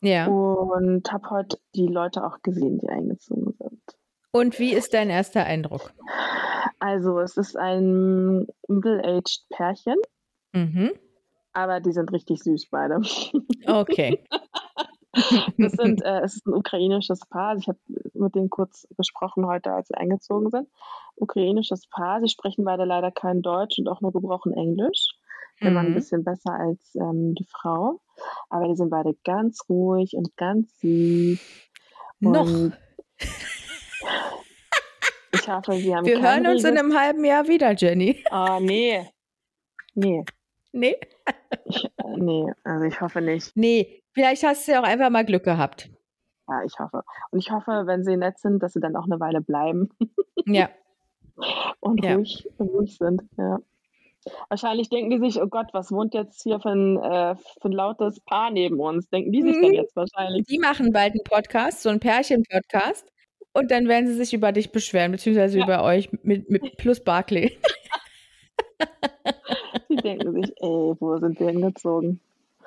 Ja. 0.01 0.27
und 0.27 1.11
habe 1.13 1.31
heute 1.31 1.59
die 1.75 1.87
Leute 1.87 2.25
auch 2.25 2.43
gesehen, 2.43 2.79
die 2.79 2.89
eingezogen 2.89 3.53
sind. 3.59 3.81
Und 4.33 4.59
wie 4.59 4.73
ist 4.73 4.95
dein 4.95 5.11
erster 5.11 5.45
Eindruck? 5.45 5.93
Also, 6.81 7.21
es 7.21 7.37
ist 7.37 7.57
ein 7.57 8.47
middle-aged 8.69 9.47
Pärchen, 9.51 9.97
Mhm. 10.53 10.93
aber 11.53 11.81
die 11.81 11.93
sind 11.93 12.13
richtig 12.13 12.43
süß 12.43 12.69
beide. 12.71 13.01
Okay. 13.67 14.23
Das 15.59 15.73
sind, 15.73 16.03
äh, 16.03 16.21
es 16.23 16.35
ist 16.35 16.47
ein 16.47 16.55
ukrainisches 16.55 17.21
Paar. 17.31 17.51
Also 17.51 17.61
ich 17.61 17.69
habe 17.69 17.79
mit 18.15 18.35
denen 18.35 18.51
kurz 18.51 18.87
gesprochen 18.97 19.47
heute, 19.47 19.73
als 19.73 19.87
sie 19.89 19.95
eingezogen 19.95 20.51
sind. 20.51 20.69
Ukrainisches 21.15 21.87
Paar. 21.87 22.21
Sie 22.21 22.29
sprechen 22.29 22.65
beide 22.65 22.85
leider 22.85 23.13
kein 23.13 23.41
Deutsch 23.41 23.79
und 23.79 23.89
auch 23.89 24.01
nur 24.01 24.13
gebrochen 24.13 24.53
Englisch. 24.53 25.14
Mann 25.61 25.77
ein 25.79 25.91
Mhm. 25.91 25.95
bisschen 25.95 26.25
besser 26.25 26.53
als 26.53 26.95
ähm, 26.97 27.35
die 27.35 27.47
Frau. 27.51 28.01
Aber 28.51 28.69
die 28.69 28.77
sind 28.77 28.91
beide 28.91 29.15
ganz 29.25 29.61
ruhig 29.69 30.15
und 30.15 30.37
ganz 30.37 30.79
süß. 30.81 31.39
Noch. 32.21 32.41
Und 32.47 32.77
ich 35.33 35.49
hoffe, 35.49 35.73
sie 35.75 35.95
haben 35.95 36.07
Wir 36.07 36.23
hören 36.23 36.47
uns 36.47 36.65
in 36.65 36.79
einem 36.79 36.99
halben 36.99 37.25
Jahr 37.25 37.47
wieder, 37.49 37.73
Jenny. 37.75 38.23
Oh, 38.31 38.59
nee. 38.61 39.07
Nee. 39.95 40.25
Nee? 40.73 40.97
Ich, 41.65 41.85
äh, 41.85 42.17
nee, 42.17 42.47
also 42.65 42.85
ich 42.87 43.01
hoffe 43.01 43.21
nicht. 43.21 43.53
Nee. 43.57 44.03
Vielleicht 44.13 44.43
hast 44.45 44.67
du 44.67 44.73
ja 44.73 44.81
auch 44.81 44.85
einfach 44.85 45.11
mal 45.11 45.25
Glück 45.25 45.45
gehabt. 45.45 45.91
Ja, 46.49 46.63
ich 46.65 46.79
hoffe. 46.79 47.03
Und 47.31 47.39
ich 47.41 47.51
hoffe, 47.51 47.83
wenn 47.87 48.05
sie 48.05 48.17
nett 48.17 48.39
sind, 48.39 48.63
dass 48.63 48.73
sie 48.75 48.81
dann 48.81 48.97
auch 48.97 49.05
eine 49.05 49.19
Weile 49.21 49.41
bleiben. 49.41 49.89
Ja. 50.47 50.69
und 51.81 52.05
Ja. 52.05 52.15
ruhig, 52.17 52.49
ruhig 52.59 52.97
sind. 52.99 53.23
Ja. 53.37 53.59
Wahrscheinlich 54.49 54.89
denken 54.89 55.11
die 55.11 55.19
sich, 55.19 55.41
oh 55.43 55.47
Gott, 55.47 55.67
was 55.73 55.91
wohnt 55.93 56.15
jetzt 56.15 56.43
hier 56.43 56.61
für 56.61 56.71
ein, 56.71 56.97
äh, 56.99 57.35
für 57.61 57.69
ein 57.69 57.73
lautes 57.73 58.21
Paar 58.21 58.51
neben 58.51 58.81
uns? 58.81 59.09
Denken 59.11 59.33
die 59.33 59.43
sich 59.43 59.57
Mhm. 59.57 59.63
dann 59.63 59.73
jetzt 59.75 59.97
wahrscheinlich. 59.97 60.47
Die 60.47 60.59
machen 60.59 60.93
bald 60.93 61.13
einen 61.13 61.25
Podcast, 61.25 61.83
so 61.83 61.89
einen 61.91 62.01
Pärchen-Podcast. 62.01 63.07
Und 63.53 63.71
dann 63.71 63.87
werden 63.89 64.07
sie 64.09 64.15
sich 64.15 64.35
über 64.35 64.51
dich 64.53 64.73
beschweren, 64.73 65.13
beziehungsweise 65.13 65.59
Ja. 65.59 65.65
über 65.65 65.85
euch 65.85 66.11
mit, 66.25 66.51
mit 66.51 66.77
plus 66.77 67.01
Barclay. 67.05 67.57
Die 69.89 69.97
denken 69.97 70.33
sich, 70.33 70.53
ey, 70.61 70.95
wo 70.99 71.17
sind 71.19 71.39
wir 71.39 71.49
hingezogen? 71.49 72.21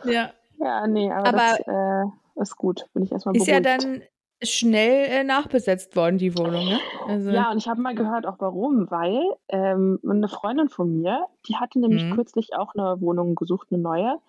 Ja. 0.05 0.31
Ja, 0.59 0.87
nee, 0.87 1.11
aber, 1.11 1.27
Aber- 1.27 1.37
das 1.37 1.59
äh, 1.67 2.41
ist 2.41 2.55
gut. 2.55 2.85
Bin 2.93 3.03
ich 3.03 3.11
erstmal 3.11 3.35
Ist 3.35 3.45
beruhigt. 3.45 3.65
ja 3.65 3.77
dann 3.77 4.01
schnell 4.43 5.05
äh, 5.09 5.23
nachbesetzt 5.23 5.95
worden, 5.95 6.17
die 6.17 6.37
Wohnung, 6.37 6.65
ne? 6.65 6.79
Also, 7.07 7.31
Ja, 7.31 7.51
und 7.51 7.57
ich 7.57 7.67
habe 7.67 7.81
mal 7.81 7.95
gehört 7.95 8.25
auch 8.27 8.35
warum, 8.39 8.89
weil 8.91 9.19
ähm, 9.49 9.99
eine 10.07 10.27
Freundin 10.27 10.69
von 10.69 11.01
mir, 11.01 11.25
die 11.47 11.55
hatte 11.55 11.79
nämlich 11.79 12.03
Mhm. 12.05 12.15
kürzlich 12.15 12.49
auch 12.55 12.73
eine 12.75 13.01
Wohnung 13.01 13.35
gesucht, 13.35 13.67
eine 13.71 13.81
neue, 13.81 14.19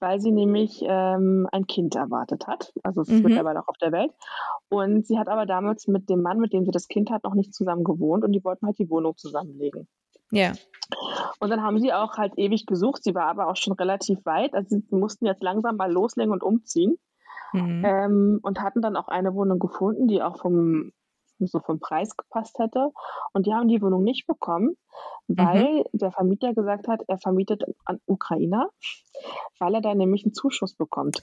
weil 0.00 0.20
sie 0.20 0.30
nämlich 0.30 0.80
ähm, 0.86 1.48
ein 1.50 1.66
Kind 1.66 1.96
erwartet 1.96 2.46
hat. 2.46 2.72
Also 2.84 3.00
es 3.02 3.08
ist 3.08 3.16
Mhm. 3.16 3.24
mittlerweile 3.24 3.60
auch 3.62 3.68
auf 3.68 3.78
der 3.78 3.90
Welt. 3.90 4.12
Und 4.68 5.06
sie 5.06 5.18
hat 5.18 5.28
aber 5.28 5.44
damals 5.44 5.88
mit 5.88 6.08
dem 6.08 6.22
Mann, 6.22 6.38
mit 6.38 6.52
dem 6.52 6.64
sie 6.64 6.70
das 6.70 6.86
Kind 6.86 7.10
hat, 7.10 7.24
noch 7.24 7.34
nicht 7.34 7.52
zusammen 7.52 7.82
gewohnt 7.84 8.22
und 8.24 8.32
die 8.32 8.44
wollten 8.44 8.66
halt 8.66 8.78
die 8.78 8.88
Wohnung 8.90 9.16
zusammenlegen. 9.16 9.88
ja. 10.30 10.52
Und 11.40 11.50
dann 11.50 11.62
haben 11.62 11.78
sie 11.80 11.92
auch 11.92 12.16
halt 12.16 12.32
ewig 12.38 12.64
gesucht. 12.64 13.04
Sie 13.04 13.14
war 13.14 13.26
aber 13.26 13.48
auch 13.48 13.56
schon 13.56 13.74
relativ 13.74 14.24
weit. 14.24 14.54
Also 14.54 14.78
sie 14.78 14.84
mussten 14.96 15.26
jetzt 15.26 15.42
langsam 15.42 15.76
mal 15.76 15.92
loslegen 15.92 16.32
und 16.32 16.42
umziehen. 16.42 16.98
Mhm. 17.52 17.82
Ähm, 17.84 18.40
und 18.42 18.60
hatten 18.60 18.82
dann 18.82 18.96
auch 18.96 19.08
eine 19.08 19.34
Wohnung 19.34 19.58
gefunden, 19.58 20.06
die 20.08 20.22
auch 20.22 20.38
vom, 20.38 20.92
so 21.38 21.60
vom 21.60 21.80
Preis 21.80 22.16
gepasst 22.16 22.58
hätte. 22.58 22.90
Und 23.32 23.46
die 23.46 23.54
haben 23.54 23.68
die 23.68 23.80
Wohnung 23.80 24.02
nicht 24.02 24.26
bekommen, 24.26 24.76
weil 25.28 25.84
der 25.92 26.10
Vermieter 26.12 26.52
gesagt 26.54 26.88
hat, 26.88 27.02
er 27.08 27.18
vermietet 27.18 27.64
an 27.84 28.00
Ukrainer, 28.06 28.70
weil 29.58 29.74
er 29.74 29.80
da 29.80 29.94
nämlich 29.94 30.24
einen 30.24 30.34
Zuschuss 30.34 30.74
bekommt. 30.74 31.22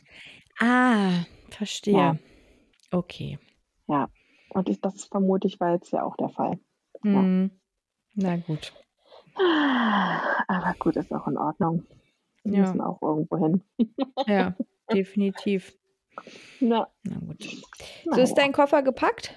Ah, 0.59 1.25
verstehe. 1.49 1.97
Ja. 1.97 2.15
Okay. 2.91 3.37
Ja. 3.87 4.07
Und 4.49 4.69
ich, 4.69 4.79
das 4.79 5.05
vermute 5.05 5.47
ich 5.47 5.59
war 5.59 5.73
jetzt 5.73 5.91
ja 5.91 6.03
auch 6.03 6.15
der 6.15 6.29
Fall. 6.29 6.59
Mhm. 7.03 7.51
Na 8.15 8.37
gut. 8.37 8.73
Aber 10.47 10.73
gut, 10.79 10.95
ist 10.95 11.11
auch 11.13 11.27
in 11.27 11.37
Ordnung. 11.37 11.83
Wir 12.43 12.53
Ja. 12.53 12.59
müssen 12.61 12.81
auch 12.81 13.01
irgendwo 13.01 13.37
hin. 13.37 13.61
Ja, 14.27 14.55
definitiv. 14.93 15.73
Ja, 16.59 16.87
Na 17.03 17.19
gut. 17.19 17.43
So 18.11 18.21
ist 18.21 18.35
dein 18.35 18.51
Koffer 18.53 18.81
gepackt? 18.83 19.33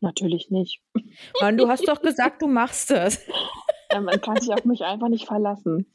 natürlich 0.00 0.50
nicht. 0.50 0.80
Mann, 1.40 1.56
du 1.56 1.68
hast 1.68 1.88
doch 1.88 2.00
gesagt, 2.00 2.42
du 2.42 2.46
machst 2.48 2.90
das. 2.90 3.20
Ja, 3.92 4.00
man 4.00 4.20
kann 4.20 4.40
sich 4.40 4.52
auf 4.52 4.64
mich 4.64 4.82
einfach 4.82 5.08
nicht 5.08 5.26
verlassen. 5.26 5.86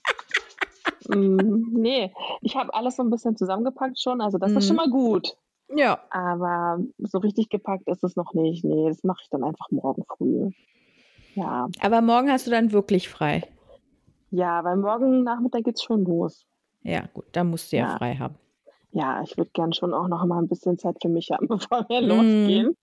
Mm, 1.09 1.73
nee, 1.73 2.13
ich 2.41 2.55
habe 2.55 2.73
alles 2.73 2.95
so 2.95 3.03
ein 3.03 3.09
bisschen 3.09 3.35
zusammengepackt 3.35 3.99
schon, 3.99 4.21
also 4.21 4.37
das 4.37 4.51
ist 4.53 4.63
Mhm. 4.63 4.67
schon 4.67 4.75
mal 4.77 4.89
gut. 4.89 5.35
Ja. 5.75 5.99
Aber 6.09 6.79
so 6.99 7.17
richtig 7.17 7.49
gepackt 7.49 7.87
ist 7.89 8.03
es 8.05 8.15
noch 8.15 8.33
nicht. 8.33 8.63
Nee, 8.63 8.87
das 8.87 9.03
mache 9.03 9.19
ich 9.23 9.29
dann 9.29 9.43
einfach 9.43 9.69
morgen 9.71 10.03
früh. 10.05 10.51
Ja, 11.35 11.67
Aber 11.81 12.01
morgen 12.01 12.31
hast 12.31 12.47
du 12.47 12.51
dann 12.51 12.71
wirklich 12.71 13.09
frei. 13.09 13.43
ja, 14.31 14.63
weil 14.63 14.77
morgen 14.77 15.23
Nachmittag 15.23 15.65
geht's 15.65 15.83
schon 15.83 16.05
los. 16.05 16.45
Ja, 16.83 17.07
gut, 17.13 17.25
dann 17.33 17.49
musst 17.49 17.71
du 17.73 17.77
ja, 17.77 17.89
Ja. 17.89 17.97
frei 17.97 18.15
haben. 18.15 18.35
Ja, 18.91 19.21
ich 19.23 19.37
würde 19.37 19.51
gern 19.53 19.73
schon 19.73 19.93
auch 19.93 20.07
noch 20.07 20.25
mal 20.25 20.39
ein 20.39 20.47
bisschen 20.47 20.77
Zeit 20.77 20.97
für 21.01 21.09
mich 21.09 21.31
haben, 21.31 21.47
bevor 21.71 21.87
wir 21.89 22.01
Mhm. 22.01 22.07
losgehen. 22.07 22.77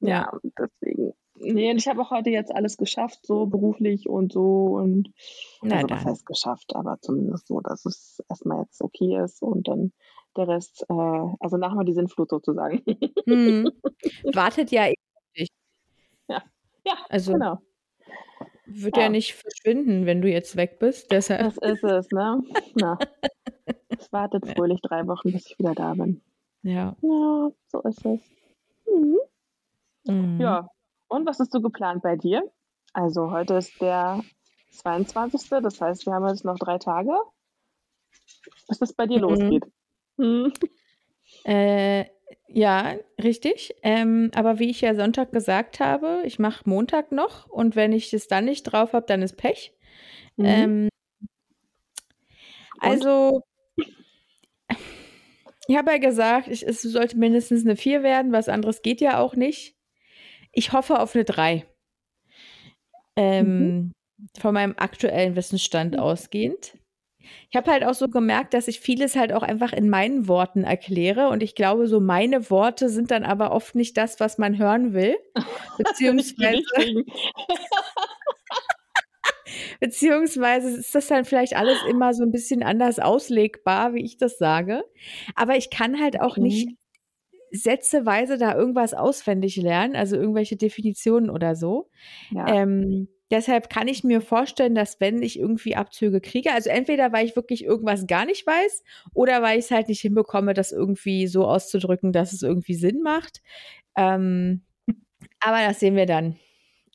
Ja. 0.00 0.08
Ja, 0.08 0.32
deswegen. 0.58 1.12
Nee, 1.40 1.70
und 1.70 1.76
ich 1.78 1.86
habe 1.88 2.02
auch 2.02 2.10
heute 2.10 2.30
jetzt 2.30 2.52
alles 2.54 2.76
geschafft, 2.76 3.20
so 3.24 3.46
beruflich 3.46 4.08
und 4.08 4.32
so 4.32 4.76
und 4.76 5.10
Na 5.62 5.76
also 5.76 5.88
was 5.90 6.00
dann. 6.02 6.10
heißt 6.12 6.26
geschafft, 6.26 6.74
aber 6.74 6.98
zumindest 7.00 7.46
so, 7.46 7.60
dass 7.60 7.84
es 7.86 8.20
erstmal 8.28 8.62
jetzt 8.62 8.82
okay 8.82 9.22
ist 9.22 9.40
und 9.40 9.68
dann 9.68 9.92
der 10.36 10.48
Rest, 10.48 10.84
äh, 10.88 10.92
also 11.40 11.56
nach 11.56 11.74
mal 11.74 11.84
die 11.84 11.92
Sinnflut 11.92 12.30
sozusagen. 12.30 12.82
Hm. 13.26 13.70
Wartet 14.34 14.70
ja 14.72 14.88
eh 14.88 14.94
dich. 15.36 15.48
Ja, 16.28 16.42
ja, 16.84 16.94
Also 17.08 17.32
genau. 17.34 17.58
wird 18.66 18.96
ja. 18.96 19.04
Ja. 19.04 19.08
nicht 19.08 19.34
verschwinden, 19.34 20.06
wenn 20.06 20.20
du 20.20 20.28
jetzt 20.28 20.56
weg 20.56 20.78
bist. 20.80 21.10
Deshalb. 21.12 21.40
Das 21.40 21.56
ist 21.58 21.84
es, 21.84 22.10
ne? 22.10 22.42
Na. 22.74 22.98
Es 23.98 24.12
wartet 24.12 24.46
fröhlich 24.46 24.80
drei 24.80 25.06
Wochen, 25.06 25.32
bis 25.32 25.46
ich 25.46 25.58
wieder 25.58 25.74
da 25.74 25.94
bin. 25.94 26.20
Ja. 26.62 26.96
Ja, 27.02 27.50
so 27.66 27.80
ist 27.82 28.04
es. 28.04 28.20
Mhm. 28.86 29.18
Mhm. 30.04 30.40
Ja, 30.40 30.68
und 31.08 31.26
was 31.26 31.40
ist 31.40 31.52
so 31.52 31.60
geplant 31.60 32.02
bei 32.02 32.16
dir? 32.16 32.50
Also 32.92 33.30
heute 33.30 33.54
ist 33.54 33.80
der 33.80 34.22
22. 34.70 35.48
Das 35.62 35.80
heißt, 35.80 36.06
wir 36.06 36.14
haben 36.14 36.28
jetzt 36.28 36.44
noch 36.44 36.58
drei 36.58 36.78
Tage, 36.78 37.12
bis 38.68 38.78
das 38.78 38.92
bei 38.92 39.06
dir 39.06 39.18
Mhm. 39.18 39.22
losgeht. 39.22 39.66
Mhm. 40.16 40.52
Äh, 41.44 42.06
ja, 42.48 42.94
richtig. 43.22 43.74
Ähm, 43.82 44.30
aber 44.34 44.58
wie 44.58 44.70
ich 44.70 44.80
ja 44.80 44.94
Sonntag 44.94 45.32
gesagt 45.32 45.80
habe, 45.80 46.22
ich 46.24 46.38
mache 46.38 46.68
Montag 46.68 47.12
noch 47.12 47.48
und 47.48 47.76
wenn 47.76 47.92
ich 47.92 48.12
es 48.12 48.28
dann 48.28 48.46
nicht 48.46 48.64
drauf 48.64 48.92
habe, 48.92 49.06
dann 49.06 49.22
ist 49.22 49.36
Pech. 49.36 49.74
Mhm. 50.36 50.44
Ähm, 50.44 50.88
also, 52.80 53.42
ich 55.68 55.76
habe 55.76 55.92
ja 55.92 55.98
gesagt, 55.98 56.48
ich, 56.48 56.66
es 56.66 56.80
sollte 56.80 57.18
mindestens 57.18 57.64
eine 57.64 57.76
4 57.76 58.02
werden, 58.02 58.32
was 58.32 58.48
anderes 58.48 58.80
geht 58.80 59.02
ja 59.02 59.20
auch 59.20 59.36
nicht. 59.36 59.76
Ich 60.50 60.72
hoffe 60.72 60.98
auf 60.98 61.14
eine 61.14 61.24
3. 61.24 61.66
Ähm, 63.16 63.46
mhm. 63.46 63.92
Von 64.40 64.54
meinem 64.54 64.74
aktuellen 64.78 65.36
Wissensstand 65.36 65.92
mhm. 65.92 66.00
ausgehend. 66.00 66.78
Ich 67.50 67.56
habe 67.56 67.70
halt 67.70 67.84
auch 67.84 67.92
so 67.92 68.08
gemerkt, 68.08 68.54
dass 68.54 68.66
ich 68.66 68.80
vieles 68.80 69.14
halt 69.14 69.34
auch 69.34 69.42
einfach 69.42 69.74
in 69.74 69.90
meinen 69.90 70.26
Worten 70.26 70.64
erkläre 70.64 71.28
und 71.28 71.42
ich 71.42 71.54
glaube, 71.54 71.86
so 71.86 72.00
meine 72.00 72.48
Worte 72.48 72.88
sind 72.88 73.10
dann 73.10 73.24
aber 73.24 73.52
oft 73.52 73.74
nicht 73.74 73.98
das, 73.98 74.20
was 74.20 74.38
man 74.38 74.56
hören 74.56 74.94
will. 74.94 75.16
Beziehungsweise. 75.76 76.64
Beziehungsweise 79.80 80.70
ist 80.70 80.94
das 80.94 81.06
dann 81.06 81.24
vielleicht 81.24 81.56
alles 81.56 81.78
immer 81.88 82.12
so 82.14 82.24
ein 82.24 82.32
bisschen 82.32 82.62
anders 82.62 82.98
auslegbar, 82.98 83.94
wie 83.94 84.04
ich 84.04 84.16
das 84.16 84.38
sage. 84.38 84.84
Aber 85.34 85.56
ich 85.56 85.70
kann 85.70 86.00
halt 86.00 86.20
auch 86.20 86.36
nicht 86.36 86.70
sätzeweise 87.50 88.38
da 88.38 88.54
irgendwas 88.54 88.94
auswendig 88.94 89.56
lernen, 89.56 89.96
also 89.96 90.16
irgendwelche 90.16 90.56
Definitionen 90.56 91.30
oder 91.30 91.54
so. 91.54 91.88
Ja. 92.30 92.46
Ähm, 92.48 93.08
deshalb 93.30 93.70
kann 93.70 93.88
ich 93.88 94.04
mir 94.04 94.20
vorstellen, 94.20 94.74
dass 94.74 95.00
wenn 95.00 95.22
ich 95.22 95.38
irgendwie 95.38 95.76
Abzüge 95.76 96.20
kriege, 96.20 96.52
also 96.52 96.70
entweder 96.70 97.12
weil 97.12 97.26
ich 97.26 97.36
wirklich 97.36 97.64
irgendwas 97.64 98.06
gar 98.06 98.26
nicht 98.26 98.46
weiß 98.46 98.82
oder 99.14 99.42
weil 99.42 99.58
ich 99.58 99.66
es 99.66 99.70
halt 99.70 99.88
nicht 99.88 100.00
hinbekomme, 100.00 100.54
das 100.54 100.72
irgendwie 100.72 101.26
so 101.26 101.46
auszudrücken, 101.46 102.12
dass 102.12 102.32
es 102.32 102.42
irgendwie 102.42 102.74
Sinn 102.74 103.00
macht. 103.02 103.42
Ähm, 103.96 104.62
aber 105.40 105.66
das 105.66 105.80
sehen 105.80 105.96
wir 105.96 106.06
dann. 106.06 106.36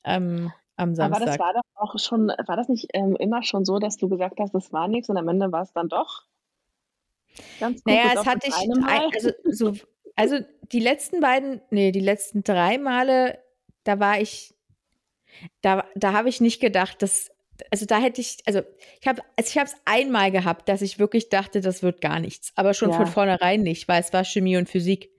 Ähm, 0.05 0.51
am 0.83 0.95
Samstag. 0.95 1.21
Aber 1.21 1.25
das 1.25 1.39
war 1.39 1.53
doch 1.53 1.63
auch 1.75 1.99
schon, 1.99 2.27
war 2.27 2.55
das 2.55 2.69
nicht 2.69 2.89
ähm, 2.93 3.15
immer 3.15 3.43
schon 3.43 3.65
so, 3.65 3.79
dass 3.79 3.97
du 3.97 4.09
gesagt 4.09 4.39
hast, 4.39 4.53
das 4.53 4.71
war 4.71 4.87
nichts 4.87 5.09
und 5.09 5.17
am 5.17 5.27
Ende 5.27 5.51
war 5.51 5.63
es 5.63 5.73
dann 5.73 5.89
doch? 5.89 6.23
Ganz 7.59 7.83
gut. 7.83 7.93
Naja, 7.93 8.11
es 8.13 8.25
hatte 8.25 8.47
ich, 8.47 8.55
also, 8.55 9.31
so, 9.45 9.73
also 10.15 10.37
die 10.71 10.79
letzten 10.79 11.19
beiden, 11.19 11.61
nee, 11.71 11.91
die 11.91 11.99
letzten 11.99 12.43
drei 12.43 12.77
Male, 12.77 13.39
da 13.83 13.99
war 13.99 14.19
ich, 14.19 14.53
da, 15.61 15.85
da 15.95 16.13
habe 16.13 16.29
ich 16.29 16.41
nicht 16.41 16.61
gedacht, 16.61 17.01
dass, 17.01 17.31
also 17.71 17.85
da 17.85 17.97
hätte 17.97 18.21
ich, 18.21 18.37
also 18.45 18.61
ich 19.01 19.07
habe 19.07 19.21
also 19.35 19.49
ich 19.49 19.57
habe 19.57 19.69
es 19.69 19.75
einmal 19.85 20.31
gehabt, 20.31 20.69
dass 20.69 20.81
ich 20.81 20.99
wirklich 20.99 21.29
dachte, 21.29 21.61
das 21.61 21.83
wird 21.83 22.01
gar 22.01 22.19
nichts, 22.19 22.51
aber 22.55 22.73
schon 22.73 22.91
ja. 22.91 22.97
von 22.97 23.07
vornherein 23.07 23.61
nicht, 23.61 23.87
weil 23.87 24.01
es 24.01 24.13
war 24.13 24.23
Chemie 24.23 24.57
und 24.57 24.69
Physik. 24.69 25.11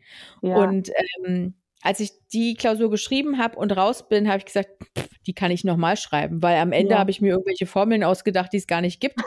Ja. 0.42 0.56
Und 0.56 0.90
ähm, 1.24 1.54
als 1.84 2.00
ich 2.00 2.12
die 2.32 2.54
Klausur 2.54 2.90
geschrieben 2.90 3.38
habe 3.38 3.58
und 3.58 3.76
raus 3.76 4.08
bin, 4.08 4.26
habe 4.26 4.38
ich 4.38 4.46
gesagt, 4.46 4.70
pff, 4.98 5.06
die 5.26 5.34
kann 5.34 5.50
ich 5.50 5.64
nochmal 5.64 5.98
schreiben, 5.98 6.42
weil 6.42 6.56
am 6.56 6.72
Ende 6.72 6.92
ja. 6.92 6.98
habe 6.98 7.10
ich 7.10 7.20
mir 7.20 7.32
irgendwelche 7.32 7.66
Formeln 7.66 8.02
ausgedacht, 8.02 8.52
die 8.54 8.56
es 8.56 8.66
gar 8.66 8.80
nicht 8.80 9.00
gibt. 9.00 9.20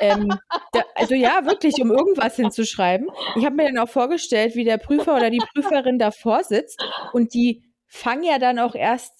ähm, 0.00 0.28
da, 0.72 0.82
also 0.94 1.14
ja, 1.14 1.44
wirklich, 1.44 1.74
um 1.82 1.90
irgendwas 1.90 2.36
hinzuschreiben. 2.36 3.08
Ich 3.36 3.44
habe 3.44 3.56
mir 3.56 3.66
dann 3.66 3.78
auch 3.78 3.90
vorgestellt, 3.90 4.56
wie 4.56 4.64
der 4.64 4.78
Prüfer 4.78 5.16
oder 5.16 5.28
die 5.28 5.42
Prüferin 5.54 5.98
davor 5.98 6.44
sitzt 6.44 6.82
und 7.12 7.34
die 7.34 7.62
fangen 7.86 8.24
ja 8.24 8.38
dann 8.38 8.58
auch 8.58 8.74
erst 8.74 9.12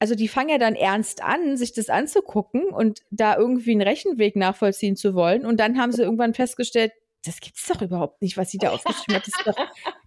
also 0.00 0.16
die 0.16 0.26
fangen 0.26 0.48
ja 0.48 0.58
dann 0.58 0.74
ernst 0.74 1.22
an, 1.22 1.56
sich 1.56 1.74
das 1.74 1.88
anzugucken 1.88 2.64
und 2.70 3.02
da 3.12 3.36
irgendwie 3.36 3.70
einen 3.70 3.82
Rechenweg 3.82 4.34
nachvollziehen 4.34 4.96
zu 4.96 5.14
wollen. 5.14 5.46
Und 5.46 5.60
dann 5.60 5.78
haben 5.78 5.92
sie 5.92 6.02
irgendwann 6.02 6.34
festgestellt, 6.34 6.90
das 7.24 7.40
gibt's 7.40 7.66
doch 7.68 7.80
überhaupt 7.80 8.20
nicht, 8.20 8.36
was 8.36 8.50
sie 8.50 8.58
da 8.58 8.70
aufgeschrieben 8.70 9.16
hat. 9.16 9.26
Das 9.26 9.38
ist 9.38 9.46
doch, 9.46 9.56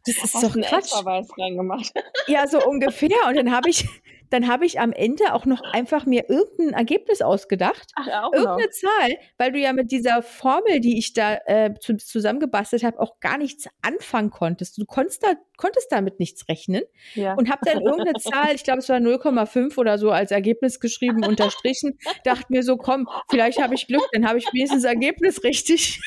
das 0.05 0.23
ist 0.23 0.43
doch 0.43 0.53
Quatsch. 0.53 1.37
Reingemacht. 1.37 1.93
Ja, 2.27 2.47
so 2.47 2.59
ungefähr. 2.67 3.15
Und 3.27 3.37
dann 3.37 3.51
habe 3.51 3.69
ich, 3.69 3.87
dann 4.31 4.49
habe 4.49 4.65
ich 4.65 4.81
am 4.81 4.91
Ende 4.91 5.33
auch 5.33 5.45
noch 5.45 5.61
einfach 5.61 6.05
mir 6.05 6.29
irgendein 6.29 6.73
Ergebnis 6.73 7.21
ausgedacht. 7.21 7.91
Ach, 7.95 8.23
auch 8.23 8.33
Irgendeine 8.33 8.63
noch. 8.63 8.71
Zahl, 8.71 9.17
weil 9.37 9.53
du 9.53 9.59
ja 9.59 9.71
mit 9.71 9.91
dieser 9.91 10.23
Formel, 10.23 10.81
die 10.81 10.97
ich 10.97 11.13
da 11.13 11.37
äh, 11.45 11.73
zu, 11.79 11.95
zusammengebastelt 11.95 12.83
habe, 12.83 12.99
auch 12.99 13.19
gar 13.21 13.37
nichts 13.37 13.69
anfangen 13.81 14.29
konntest. 14.29 14.77
Du 14.77 14.85
konntest, 14.85 15.23
da, 15.23 15.35
konntest 15.55 15.91
damit 15.93 16.19
nichts 16.19 16.49
rechnen. 16.49 16.83
Ja. 17.13 17.35
Und 17.35 17.49
habe 17.49 17.61
dann 17.63 17.81
irgendeine 17.81 18.19
Zahl, 18.19 18.55
ich 18.55 18.65
glaube, 18.65 18.79
es 18.79 18.89
war 18.89 18.97
0,5 18.97 19.77
oder 19.77 19.97
so, 19.97 20.11
als 20.11 20.31
Ergebnis 20.31 20.81
geschrieben, 20.81 21.23
unterstrichen. 21.25 21.97
Dachte 22.25 22.47
mir 22.49 22.63
so, 22.63 22.75
komm, 22.75 23.07
vielleicht 23.29 23.61
habe 23.61 23.73
ich 23.73 23.87
Glück, 23.87 24.05
dann 24.11 24.27
habe 24.27 24.37
ich 24.37 24.45
wenigstens 24.51 24.83
Ergebnis 24.83 25.43
richtig. 25.45 26.01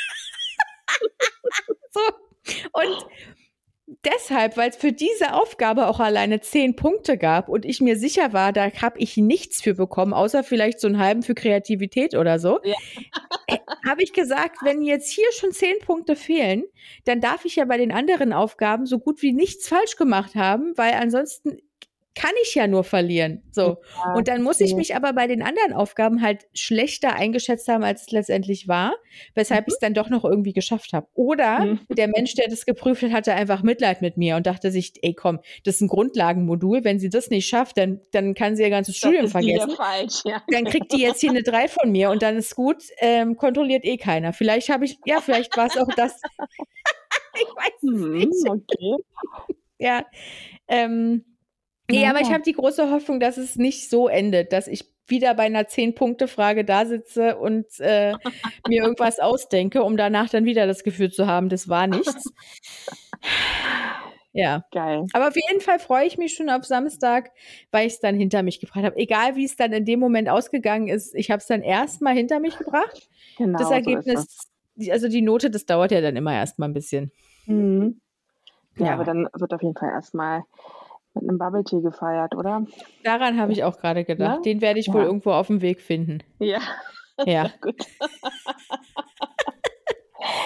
so. 1.91 2.01
Und 2.73 3.07
deshalb, 4.05 4.57
weil 4.57 4.71
es 4.71 4.77
für 4.77 4.93
diese 4.93 5.35
Aufgabe 5.35 5.87
auch 5.87 6.01
alleine 6.01 6.41
zehn 6.41 6.77
Punkte 6.77 7.17
gab 7.17 7.49
und 7.49 7.65
ich 7.65 7.81
mir 7.81 7.97
sicher 7.97 8.33
war, 8.33 8.53
da 8.53 8.71
habe 8.71 8.99
ich 8.99 9.17
nichts 9.17 9.63
für 9.63 9.75
bekommen, 9.75 10.13
außer 10.13 10.45
vielleicht 10.45 10.81
so 10.81 10.89
einen 10.89 10.99
halben 10.99 11.23
für 11.23 11.35
Kreativität 11.35 12.15
oder 12.15 12.39
so, 12.39 12.61
ja. 12.65 12.77
Äh, 13.47 13.59
habe 13.87 14.03
ich 14.03 14.13
gesagt, 14.13 14.59
wenn 14.63 14.83
jetzt 14.83 15.11
hier 15.11 15.31
schon 15.33 15.53
zehn 15.53 15.79
Punkte 15.81 16.17
fehlen, 16.17 16.65
dann 17.05 17.21
darf 17.21 17.45
ich 17.45 17.57
ja 17.57 17.65
bei 17.65 17.79
den 17.79 17.93
anderen 17.93 18.33
Aufgaben 18.33 18.87
so 18.87 18.99
gut 18.99 19.23
wie 19.23 19.33
nichts 19.33 19.69
falsch 19.69 19.97
gemacht 19.97 20.35
haben, 20.35 20.77
weil 20.77 20.95
ansonsten 20.95 21.59
kann 22.19 22.33
ich 22.43 22.57
ja 22.57 22.67
nur 22.67 22.83
verlieren. 22.83 23.45
So. 23.53 23.77
Ja, 24.05 24.15
und 24.15 24.27
dann 24.27 24.43
muss 24.43 24.61
ich 24.61 24.75
mich 24.75 24.97
aber 24.97 25.13
bei 25.13 25.29
den 25.29 25.41
anderen 25.41 25.73
Aufgaben 25.73 26.21
halt 26.21 26.47
schlechter 26.53 27.15
eingeschätzt 27.15 27.69
haben, 27.69 27.85
als 27.85 28.03
es 28.03 28.11
letztendlich 28.11 28.67
war, 28.67 28.97
weshalb 29.37 29.61
mhm. 29.61 29.65
ich 29.69 29.75
es 29.75 29.79
dann 29.79 29.95
doch 29.95 30.11
noch 30.11 30.25
irgendwie 30.25 30.53
geschafft 30.53 30.95
habe. 30.95 31.07
Oder 31.15 31.65
mhm. 31.65 31.81
der 31.91 32.09
Mensch, 32.09 32.35
der 32.35 32.49
das 32.49 32.67
geprüft 32.67 33.05
hat, 33.05 33.13
hatte 33.13 33.35
einfach 33.35 33.63
Mitleid 33.63 34.03
mit 34.03 34.17
mir 34.17 34.35
und 34.35 34.49
dachte 34.49 34.73
sich, 34.73 34.95
ey 35.03 35.15
komm, 35.15 35.39
das 35.63 35.77
ist 35.77 35.83
ein 35.83 35.87
Grundlagenmodul, 35.87 36.83
wenn 36.83 36.99
sie 36.99 37.09
das 37.09 37.31
nicht 37.31 37.47
schafft, 37.47 37.79
dann, 37.79 38.01
dann 38.11 38.35
kann 38.35 38.57
sie 38.57 38.65
ihr 38.65 38.71
ganzes 38.71 38.95
das 38.95 38.99
Studium 38.99 39.29
vergessen. 39.29 39.71
Falsch, 39.77 40.23
ja. 40.25 40.43
Dann 40.51 40.65
kriegt 40.65 40.93
die 40.93 41.01
jetzt 41.01 41.21
hier 41.21 41.31
eine 41.31 41.45
3 41.45 41.69
von 41.69 41.93
mir 41.93 42.11
und 42.11 42.23
dann 42.23 42.37
ist 42.37 42.57
gut, 42.57 42.83
ähm, 42.99 43.37
kontrolliert 43.37 43.85
eh 43.85 43.97
keiner. 43.97 44.33
Vielleicht 44.33 44.71
habe 44.71 44.87
ich, 44.87 44.99
ja, 45.07 45.21
vielleicht 45.21 45.57
war 45.57 45.67
es 45.67 45.77
auch 45.77 45.89
das. 45.97 46.21
ich 47.35 47.47
weiß 47.47 47.75
es 47.77 47.91
mhm, 47.91 48.11
nicht. 48.11 48.49
Okay. 48.49 48.97
ja. 49.79 50.05
Ähm, 50.67 51.25
Nee, 51.91 52.03
ja. 52.03 52.11
aber 52.11 52.21
ich 52.21 52.31
habe 52.31 52.43
die 52.43 52.53
große 52.53 52.91
Hoffnung, 52.91 53.19
dass 53.21 53.37
es 53.39 53.57
nicht 53.57 53.89
so 53.89 54.09
endet, 54.09 54.53
dass 54.53 54.69
ich 54.69 54.85
wieder 55.07 55.35
bei 55.35 55.45
einer 55.45 55.67
Zehn-Punkte-Frage 55.67 56.65
da 56.65 56.85
sitze 56.85 57.37
und 57.39 57.67
äh, 57.81 58.13
mir 58.69 58.83
irgendwas 58.83 59.21
ausdenke, 59.21 59.83
um 59.83 59.97
danach 59.97 60.29
dann 60.29 60.45
wieder 60.45 60.67
das 60.67 60.85
Gefühl 60.85 61.11
zu 61.11 61.27
haben, 61.27 61.49
das 61.49 61.69
war 61.69 61.87
nichts. 61.87 62.33
Ja. 64.33 64.63
Geil. 64.71 65.05
Aber 65.15 65.29
auf 65.29 65.35
jeden 65.35 65.61
Fall 65.61 65.81
freue 65.81 66.07
ich 66.07 66.17
mich 66.17 66.35
schon 66.35 66.49
auf 66.49 66.65
Samstag, 66.65 67.33
weil 67.73 67.89
ich 67.89 67.95
es 67.95 68.01
dann 68.01 68.15
hinter 68.15 68.45
mich 68.45 68.61
gebracht 68.61 68.85
habe. 68.85 68.97
Egal 68.97 69.35
wie 69.35 69.45
es 69.45 69.57
dann 69.57 69.73
in 69.73 69.85
dem 69.85 69.99
Moment 69.99 70.29
ausgegangen 70.29 70.87
ist, 70.87 71.13
ich 71.17 71.33
habe 71.33 71.41
es 71.41 71.47
dann 71.47 71.63
erstmal 71.63 72.15
hinter 72.15 72.39
mich 72.39 72.57
gebracht. 72.57 73.09
Genau. 73.37 73.59
Das 73.59 73.71
Ergebnis, 73.71 74.39
so 74.77 74.93
also 74.93 75.09
die 75.09 75.23
Note, 75.23 75.51
das 75.51 75.67
dauert 75.67 75.91
ja 75.91 76.01
dann 76.01 76.15
immer 76.15 76.35
erstmal 76.35 76.69
ein 76.69 76.75
bisschen. 76.75 77.11
Mhm. 77.47 78.01
Ja, 78.77 78.87
ja, 78.87 78.93
aber 78.93 79.05
dann 79.05 79.29
wird 79.33 79.53
auf 79.53 79.63
jeden 79.63 79.77
Fall 79.77 79.91
erstmal 79.91 80.45
mit 81.15 81.29
einem 81.29 81.39
Bubble 81.39 81.65
Tea 81.65 81.81
gefeiert, 81.81 82.35
oder? 82.35 82.65
Daran 83.05 83.39
habe 83.39 83.53
ich 83.53 83.65
auch 83.65 83.79
gerade 83.79 84.05
gedacht. 84.05 84.37
Ja? 84.37 84.43
Den 84.43 84.61
werde 84.61 84.81
ich 84.81 84.87
ja. 84.89 84.95
wohl 84.95 85.03
irgendwo 85.03 85.33
auf 85.33 85.47
dem 85.49 85.61
Weg 85.63 85.81
finden. 85.81 86.23
Ja. 86.39 86.61
Ja. 87.25 87.51
Gut. 87.61 87.77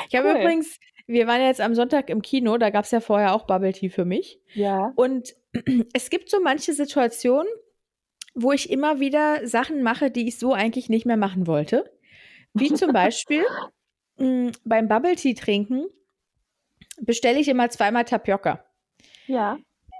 ich 0.08 0.14
habe 0.14 0.28
cool. 0.28 0.40
übrigens, 0.40 0.78
wir 1.06 1.26
waren 1.26 1.42
jetzt 1.42 1.60
am 1.60 1.74
Sonntag 1.74 2.08
im 2.10 2.22
Kino, 2.22 2.56
da 2.58 2.70
gab 2.70 2.84
es 2.84 2.90
ja 2.90 3.00
vorher 3.00 3.34
auch 3.34 3.46
Bubble 3.46 3.72
Tea 3.72 3.90
für 3.90 4.04
mich. 4.04 4.40
Ja. 4.54 4.92
Und 4.96 5.34
es 5.92 6.10
gibt 6.10 6.30
so 6.30 6.40
manche 6.40 6.72
Situationen, 6.72 7.48
wo 8.34 8.52
ich 8.52 8.70
immer 8.70 9.00
wieder 9.00 9.46
Sachen 9.46 9.82
mache, 9.82 10.10
die 10.10 10.26
ich 10.28 10.38
so 10.38 10.54
eigentlich 10.54 10.88
nicht 10.88 11.06
mehr 11.06 11.16
machen 11.18 11.46
wollte. 11.46 11.92
Wie 12.54 12.72
zum 12.72 12.92
Beispiel 12.92 13.44
mh, 14.16 14.26
mm, 14.26 14.52
beim 14.64 14.88
Bubble 14.88 15.16
Tea 15.16 15.34
trinken 15.34 15.86
bestelle 17.00 17.38
ich 17.38 17.48
immer 17.48 17.68
zweimal 17.70 18.04
Tapioca. 18.04 18.64
Ja. 19.26 19.58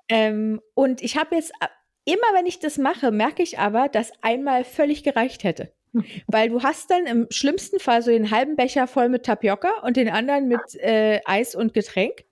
Ähm, 0.09 0.61
und 0.75 1.03
ich 1.03 1.17
habe 1.17 1.37
jetzt, 1.37 1.53
äh, 1.61 1.67
immer 2.05 2.27
wenn 2.35 2.47
ich 2.47 2.59
das 2.59 2.79
mache, 2.79 3.11
merke 3.11 3.43
ich 3.43 3.59
aber, 3.59 3.89
dass 3.89 4.13
einmal 4.23 4.65
völlig 4.65 5.03
gereicht 5.03 5.45
hätte. 5.45 5.73
Weil 6.27 6.49
du 6.49 6.63
hast 6.63 6.91
dann 6.91 7.07
im 7.07 7.27
schlimmsten 7.31 7.79
Fall 7.79 8.03
so 8.03 8.11
den 8.11 8.31
halben 8.31 8.57
Becher 8.57 8.87
voll 8.87 9.09
mit 9.09 9.25
Tapioca 9.25 9.81
und 9.83 9.97
den 9.97 10.09
anderen 10.09 10.49
mit 10.49 10.75
äh, 10.77 11.21
Eis 11.25 11.55
und 11.55 11.75
Getränk. 11.75 12.25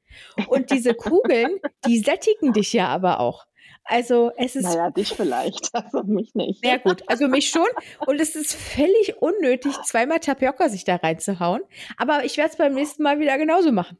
Und 0.48 0.70
diese 0.70 0.94
Kugeln, 0.94 1.60
die 1.86 1.98
sättigen 1.98 2.52
dich 2.52 2.72
ja 2.72 2.88
aber 2.88 3.20
auch. 3.20 3.46
Also 3.84 4.30
es 4.36 4.56
ist. 4.56 4.64
Naja, 4.64 4.90
dich 4.90 5.12
vielleicht, 5.12 5.68
also 5.74 6.02
mich 6.04 6.34
nicht. 6.34 6.60
Sehr 6.62 6.78
gut, 6.78 7.02
also 7.06 7.28
mich 7.28 7.48
schon. 7.48 7.66
Und 8.06 8.20
es 8.20 8.36
ist 8.36 8.54
völlig 8.54 9.20
unnötig, 9.20 9.74
zweimal 9.84 10.20
Tapioca 10.20 10.68
sich 10.68 10.84
da 10.84 10.96
reinzuhauen. 10.96 11.62
Aber 11.96 12.24
ich 12.24 12.36
werde 12.36 12.50
es 12.50 12.56
beim 12.56 12.74
nächsten 12.74 13.02
Mal 13.02 13.18
wieder 13.18 13.36
genauso 13.38 13.72
machen. 13.72 13.98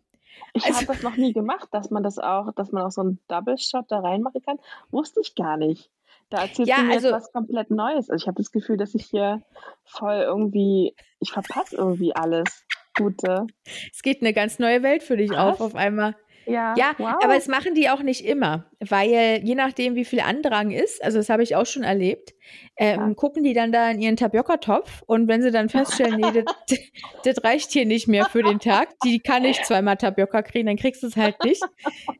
Ich 0.52 0.64
also, 0.64 0.76
habe 0.76 0.86
das 0.86 1.02
noch 1.02 1.16
nie 1.16 1.32
gemacht, 1.32 1.68
dass 1.72 1.90
man 1.90 2.02
das 2.02 2.18
auch, 2.18 2.52
dass 2.54 2.72
man 2.72 2.84
auch 2.84 2.90
so 2.90 3.00
einen 3.02 3.20
Double 3.28 3.58
Shot 3.58 3.86
da 3.88 4.00
reinmachen 4.00 4.42
kann. 4.42 4.58
Wusste 4.90 5.20
ich 5.20 5.34
gar 5.34 5.56
nicht. 5.56 5.90
Da 6.30 6.42
erzählt 6.42 6.68
ja, 6.68 6.78
mir 6.82 6.94
also, 6.94 7.08
jetzt 7.08 7.16
was 7.16 7.32
komplett 7.32 7.70
Neues. 7.70 8.08
Also 8.08 8.22
ich 8.22 8.26
habe 8.28 8.36
das 8.36 8.52
Gefühl, 8.52 8.76
dass 8.76 8.94
ich 8.94 9.06
hier 9.06 9.42
voll 9.84 10.20
irgendwie, 10.20 10.94
ich 11.18 11.32
verpasse 11.32 11.76
irgendwie 11.76 12.14
alles 12.14 12.64
Gute. 12.96 13.46
Es 13.92 14.02
geht 14.02 14.22
eine 14.22 14.32
ganz 14.32 14.58
neue 14.58 14.82
Welt 14.82 15.02
für 15.02 15.16
dich 15.16 15.30
Krass. 15.30 15.54
auf, 15.54 15.60
auf 15.60 15.74
einmal. 15.74 16.14
Ja, 16.46 16.74
Ja, 16.76 16.92
wow. 16.98 17.14
aber 17.22 17.34
das 17.34 17.46
machen 17.48 17.74
die 17.74 17.88
auch 17.90 18.02
nicht 18.02 18.24
immer, 18.24 18.66
weil 18.80 19.40
je 19.44 19.54
nachdem, 19.54 19.94
wie 19.94 20.04
viel 20.04 20.20
Andrang 20.20 20.70
ist, 20.70 21.02
also 21.04 21.18
das 21.18 21.28
habe 21.28 21.42
ich 21.42 21.54
auch 21.56 21.66
schon 21.66 21.82
erlebt, 21.82 22.32
ähm, 22.76 23.00
Ja. 23.08 23.14
gucken 23.14 23.44
die 23.44 23.52
dann 23.52 23.72
da 23.72 23.90
in 23.90 24.00
ihren 24.00 24.16
Tapioca-Topf 24.16 25.02
und 25.06 25.28
wenn 25.28 25.42
sie 25.42 25.50
dann 25.50 25.68
feststellen, 25.68 26.16
nee, 26.16 26.44
das, 27.24 27.44
reicht 27.44 27.72
hier 27.72 27.86
nicht 27.86 28.08
mehr 28.08 28.24
für 28.26 28.42
den 28.42 28.58
Tag, 28.58 28.88
die 29.04 29.20
kann 29.20 29.42
nicht 29.42 29.64
zweimal 29.64 29.96
Tapioca 29.96 30.42
kriegen, 30.42 30.66
dann 30.66 30.76
kriegst 30.76 31.02
du 31.02 31.06
es 31.08 31.16
halt 31.16 31.42
nicht. 31.44 31.62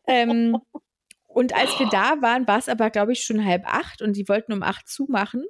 Ähm, 0.07 0.59
und 1.27 1.55
als 1.55 1.79
wir 1.79 1.87
da 1.89 2.21
waren, 2.21 2.47
war 2.49 2.59
es 2.59 2.69
aber, 2.69 2.91
glaube 2.91 3.13
ich, 3.13 3.23
schon 3.23 3.45
halb 3.45 3.65
acht 3.67 4.03
und 4.03 4.17
die 4.17 4.29
wollten 4.29 4.53
um 4.53 4.63
acht 4.63 4.89
zumachen. 4.89 5.45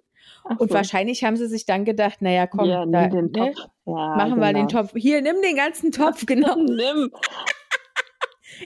Ach 0.45 0.59
Und 0.59 0.69
so. 0.69 0.75
wahrscheinlich 0.75 1.25
haben 1.25 1.37
sie 1.37 1.49
sich 1.49 1.65
dann 1.67 1.85
gedacht, 1.85 2.21
naja, 2.23 2.47
komm, 2.47 2.69
ja, 2.69 2.85
da, 2.87 3.09
ne, 3.09 3.33
Topf. 3.33 3.57
Ja, 3.87 4.15
machen 4.17 4.39
wir 4.39 4.53
den 4.53 4.67
genau. 4.69 4.83
Topf. 4.83 4.93
Hier, 4.95 5.23
nimm 5.23 5.37
den 5.43 5.57
ganzen 5.57 5.91
Topf, 5.91 6.25
genau. 6.27 6.55
Nimm, 6.57 7.11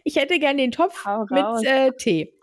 Ich 0.03 0.17
hätte 0.17 0.39
gern 0.39 0.57
den 0.57 0.73
Topf 0.73 1.05
mit 1.31 1.45
äh, 1.67 1.93
Tee. 1.93 2.35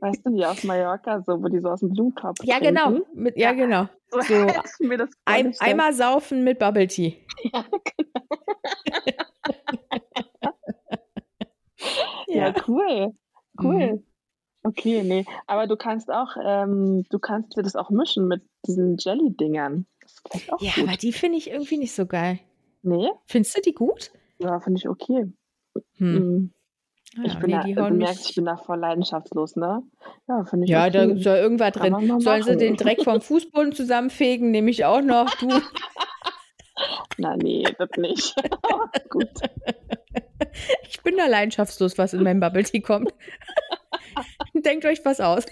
Weißt 0.00 0.24
du, 0.24 0.34
wie 0.34 0.44
aus 0.44 0.62
Mallorca, 0.64 1.22
so, 1.22 1.42
wo 1.42 1.48
die 1.48 1.58
so 1.60 1.68
aus 1.70 1.80
dem 1.80 1.90
Blumentopf 1.90 2.38
Ja, 2.44 2.58
trinken? 2.58 2.74
genau. 2.76 3.00
Mit, 3.14 3.36
ja, 3.36 3.48
Ja. 3.48 3.52
genau. 3.52 3.88
So, 4.28 4.86
mir 4.86 4.98
das 4.98 5.10
Ein, 5.24 5.52
einmal 5.58 5.92
saufen 5.92 6.44
mit 6.44 6.58
Bubble 6.60 6.86
Tea. 6.86 7.16
Ja, 12.28 12.48
ja, 12.48 12.54
cool. 12.66 13.12
Cool. 13.62 13.92
Mhm. 13.94 14.04
Okay, 14.64 15.02
nee. 15.04 15.24
Aber 15.46 15.66
du 15.66 15.76
kannst 15.76 16.10
auch, 16.10 16.36
ähm, 16.44 17.04
du 17.10 17.18
kannst 17.18 17.56
dir 17.56 17.62
das 17.62 17.76
auch 17.76 17.88
mischen 17.90 18.26
mit 18.26 18.42
diesen 18.66 18.96
Jelly-Dingern. 18.98 19.86
Ja, 20.58 20.72
gut. 20.74 20.88
aber 20.88 20.96
die 20.96 21.12
finde 21.12 21.38
ich 21.38 21.50
irgendwie 21.50 21.78
nicht 21.78 21.94
so 21.94 22.04
geil. 22.06 22.40
Nee? 22.82 23.08
Findest 23.26 23.56
du 23.56 23.60
die 23.62 23.74
gut? 23.74 24.10
Ja, 24.38 24.60
finde 24.60 24.78
ich 24.78 24.88
okay. 24.88 25.32
Hm. 25.98 26.14
Mhm. 26.14 26.50
Ah, 27.18 27.22
Ich 27.24 27.38
bin 27.38 27.50
nee, 27.50 27.56
da, 27.56 27.62
die 27.62 27.74
du 27.74 27.82
hauen 27.82 27.98
merkst, 27.98 28.28
ich 28.30 28.34
bin 28.36 28.44
da 28.44 28.56
voll 28.56 28.78
leidenschaftslos, 28.78 29.56
ne? 29.56 29.82
Ja, 30.28 30.44
finde 30.44 30.64
ich 30.64 30.70
Ja, 30.70 30.90
da 30.90 31.04
okay. 31.04 31.22
soll 31.22 31.36
irgendwas 31.36 31.72
Kann 31.72 31.92
drin. 31.92 32.20
Sollen 32.20 32.42
sie 32.42 32.56
den 32.56 32.76
Dreck 32.76 33.02
vom 33.02 33.20
Fußboden 33.20 33.72
zusammenfegen? 33.72 34.50
Nehme 34.50 34.70
ich 34.70 34.84
auch 34.84 35.00
noch. 35.00 35.32
Du. 35.36 35.48
Na, 37.18 37.36
nee, 37.36 37.64
das 37.78 37.88
nicht. 37.96 38.34
Gut. 39.10 39.28
Ich 40.88 41.02
bin 41.02 41.16
da 41.16 41.26
leidenschaftslos, 41.26 41.96
was 41.98 42.12
in 42.14 42.22
meinem 42.22 42.40
Bubble 42.40 42.62
Tea 42.62 42.80
kommt. 42.80 43.12
Denkt 44.54 44.84
euch 44.84 45.04
was 45.04 45.20
aus. 45.20 45.44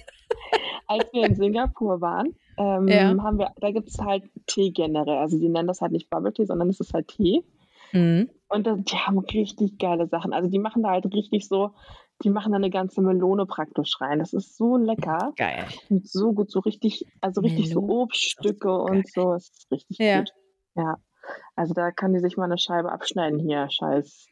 Als 0.86 1.12
wir 1.12 1.26
in 1.26 1.34
Singapur 1.36 2.00
waren, 2.00 2.34
ähm, 2.58 2.88
Ja. 2.88 3.14
haben 3.22 3.38
wir, 3.38 3.52
da 3.60 3.70
gibt 3.70 3.88
es 3.88 3.98
halt 3.98 4.24
Tee 4.46 4.70
generell. 4.70 5.18
Also 5.18 5.38
die 5.38 5.48
nennen 5.48 5.68
das 5.68 5.80
halt 5.80 5.92
nicht 5.92 6.08
Bubble 6.10 6.32
Tea, 6.32 6.46
sondern 6.46 6.68
es 6.70 6.80
ist 6.80 6.92
halt 6.94 7.08
Tee. 7.08 7.42
Mhm. 7.92 8.30
Und 8.54 8.66
das, 8.68 8.78
die 8.84 8.96
haben 8.96 9.18
richtig 9.18 9.78
geile 9.78 10.06
Sachen. 10.06 10.32
Also 10.32 10.48
die 10.48 10.60
machen 10.60 10.82
da 10.84 10.90
halt 10.90 11.06
richtig 11.06 11.48
so, 11.48 11.74
die 12.22 12.30
machen 12.30 12.52
da 12.52 12.56
eine 12.58 12.70
ganze 12.70 13.02
Melone 13.02 13.46
praktisch 13.46 14.00
rein. 14.00 14.20
Das 14.20 14.32
ist 14.32 14.56
so 14.56 14.76
lecker 14.76 15.32
Geil. 15.36 15.66
und 15.90 16.08
so 16.08 16.32
gut, 16.32 16.52
so 16.52 16.60
richtig, 16.60 17.04
also 17.20 17.40
richtig 17.40 17.70
so 17.70 17.80
Melone 17.80 18.02
Obststücke 18.02 18.68
geil. 18.68 18.76
und 18.98 19.08
so. 19.10 19.32
Das 19.32 19.48
ist 19.50 19.70
richtig 19.72 19.98
Ja. 19.98 20.18
gut. 20.20 20.30
Ja. 20.76 20.96
Also 21.56 21.74
da 21.74 21.90
kann 21.90 22.12
die 22.12 22.20
sich 22.20 22.36
mal 22.36 22.44
eine 22.44 22.58
Scheibe 22.58 22.92
abschneiden 22.92 23.40
hier. 23.40 23.66
Scheiß, 23.70 24.26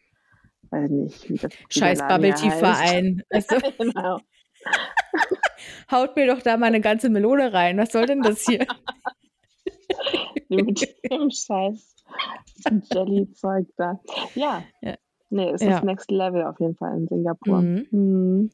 weiß 0.70 0.90
nicht, 0.90 1.28
wie, 1.28 1.38
das, 1.38 1.52
Scheiß 1.70 2.06
Bubble 2.06 2.34
Tea 2.34 2.50
Verein. 2.50 3.22
Also, 3.30 3.56
genau. 3.76 4.18
haut 5.90 6.14
mir 6.14 6.28
doch 6.32 6.42
da 6.42 6.56
mal 6.56 6.66
eine 6.66 6.80
ganze 6.80 7.10
Melone 7.10 7.52
rein. 7.52 7.76
Was 7.76 7.90
soll 7.90 8.06
denn 8.06 8.22
das 8.22 8.44
hier? 8.46 8.66
Mit 10.48 10.86
dem 11.10 11.30
Scheiß 11.30 11.96
Jelly-Zeug 12.92 13.66
da. 13.76 14.00
Ja. 14.34 14.62
Ja. 14.80 14.96
Nee, 15.30 15.50
es 15.50 15.62
Ja. 15.62 15.78
ist 15.78 15.84
Next 15.84 16.10
Level 16.10 16.44
auf 16.44 16.58
jeden 16.60 16.76
Fall 16.76 16.96
in 16.96 17.08
Singapur. 17.08 17.60
Mhm. 17.62 17.86
Mhm. 17.90 18.50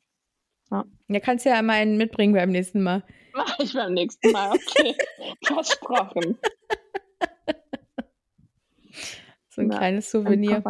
Ja, 1.09 1.21
kannst 1.21 1.45
ja 1.47 1.61
mal 1.63 1.75
einen 1.75 1.97
mitbringen 1.97 2.35
beim 2.35 2.51
nächsten 2.51 2.83
Mal. 2.83 3.03
Mach 3.35 3.59
ich 3.59 3.73
beim 3.73 3.95
nächsten 3.95 4.31
Mal, 4.33 4.51
okay. 4.53 4.95
Versprochen. 5.45 6.39
So 9.51 9.63
ein 9.63 9.71
Ja, 9.71 9.79
kleines 9.79 10.11
Souvenir. 10.11 10.63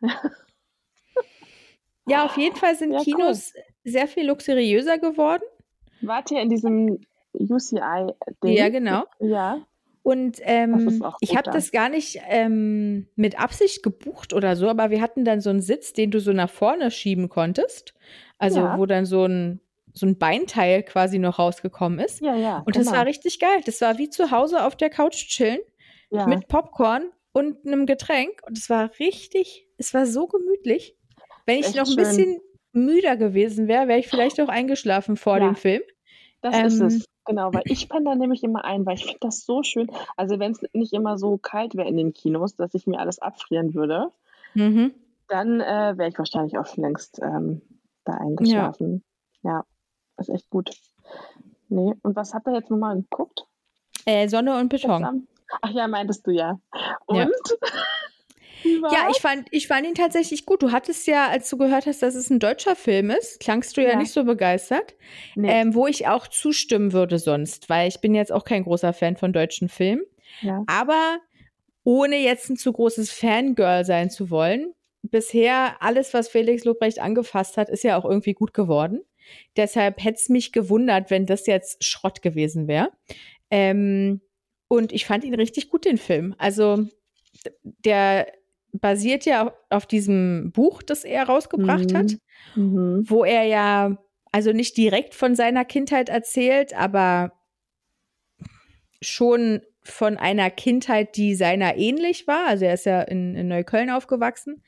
Ja, 2.08 2.24
auf 2.24 2.36
jeden 2.36 2.54
Fall 2.54 2.76
sind 2.76 2.92
Ja, 2.92 2.98
cool. 3.00 3.04
Kinos 3.04 3.52
sehr 3.82 4.06
viel 4.06 4.28
luxuriöser 4.28 4.98
geworden. 4.98 5.42
Wart 6.02 6.30
ihr 6.30 6.40
in 6.40 6.48
diesem 6.48 7.00
UCI-Ding? 7.34 8.52
Ja, 8.56 8.68
genau. 8.68 9.04
Ja. 9.18 9.66
Und 10.06 10.38
Das 10.38 10.44
ähm, 10.46 11.04
ich 11.20 11.32
habe 11.32 11.42
da. 11.46 11.50
das 11.50 11.72
gar 11.72 11.88
nicht 11.88 12.20
ähm, 12.28 13.08
mit 13.16 13.40
Absicht 13.40 13.82
gebucht 13.82 14.32
oder 14.34 14.54
so, 14.54 14.68
aber 14.68 14.90
wir 14.90 15.00
hatten 15.00 15.24
dann 15.24 15.40
so 15.40 15.50
einen 15.50 15.60
Sitz, 15.60 15.92
den 15.94 16.12
du 16.12 16.20
so 16.20 16.32
nach 16.32 16.48
vorne 16.48 16.92
schieben 16.92 17.28
konntest. 17.28 17.92
Also 18.38 18.60
Ja. 18.60 18.78
wo 18.78 18.86
dann 18.86 19.04
so 19.04 19.24
ein, 19.24 19.60
so 19.94 20.06
ein 20.06 20.16
Beinteil 20.16 20.84
quasi 20.84 21.18
noch 21.18 21.40
rausgekommen 21.40 21.98
ist. 21.98 22.20
Ja, 22.20 22.36
ja. 22.36 22.58
Und 22.64 22.76
das 22.76 22.86
genau. 22.86 22.98
war 22.98 23.06
richtig 23.06 23.40
geil. 23.40 23.62
Das 23.64 23.80
war 23.80 23.98
wie 23.98 24.08
zu 24.08 24.30
Hause 24.30 24.64
auf 24.64 24.76
der 24.76 24.90
Couch 24.90 25.26
chillen 25.26 25.58
ja. 26.10 26.24
mit 26.28 26.46
Popcorn 26.46 27.10
und 27.32 27.66
einem 27.66 27.84
Getränk. 27.84 28.42
Und 28.46 28.56
es 28.56 28.70
war 28.70 28.92
richtig, 29.00 29.66
es 29.76 29.92
war 29.92 30.06
so 30.06 30.28
gemütlich. 30.28 30.96
Wenn 31.46 31.58
ich 31.58 31.74
noch 31.74 31.80
ein 31.80 31.86
schön. 31.86 31.96
bisschen 31.96 32.40
müder 32.70 33.16
gewesen 33.16 33.66
wäre, 33.66 33.88
wäre 33.88 33.98
ich 33.98 34.06
vielleicht 34.06 34.40
auch 34.40 34.48
eingeschlafen 34.48 35.16
vor 35.16 35.38
Ja. 35.38 35.46
dem 35.48 35.56
Film. 35.56 35.82
Das 36.42 36.56
ist 36.60 36.80
ähm, 36.80 36.86
es. 36.86 37.04
Genau, 37.24 37.52
weil 37.52 37.62
ich 37.64 37.88
penne 37.88 38.04
da 38.04 38.14
nämlich 38.14 38.44
immer 38.44 38.64
ein, 38.64 38.86
weil 38.86 38.94
ich 38.94 39.04
finde 39.04 39.18
das 39.20 39.44
so 39.44 39.62
schön. 39.64 39.90
Also 40.16 40.38
wenn 40.38 40.52
es 40.52 40.60
nicht 40.72 40.92
immer 40.92 41.18
so 41.18 41.38
kalt 41.38 41.74
wäre 41.74 41.88
in 41.88 41.96
den 41.96 42.12
Kinos, 42.12 42.54
dass 42.54 42.72
ich 42.74 42.86
mir 42.86 43.00
alles 43.00 43.18
abfrieren 43.18 43.74
würde, 43.74 44.12
Mhm. 44.54 44.94
dann 45.28 45.60
äh, 45.60 45.98
wäre 45.98 46.08
ich 46.08 46.18
wahrscheinlich 46.18 46.56
auch 46.56 46.66
schon 46.66 46.84
längst 46.84 47.20
ähm, 47.22 47.60
da 48.04 48.14
eingeschlafen. 48.14 49.04
Ja. 49.42 49.64
ist 50.16 50.30
echt 50.30 50.48
gut. 50.48 50.70
Nee, 51.68 51.94
und 52.02 52.16
was 52.16 52.32
habt 52.32 52.46
ihr 52.46 52.54
jetzt 52.54 52.70
nochmal 52.70 52.96
geguckt? 52.96 53.44
Äh, 54.06 54.28
Sonne 54.28 54.58
und 54.58 54.68
Beton. 54.68 55.26
Ach 55.60 55.70
ja, 55.70 55.88
meintest 55.88 56.26
du 56.26 56.30
ja. 56.30 56.58
Und? 57.06 57.18
Ja. 57.18 57.28
Ja, 58.64 59.08
ich 59.10 59.20
fand, 59.20 59.48
ich 59.50 59.66
fand 59.66 59.86
ihn 59.86 59.94
tatsächlich 59.94 60.46
gut. 60.46 60.62
Du 60.62 60.72
hattest 60.72 61.06
ja, 61.06 61.28
als 61.28 61.48
du 61.50 61.56
gehört 61.58 61.86
hast, 61.86 62.02
dass 62.02 62.14
es 62.14 62.30
ein 62.30 62.38
deutscher 62.38 62.76
Film 62.76 63.10
ist, 63.10 63.40
klangst 63.40 63.76
du 63.76 63.82
ja, 63.82 63.90
Ja. 63.90 63.96
nicht 63.96 64.12
so 64.12 64.24
begeistert. 64.24 64.94
Nee. 65.34 65.48
Ähm, 65.50 65.74
wo 65.74 65.86
ich 65.86 66.06
auch 66.08 66.26
zustimmen 66.26 66.92
würde 66.92 67.18
sonst, 67.18 67.68
weil 67.68 67.88
ich 67.88 68.00
bin 68.00 68.14
jetzt 68.14 68.32
auch 68.32 68.44
kein 68.44 68.64
großer 68.64 68.92
Fan 68.92 69.16
von 69.16 69.32
deutschen 69.32 69.68
Filmen. 69.68 70.02
ja. 70.42 70.64
Aber 70.66 71.18
ohne 71.84 72.16
jetzt 72.16 72.50
ein 72.50 72.56
zu 72.56 72.72
großes 72.72 73.12
Fangirl 73.12 73.84
sein 73.84 74.10
zu 74.10 74.30
wollen, 74.30 74.74
bisher 75.02 75.76
alles, 75.80 76.12
was 76.14 76.28
Felix 76.28 76.64
Lobrecht 76.64 76.98
angefasst 76.98 77.56
hat, 77.56 77.68
ist 77.68 77.84
ja 77.84 77.96
auch 77.96 78.04
irgendwie 78.04 78.34
gut 78.34 78.52
geworden. 78.54 79.02
Deshalb 79.56 80.02
hätte 80.02 80.18
es 80.20 80.28
mich 80.28 80.52
gewundert, 80.52 81.10
wenn 81.10 81.26
das 81.26 81.46
jetzt 81.46 81.84
Schrott 81.84 82.22
gewesen 82.22 82.66
wäre. 82.66 82.90
Ähm, 83.50 84.20
und 84.68 84.92
ich 84.92 85.04
fand 85.06 85.22
ihn 85.24 85.34
richtig 85.34 85.68
gut, 85.68 85.84
den 85.84 85.98
Film. 85.98 86.34
Also 86.38 86.86
der 87.62 88.26
basiert 88.80 89.24
ja 89.24 89.54
auf 89.70 89.86
diesem 89.86 90.52
Buch, 90.52 90.82
das 90.82 91.04
er 91.04 91.24
rausgebracht 91.24 91.92
Mhm. 91.92 91.96
hat, 91.96 92.18
Mhm. 92.54 93.04
wo 93.08 93.24
er 93.24 93.44
ja 93.44 93.98
also 94.32 94.52
nicht 94.52 94.76
direkt 94.76 95.14
von 95.14 95.34
seiner 95.34 95.64
Kindheit 95.64 96.08
erzählt, 96.08 96.74
aber 96.74 97.32
schon 99.00 99.62
von 99.82 100.16
einer 100.16 100.50
Kindheit, 100.50 101.16
die 101.16 101.34
seiner 101.34 101.76
ähnlich 101.76 102.26
war. 102.26 102.46
Also 102.46 102.64
er 102.64 102.74
ist 102.74 102.86
ja 102.86 103.02
in, 103.02 103.34
in 103.34 103.48
Neukölln 103.48 103.90
aufgewachsen. 103.90 104.62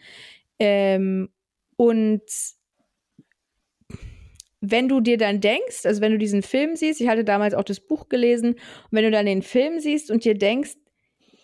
Ähm, 0.59 1.29
und 1.77 2.23
wenn 4.61 4.89
du 4.89 5.01
dir 5.01 5.19
dann 5.19 5.41
denkst, 5.41 5.85
also 5.85 6.01
wenn 6.01 6.13
du 6.13 6.19
diesen 6.19 6.43
Film 6.43 6.77
siehst, 6.77 7.01
ich 7.01 7.09
hatte 7.09 7.25
damals 7.25 7.55
auch 7.55 7.65
das 7.65 7.81
Buch 7.81 8.09
gelesen, 8.09 8.55
und 8.55 8.59
wenn 8.91 9.05
du 9.05 9.11
dann 9.11 9.27
den 9.27 9.43
Film 9.43 9.81
siehst 9.81 10.11
und 10.11 10.25
dir 10.25 10.37
denkst, 10.37 10.77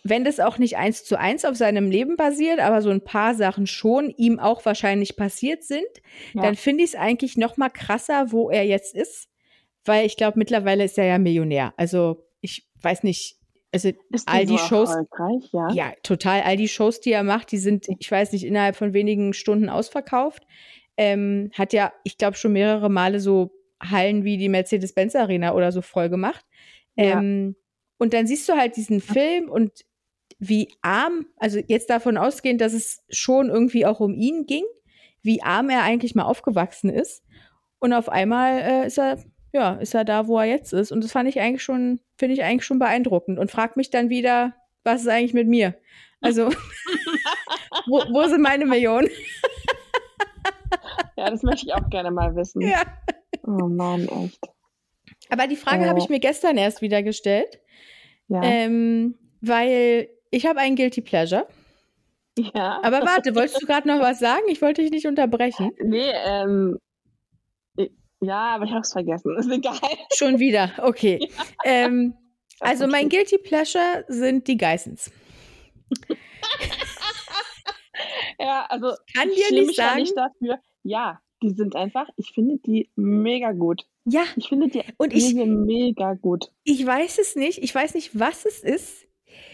wenn 0.07 0.23
das 0.23 0.39
auch 0.39 0.59
nicht 0.59 0.77
eins 0.77 1.03
zu 1.03 1.17
eins 1.19 1.45
auf 1.45 1.55
seinem 1.55 1.89
Leben 1.89 2.15
basiert, 2.15 2.59
aber 2.59 2.83
so 2.83 2.91
ein 2.91 3.03
paar 3.03 3.33
Sachen 3.33 3.65
schon 3.65 4.11
ihm 4.11 4.39
auch 4.39 4.63
wahrscheinlich 4.63 5.15
passiert 5.15 5.63
sind, 5.63 5.87
Ja. 6.33 6.43
dann 6.43 6.55
finde 6.55 6.83
ich 6.83 6.91
es 6.91 6.95
eigentlich 6.95 7.37
noch 7.37 7.57
mal 7.57 7.69
krasser, 7.69 8.31
wo 8.31 8.51
er 8.51 8.63
jetzt 8.63 8.93
ist, 8.93 9.29
weil 9.83 10.05
ich 10.05 10.15
glaube, 10.15 10.37
mittlerweile 10.37 10.83
ist 10.83 10.99
er 10.99 11.05
ja 11.05 11.17
Millionär. 11.17 11.73
Also 11.75 12.23
ich 12.41 12.67
weiß 12.83 13.01
nicht, 13.01 13.37
also 13.71 13.89
all 14.27 14.45
die 14.45 14.59
Shows? 14.59 14.95
Ja. 15.51 15.71
ja, 15.73 15.93
total, 16.03 16.43
all 16.43 16.55
die 16.55 16.67
Shows, 16.67 17.01
die 17.01 17.11
er 17.11 17.23
macht, 17.23 17.51
die 17.51 17.57
sind, 17.57 17.87
ich 17.99 18.11
weiß 18.11 18.31
nicht, 18.31 18.45
innerhalb 18.45 18.75
von 18.75 18.93
wenigen 18.93 19.33
Stunden 19.33 19.69
ausverkauft. 19.69 20.43
Ähm, 20.97 21.49
hat 21.57 21.73
ja, 21.73 21.91
ich 22.03 22.19
glaube, 22.19 22.37
schon 22.37 22.53
mehrere 22.53 22.89
Male 22.89 23.19
so 23.19 23.51
Hallen 23.81 24.23
wie 24.23 24.37
die 24.37 24.49
Mercedes-Benz 24.49 25.15
Arena 25.15 25.55
oder 25.55 25.71
so 25.71 25.81
voll 25.81 26.09
gemacht. 26.09 26.45
Ja. 26.95 27.19
Ähm, 27.19 27.55
und 27.97 28.13
dann 28.13 28.27
siehst 28.27 28.47
du 28.47 28.53
halt 28.53 28.77
diesen 28.77 29.01
Film 29.01 29.49
und 29.49 29.83
wie 30.39 30.73
arm, 30.81 31.27
also 31.37 31.59
jetzt 31.67 31.89
davon 31.89 32.17
ausgehend, 32.17 32.61
dass 32.61 32.73
es 32.73 33.03
schon 33.09 33.49
irgendwie 33.49 33.85
auch 33.85 33.99
um 33.99 34.13
ihn 34.13 34.45
ging, 34.45 34.65
wie 35.21 35.41
arm 35.41 35.69
er 35.69 35.83
eigentlich 35.83 36.15
mal 36.15 36.23
aufgewachsen 36.23 36.89
ist. 36.89 37.23
Und 37.79 37.93
auf 37.93 38.09
einmal 38.09 38.59
äh, 38.59 38.87
ist 38.87 38.97
er, 38.97 39.23
ja, 39.53 39.75
ist 39.75 39.93
er 39.93 40.05
da, 40.05 40.27
wo 40.27 40.39
er 40.39 40.45
jetzt 40.45 40.73
ist. 40.73 40.91
Und 40.91 41.03
das 41.03 41.11
fand 41.11 41.29
ich 41.29 41.39
eigentlich 41.39 41.63
schon, 41.63 41.99
finde 42.17 42.33
ich 42.33 42.43
eigentlich 42.43 42.65
schon 42.65 42.79
beeindruckend 42.79 43.39
und 43.39 43.51
frag 43.51 43.77
mich 43.77 43.89
dann 43.89 44.09
wieder, 44.09 44.53
was 44.83 45.01
ist 45.01 45.07
eigentlich 45.07 45.33
mit 45.33 45.47
mir? 45.47 45.75
Also, 46.21 46.49
wo, 47.87 48.03
wo 48.11 48.27
sind 48.27 48.41
meine 48.41 48.65
Millionen? 48.65 49.09
ja, 51.17 51.29
das 51.29 51.43
möchte 51.43 51.67
ich 51.67 51.73
auch 51.73 51.89
gerne 51.89 52.11
mal 52.11 52.35
wissen. 52.35 52.61
Ja. 52.61 52.81
Oh 53.43 53.67
Mann, 53.67 54.07
echt. 54.07 54.39
Aber 55.29 55.47
die 55.47 55.55
Frage 55.55 55.85
oh. 55.85 55.87
habe 55.87 55.99
ich 55.99 56.09
mir 56.09 56.19
gestern 56.19 56.57
erst 56.57 56.81
wieder 56.81 57.03
gestellt. 57.03 57.59
Ja. 58.27 58.41
Ähm, 58.43 59.17
weil 59.41 60.09
ich 60.35 60.45
habe 60.45 60.59
einen 60.59 60.75
Guilty 60.75 61.01
Pleasure. 61.01 61.47
Ja. 62.37 62.81
Aber 62.83 63.01
warte, 63.01 63.33
wolltest 63.35 63.61
du 63.61 63.65
gerade 63.65 63.87
noch 63.87 63.99
was 64.01 64.19
sagen? 64.19 64.43
Ich 64.49 64.61
wollte 64.61 64.81
dich 64.81 64.91
nicht 64.91 65.07
unterbrechen. 65.07 65.71
Nee, 65.81 66.11
ähm, 66.25 66.77
ja, 68.21 68.55
aber 68.55 68.65
ich 68.65 68.71
habe 68.71 68.81
es 68.81 68.91
vergessen. 68.91 69.35
Ist 69.39 69.49
egal. 69.49 69.79
Schon 70.13 70.39
wieder, 70.39 70.71
okay. 70.81 71.19
Ja. 71.21 71.43
Ähm, 71.63 72.15
also 72.59 72.87
mein 72.87 73.09
Guilty 73.09 73.37
Pleasure 73.37 74.05
sind 74.07 74.47
die 74.47 74.57
Geissens. 74.57 75.11
ja, 78.39 78.65
also 78.69 78.93
kann 79.15 79.29
dir 79.29 79.51
nicht 79.51 79.75
sagen. 79.75 79.99
Nicht 79.99 80.17
dafür. 80.17 80.59
Ja, 80.83 81.19
die 81.41 81.51
sind 81.51 81.75
einfach, 81.75 82.07
ich 82.17 82.31
finde 82.33 82.57
die 82.65 82.89
mega 82.95 83.51
gut. 83.51 83.85
Ja. 84.05 84.23
Ich 84.35 84.49
finde 84.49 84.67
die 84.69 84.83
und 84.97 85.13
ich, 85.13 85.33
mega 85.33 86.13
gut. 86.13 86.51
Ich 86.63 86.85
weiß 86.85 87.19
es 87.19 87.35
nicht. 87.35 87.63
Ich 87.63 87.73
weiß 87.75 87.93
nicht, 87.93 88.17
was 88.17 88.45
es 88.45 88.63
ist, 88.63 89.04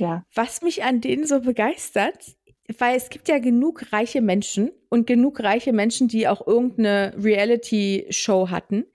ja. 0.01 0.25
was 0.33 0.61
mich 0.61 0.83
an 0.83 0.99
denen 0.99 1.25
so 1.25 1.39
begeistert. 1.39 2.35
Weil 2.77 2.95
es 2.95 3.09
gibt 3.09 3.27
ja 3.27 3.39
genug 3.39 3.91
reiche 3.91 4.21
Menschen 4.21 4.71
und 4.89 5.05
genug 5.05 5.41
reiche 5.41 5.73
Menschen, 5.73 6.07
die 6.07 6.27
auch 6.27 6.45
irgendeine 6.45 7.13
Reality-Show 7.21 8.49
hatten. 8.49 8.85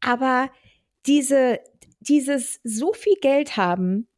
Aber 0.00 0.50
diese, 1.06 1.60
dieses 2.00 2.60
so 2.64 2.94
viel 2.94 3.16
Geld 3.20 3.58
haben, 3.58 4.08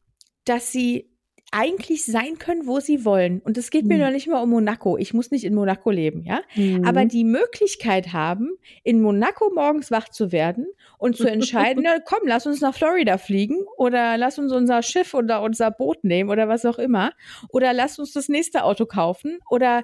dass 0.45 0.71
sie 0.71 1.10
eigentlich 1.53 2.05
sein 2.05 2.39
können, 2.39 2.67
wo 2.67 2.79
sie 2.79 3.05
wollen. 3.05 3.41
Und 3.41 3.59
es 3.59 3.71
geht 3.71 3.85
mir 3.85 3.97
mhm. 3.97 4.01
noch 4.03 4.11
nicht 4.11 4.29
mal 4.29 4.43
um 4.43 4.51
Monaco. 4.51 4.97
Ich 4.97 5.13
muss 5.13 5.31
nicht 5.31 5.45
in 5.45 5.55
Monaco 5.55 5.91
leben, 5.91 6.23
ja. 6.23 6.43
Mhm. 6.55 6.85
Aber 6.85 7.05
die 7.05 7.25
Möglichkeit 7.25 8.13
haben, 8.13 8.51
in 8.85 9.03
Monaco 9.03 9.51
morgens 9.53 9.91
wach 9.91 10.09
zu 10.09 10.31
werden 10.31 10.67
und 10.99 11.17
zu 11.17 11.25
entscheiden, 11.31 11.83
na, 11.85 11.99
komm, 12.05 12.21
lass 12.25 12.47
uns 12.47 12.61
nach 12.61 12.75
Florida 12.75 13.19
fliegen 13.19 13.65
oder 13.77 14.17
lass 14.17 14.39
uns 14.39 14.53
unser 14.53 14.83
Schiff 14.83 15.13
oder 15.13 15.43
unser 15.43 15.71
Boot 15.71 16.05
nehmen 16.05 16.31
oder 16.31 16.49
was 16.49 16.65
auch 16.65 16.79
immer. 16.79 17.13
Oder 17.49 17.73
lass 17.73 17.99
uns 17.99 18.13
das 18.13 18.29
nächste 18.29 18.63
Auto 18.65 18.87
kaufen 18.87 19.41
oder 19.51 19.83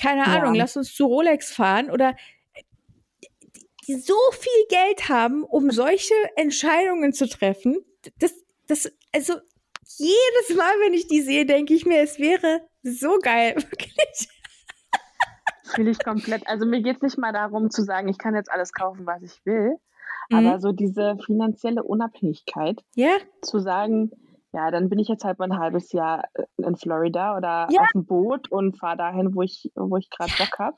keine 0.00 0.26
Ahnung, 0.26 0.54
ja. 0.54 0.62
lass 0.62 0.76
uns 0.76 0.94
zu 0.94 1.06
Rolex 1.06 1.52
fahren 1.52 1.90
oder 1.90 2.14
die 3.88 3.96
so 3.96 4.14
viel 4.30 4.66
Geld 4.68 5.08
haben, 5.08 5.42
um 5.42 5.70
solche 5.72 6.14
Entscheidungen 6.36 7.12
zu 7.12 7.28
treffen. 7.28 7.78
Das, 8.18 8.32
das, 8.68 8.92
also 9.12 9.34
jedes 9.98 10.56
Mal, 10.56 10.72
wenn 10.84 10.94
ich 10.94 11.08
die 11.08 11.22
sehe, 11.22 11.46
denke 11.46 11.74
ich 11.74 11.86
mir, 11.86 12.02
es 12.02 12.18
wäre 12.18 12.62
so 12.82 13.18
geil, 13.22 13.54
wirklich. 13.70 14.28
Fühle 15.64 15.90
ich 15.90 16.02
komplett. 16.02 16.46
Also 16.48 16.66
mir 16.66 16.82
geht 16.82 16.96
es 16.96 17.02
nicht 17.02 17.18
mal 17.18 17.32
darum 17.32 17.70
zu 17.70 17.82
sagen, 17.82 18.08
ich 18.08 18.18
kann 18.18 18.34
jetzt 18.34 18.50
alles 18.50 18.72
kaufen, 18.72 19.06
was 19.06 19.22
ich 19.22 19.44
will. 19.44 19.76
Mhm. 20.30 20.36
Aber 20.36 20.60
so 20.60 20.72
diese 20.72 21.16
finanzielle 21.24 21.82
Unabhängigkeit, 21.82 22.82
ja. 22.94 23.16
zu 23.42 23.58
sagen, 23.60 24.10
ja, 24.52 24.70
dann 24.70 24.88
bin 24.88 24.98
ich 24.98 25.08
jetzt 25.08 25.24
halt 25.24 25.38
mal 25.38 25.50
ein 25.50 25.58
halbes 25.58 25.92
Jahr 25.92 26.24
äh, 26.34 26.44
in 26.58 26.76
Florida 26.76 27.36
oder 27.36 27.68
ja. 27.70 27.82
auf 27.82 27.88
dem 27.94 28.04
Boot 28.04 28.50
und 28.50 28.78
fahre 28.78 28.96
dahin, 28.96 29.34
wo 29.34 29.42
ich, 29.42 29.70
wo 29.74 29.96
ich 29.96 30.10
gerade 30.10 30.32
Bock 30.38 30.58
habe. 30.58 30.76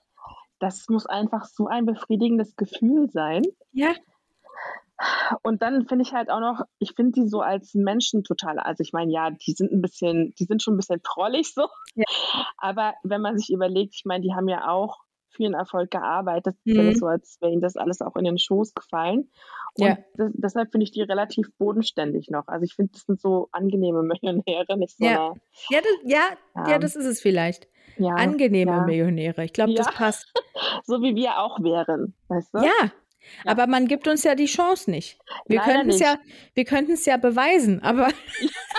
Das 0.58 0.86
muss 0.88 1.06
einfach 1.06 1.46
so 1.46 1.66
ein 1.66 1.86
befriedigendes 1.86 2.54
Gefühl 2.54 3.10
sein. 3.10 3.42
Ja. 3.72 3.94
Und 5.42 5.62
dann 5.62 5.86
finde 5.86 6.04
ich 6.04 6.12
halt 6.12 6.30
auch 6.30 6.40
noch, 6.40 6.62
ich 6.78 6.92
finde 6.94 7.12
die 7.12 7.28
so 7.28 7.40
als 7.40 7.74
Menschen 7.74 8.24
total, 8.24 8.58
also 8.58 8.82
ich 8.82 8.92
meine, 8.92 9.12
ja, 9.12 9.30
die 9.30 9.52
sind 9.52 9.72
ein 9.72 9.82
bisschen, 9.82 10.34
die 10.38 10.44
sind 10.44 10.62
schon 10.62 10.74
ein 10.74 10.76
bisschen 10.78 11.02
trollig 11.02 11.52
so. 11.54 11.66
Ja. 11.94 12.04
Aber 12.58 12.94
wenn 13.02 13.20
man 13.20 13.38
sich 13.38 13.50
überlegt, 13.50 13.94
ich 13.94 14.04
meine, 14.04 14.22
die 14.22 14.34
haben 14.34 14.48
ja 14.48 14.68
auch 14.68 14.98
für 15.32 15.44
ihren 15.44 15.54
Erfolg 15.54 15.90
gearbeitet, 15.90 16.56
mhm. 16.64 16.94
so, 16.94 17.06
als 17.06 17.38
wäre 17.40 17.52
ihnen 17.52 17.62
das 17.62 17.76
alles 17.76 18.02
auch 18.02 18.16
in 18.16 18.24
den 18.24 18.38
Schoß 18.38 18.74
gefallen. 18.74 19.30
Und 19.78 19.86
ja. 19.86 19.98
das, 20.14 20.30
deshalb 20.34 20.70
finde 20.70 20.84
ich 20.84 20.90
die 20.90 21.02
relativ 21.02 21.48
bodenständig 21.56 22.28
noch. 22.28 22.46
Also 22.48 22.64
ich 22.64 22.74
finde, 22.74 22.92
das 22.92 23.02
sind 23.02 23.20
so 23.20 23.48
angenehme 23.52 24.02
Millionäre, 24.22 24.76
nicht 24.76 24.96
so 24.98 25.04
ja. 25.04 25.30
Eine, 25.30 25.40
ja, 25.70 25.80
das, 25.80 25.92
ja, 26.04 26.20
ja, 26.56 26.70
ja, 26.70 26.78
das 26.78 26.96
ist 26.96 27.06
es 27.06 27.20
vielleicht. 27.20 27.68
Ja, 27.98 28.14
angenehme 28.14 28.84
Millionäre. 28.86 29.44
Ich 29.44 29.52
glaube, 29.52 29.74
das 29.74 29.92
passt. 29.92 30.32
so 30.84 31.02
wie 31.02 31.14
wir 31.14 31.38
auch 31.38 31.60
wären, 31.62 32.14
weißt 32.28 32.54
du? 32.54 32.58
Ja, 32.58 32.90
ja. 33.44 33.52
Aber 33.52 33.66
man 33.66 33.86
gibt 33.86 34.08
uns 34.08 34.24
ja 34.24 34.34
die 34.34 34.46
Chance 34.46 34.90
nicht. 34.90 35.18
Wir 35.46 35.60
könnten 35.60 35.90
es 35.90 36.00
ja, 36.00 36.18
wir 36.54 36.64
könnten 36.64 36.92
es 36.92 37.04
ja 37.04 37.16
beweisen, 37.16 37.82
aber. 37.82 38.08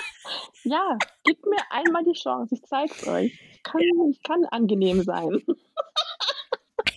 ja, 0.63 0.97
gib 1.23 1.45
mir 1.45 1.61
einmal 1.69 2.03
die 2.03 2.13
Chance. 2.13 2.55
Ich 2.55 2.63
zeig's 2.63 3.07
euch. 3.07 3.39
Ich 3.51 3.63
kann, 3.63 3.81
ich 4.09 4.23
kann 4.23 4.45
angenehm 4.45 5.03
sein. 5.03 5.41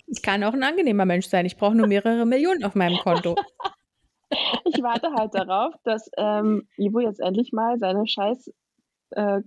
Ich 0.09 0.21
kann 0.21 0.43
auch 0.45 0.53
ein 0.53 0.63
angenehmer 0.63 1.05
Mensch 1.05 1.27
sein. 1.27 1.45
Ich 1.45 1.57
brauche 1.57 1.75
nur 1.75 1.87
mehrere 1.87 2.25
Millionen 2.25 2.63
auf 2.63 2.75
meinem 2.75 2.97
Konto. 2.97 3.35
Ich 4.65 4.83
warte 4.83 5.13
halt 5.13 5.33
darauf, 5.33 5.73
dass 5.85 6.11
ähm, 6.17 6.67
Ivo 6.77 6.99
jetzt 6.99 7.21
endlich 7.21 7.53
mal 7.53 7.79
seine 7.79 8.05
scheiß 8.05 8.51
äh, 9.11 9.39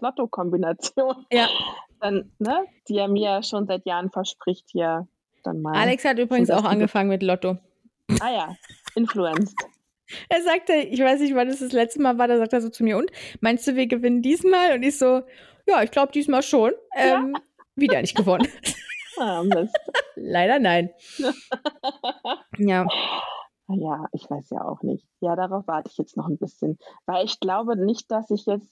Lotto-Kombination 0.00 1.24
ja. 1.30 1.48
dann, 2.00 2.32
ne, 2.40 2.64
die 2.88 2.98
er 2.98 3.06
mir 3.06 3.44
schon 3.44 3.68
seit 3.68 3.86
Jahren 3.86 4.10
verspricht, 4.10 4.68
hier 4.72 5.06
dann 5.46 5.62
mal. 5.62 5.74
Alex 5.74 6.04
hat 6.04 6.18
übrigens 6.18 6.50
auch 6.50 6.64
angefangen 6.64 7.08
mit 7.08 7.22
Lotto. 7.22 7.58
Ah 8.20 8.32
ja, 8.32 8.56
influenced. 8.94 9.56
Er 10.28 10.42
sagte, 10.42 10.74
ich 10.74 11.00
weiß 11.00 11.20
nicht, 11.20 11.34
wann 11.34 11.48
das 11.48 11.60
das 11.60 11.72
letzte 11.72 12.00
Mal 12.02 12.18
war, 12.18 12.28
da 12.28 12.36
sagt 12.36 12.52
er 12.52 12.60
so 12.60 12.68
zu 12.68 12.84
mir, 12.84 12.98
und 12.98 13.10
meinst 13.40 13.66
du, 13.66 13.74
wir 13.74 13.86
gewinnen 13.86 14.20
diesmal? 14.20 14.74
Und 14.74 14.82
ich 14.82 14.98
so, 14.98 15.22
ja, 15.66 15.82
ich 15.82 15.90
glaube 15.90 16.12
diesmal 16.12 16.42
schon. 16.42 16.72
Ähm, 16.94 17.32
ja. 17.34 17.40
Wieder 17.74 18.00
nicht 18.00 18.16
gewonnen. 18.16 18.46
Ah. 19.16 19.44
Leider 20.16 20.58
nein. 20.58 20.90
ja. 22.58 22.84
Ja, 23.68 24.06
ich 24.12 24.28
weiß 24.28 24.50
ja 24.50 24.64
auch 24.64 24.82
nicht. 24.82 25.06
Ja, 25.20 25.36
darauf 25.36 25.68
warte 25.68 25.88
ich 25.88 25.96
jetzt 25.98 26.16
noch 26.16 26.26
ein 26.26 26.36
bisschen. 26.36 26.78
Weil 27.06 27.24
ich 27.24 27.38
glaube 27.38 27.76
nicht, 27.76 28.10
dass 28.10 28.28
ich 28.30 28.44
jetzt, 28.46 28.70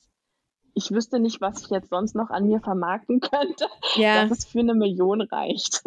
ich 0.74 0.90
wüsste 0.90 1.20
nicht, 1.20 1.40
was 1.40 1.62
ich 1.62 1.70
jetzt 1.70 1.90
sonst 1.90 2.16
noch 2.16 2.30
an 2.30 2.48
mir 2.48 2.60
vermarkten 2.60 3.20
könnte, 3.20 3.68
ja. 3.94 4.22
dass 4.22 4.38
es 4.38 4.44
für 4.46 4.58
eine 4.58 4.74
Million 4.74 5.20
reicht. 5.20 5.84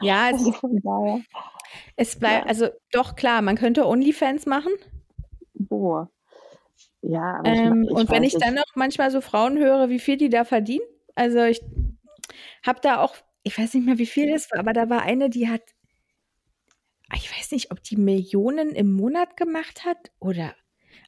Ja, 0.00 0.30
es, 0.34 0.42
es 1.96 2.18
bleibt, 2.18 2.44
ja. 2.44 2.48
also 2.48 2.68
doch 2.92 3.16
klar, 3.16 3.42
man 3.42 3.56
könnte 3.56 3.86
OnlyFans 3.86 4.46
machen. 4.46 4.72
Boah. 5.54 6.10
Ja, 7.02 7.42
ähm, 7.44 7.84
ich, 7.84 7.90
ich 7.90 7.96
und 7.96 8.10
wenn 8.10 8.24
ich 8.24 8.34
dann 8.34 8.54
noch 8.54 8.74
manchmal 8.74 9.10
so 9.10 9.20
Frauen 9.20 9.58
höre, 9.58 9.88
wie 9.88 9.98
viel 9.98 10.16
die 10.16 10.30
da 10.30 10.44
verdienen, 10.44 10.84
also 11.14 11.42
ich 11.44 11.60
habe 12.66 12.80
da 12.80 13.02
auch, 13.02 13.16
ich 13.42 13.58
weiß 13.58 13.74
nicht 13.74 13.86
mehr, 13.86 13.98
wie 13.98 14.06
viel 14.06 14.30
das 14.30 14.50
war, 14.50 14.58
aber 14.58 14.72
da 14.72 14.90
war 14.90 15.02
eine, 15.02 15.30
die 15.30 15.48
hat, 15.48 15.62
ich 17.14 17.30
weiß 17.36 17.52
nicht, 17.52 17.70
ob 17.70 17.82
die 17.82 17.96
Millionen 17.96 18.70
im 18.70 18.92
Monat 18.92 19.36
gemacht 19.36 19.84
hat 19.84 20.10
oder 20.18 20.54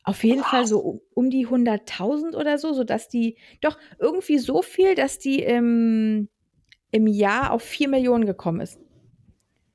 auf 0.05 0.25
jeden? 0.25 0.43
Fall 0.43 0.67
so 0.67 1.03
um 1.15 1.31
die 1.31 1.47
100.000 1.47 2.35
oder 2.35 2.59
so, 2.59 2.73
sodass 2.73 3.09
die 3.09 3.37
doch 3.61 3.79
irgendwie 3.99 4.39
so 4.39 4.63
viel, 4.63 4.95
dass 4.95 5.19
die 5.19 5.43
im 5.43 6.29
im 6.91 7.07
Jahr 7.07 7.53
auf 7.53 7.63
4 7.63 7.89
Millionen 7.89 8.27
gekommen 8.27 8.61
ist. 8.61 8.79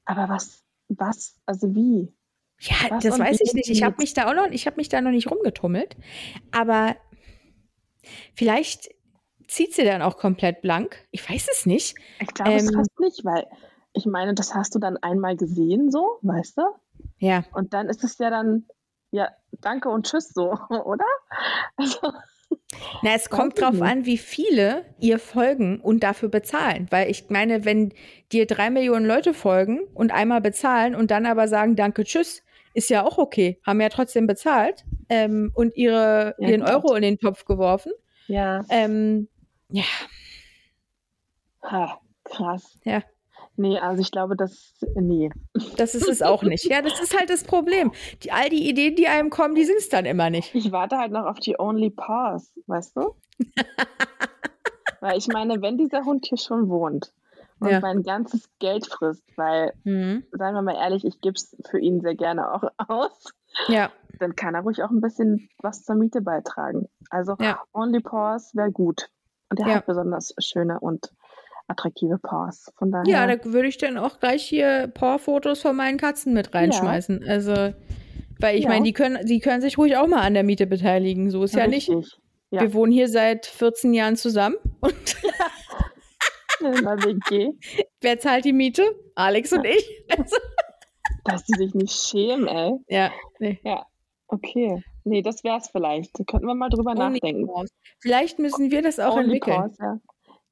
Aber 0.06 0.30
was, 0.30 0.64
was, 0.88 1.40
also 1.46 1.74
wie? 1.74 2.14
Ja, 2.60 2.76
was 2.90 3.04
das 3.04 3.20
weiß 3.20 3.42
ich 3.42 3.54
nicht. 3.54 3.70
Ich 3.70 3.84
habe 3.84 3.96
mich 3.98 4.14
da 4.14 4.30
auch 4.30 4.36
noch, 4.36 4.48
ich 4.48 4.66
habe 4.66 4.78
mich 4.78 4.90
da 4.90 5.02
noch 5.02 5.12
nicht 5.12 5.30
rumgetummelt. 5.30 5.98
Aber 6.52 6.96
vielleicht 8.36 8.90
zieht 9.48 9.74
sie 9.74 9.84
dann 9.84 10.02
auch 10.02 10.18
komplett 10.18 10.62
blank. 10.62 11.06
Ich 11.12 11.28
weiß 11.30 11.48
es 11.52 11.66
nicht. 11.66 11.96
Ich 12.20 12.28
glaube 12.34 12.52
ähm, 12.52 12.58
es 12.58 12.74
fast 12.74 13.00
nicht, 13.00 13.26
weil 13.26 13.46
ich 13.94 14.06
meine, 14.06 14.34
das 14.34 14.54
hast 14.54 14.76
du 14.76 14.80
dann 14.80 14.98
einmal 14.98 15.36
gesehen, 15.36 15.90
so, 15.90 16.20
weißt 16.22 16.58
du? 16.58 16.64
Ja. 17.18 17.46
Und 17.54 17.74
dann 17.74 17.88
ist 17.88 18.04
es 18.04 18.18
ja 18.18 18.30
dann, 18.30 18.66
ja, 19.12 19.30
danke 19.62 19.90
und 19.90 20.06
tschüss 20.06 20.30
so, 20.30 20.52
oder? 20.70 21.06
Also. 21.78 22.12
Na, 23.02 23.12
es 23.16 23.30
kommt 23.30 23.60
drauf 23.60 23.82
an, 23.82 24.06
wie 24.06 24.18
viele 24.18 24.86
ihr 25.00 25.20
folgen 25.20 25.80
und 25.80 26.04
dafür 26.04 26.30
bezahlen. 26.30 26.88
Weil 26.90 27.10
ich 27.10 27.30
meine, 27.30 27.66
wenn 27.66 27.94
dir 28.32 28.46
drei 28.46 28.70
Millionen 28.70 29.06
Leute 29.06 29.34
folgen 29.34 29.82
und 29.94 30.12
einmal 30.12 30.42
bezahlen 30.42 30.96
und 30.96 31.12
dann 31.12 31.26
aber 31.26 31.48
sagen, 31.48 31.76
danke, 31.76 32.04
tschüss, 32.04 32.44
ist 32.74 32.90
ja 32.90 33.04
auch 33.06 33.18
okay. 33.18 33.60
Haben 33.66 33.82
ja 33.82 33.90
trotzdem 33.90 34.28
bezahlt 34.28 34.86
ähm, 35.10 35.52
und 35.54 35.76
ihre, 35.76 36.36
ja, 36.38 36.50
ihren 36.50 36.64
Euro 36.64 36.94
in 36.96 37.02
den 37.02 37.18
Topf 37.18 37.46
geworfen. 37.46 37.94
Ja. 38.28 38.64
Ähm, 38.70 39.30
ja. 39.70 39.84
Ha, 41.64 42.00
krass. 42.24 42.78
Ja. 42.84 43.02
Nee, 43.58 43.80
also 43.80 44.02
ich 44.02 44.12
glaube, 44.12 44.36
das, 44.36 44.74
nee. 44.96 45.30
Das 45.78 45.96
ist 45.96 46.10
es 46.10 46.22
auch 46.22 46.44
nicht. 46.44 46.66
Ja, 46.66 46.82
das 46.82 47.00
ist 47.00 47.18
halt 47.18 47.30
das 47.30 47.44
Problem. 47.44 47.92
Die, 48.24 48.32
all 48.32 48.50
die 48.50 48.68
Ideen, 48.70 48.96
die 48.96 49.08
einem 49.08 49.30
kommen, 49.30 49.56
die 49.56 49.64
sind 49.64 49.78
es 49.78 49.90
dann 49.90 50.06
immer 50.06 50.30
nicht. 50.30 50.54
Ich 50.54 50.72
warte 50.72 50.98
halt 50.98 51.12
noch 51.12 51.26
auf 51.26 51.40
die 51.40 51.58
Only 51.60 51.90
Pause, 51.90 52.52
weißt 52.68 52.98
du? 52.98 53.16
weil 55.00 55.18
ich 55.18 55.28
meine, 55.28 55.62
wenn 55.62 55.78
dieser 55.78 56.04
Hund 56.04 56.26
hier 56.28 56.38
schon 56.38 56.70
wohnt 56.70 57.14
und 57.60 57.70
ja. 57.70 57.80
mein 57.80 58.04
ganzes 58.04 58.50
Geld 58.60 58.88
frisst, 58.88 59.24
weil, 59.38 59.74
mhm. 59.84 60.26
seien 60.32 60.54
wir 60.54 60.62
mal 60.62 60.76
ehrlich, 60.76 61.06
ich 61.06 61.22
gebe 61.22 61.36
es 61.36 61.56
für 61.70 61.80
ihn 61.80 62.02
sehr 62.02 62.16
gerne 62.16 62.54
auch 62.54 62.64
aus. 62.88 63.32
Ja. 63.68 63.92
Dann 64.20 64.36
kann 64.36 64.56
er 64.56 64.62
ruhig 64.62 64.84
auch 64.84 64.90
ein 64.90 65.02
bisschen 65.02 65.50
was 65.62 65.84
zur 65.84 65.96
Miete 65.96 66.22
beitragen. 66.22 66.90
Also 67.10 67.36
ja. 67.40 67.62
Only 67.74 68.02
Pause 68.02 68.50
wäre 68.54 68.72
gut. 68.72 69.10
Und 69.50 69.60
der 69.60 69.68
Ja. 69.68 69.76
hat 69.76 69.86
besonders 69.86 70.34
schöne 70.40 70.80
und 70.80 71.14
attraktive 71.68 72.18
Paws. 72.20 72.72
Von 72.78 72.92
daher. 72.92 73.06
Ja, 73.08 73.28
da 73.28 73.44
würde 73.46 73.68
ich 73.68 73.78
dann 73.78 73.98
auch 73.98 74.20
gleich 74.20 74.44
hier 74.44 74.88
Porfotos 74.94 75.62
von 75.62 75.76
meinen 75.76 75.98
Katzen 75.98 76.34
mit 76.34 76.54
reinschmeißen. 76.54 77.24
Also, 77.28 77.74
weil 78.40 78.58
ich 78.58 78.64
Ja. 78.64 78.70
meine, 78.70 78.84
die 78.84 78.94
können, 78.94 79.26
die 79.26 79.40
können 79.40 79.62
sich 79.62 79.78
ruhig 79.78 79.98
auch 79.98 80.08
mal 80.08 80.22
an 80.22 80.34
der 80.34 80.44
Miete 80.44 80.68
beteiligen. 80.68 81.30
So 81.32 81.44
ist 81.44 81.56
ja 81.56 81.68
nicht. 81.68 81.90
Ja. 82.52 82.62
Wir 82.62 82.74
wohnen 82.74 82.92
hier 82.92 83.08
seit 83.10 83.46
14 83.46 83.94
Jahren 83.94 84.16
zusammen. 84.16 84.56
Und 84.82 84.94
wer 88.02 88.20
zahlt 88.20 88.46
die 88.46 88.54
Miete? 88.54 88.84
Alex 89.16 89.54
und 89.54 89.66
ich. 89.66 90.06
Also, 90.18 90.38
dass 91.24 91.44
die 91.46 91.54
sich 91.58 91.74
nicht 91.74 91.92
schämen, 91.92 92.48
ey. 92.48 92.74
ja, 92.88 93.12
nee. 93.40 93.60
Okay. 94.28 94.84
Nee, 95.04 95.22
das 95.24 95.44
wär's 95.44 95.70
vielleicht. 95.70 96.20
Da 96.20 96.24
könnten 96.24 96.46
wir 96.48 96.54
mal 96.56 96.70
drüber 96.70 96.94
nachdenken. 96.94 97.44
Onlypaws. 97.50 97.70
Vielleicht 98.00 98.40
müssen 98.40 98.70
wir 98.72 98.82
das 98.84 99.00
auch 99.00 99.14
Only 99.16 99.26
entwickeln. 99.26 99.56
Paws, 99.56 99.78
ja. 99.80 100.00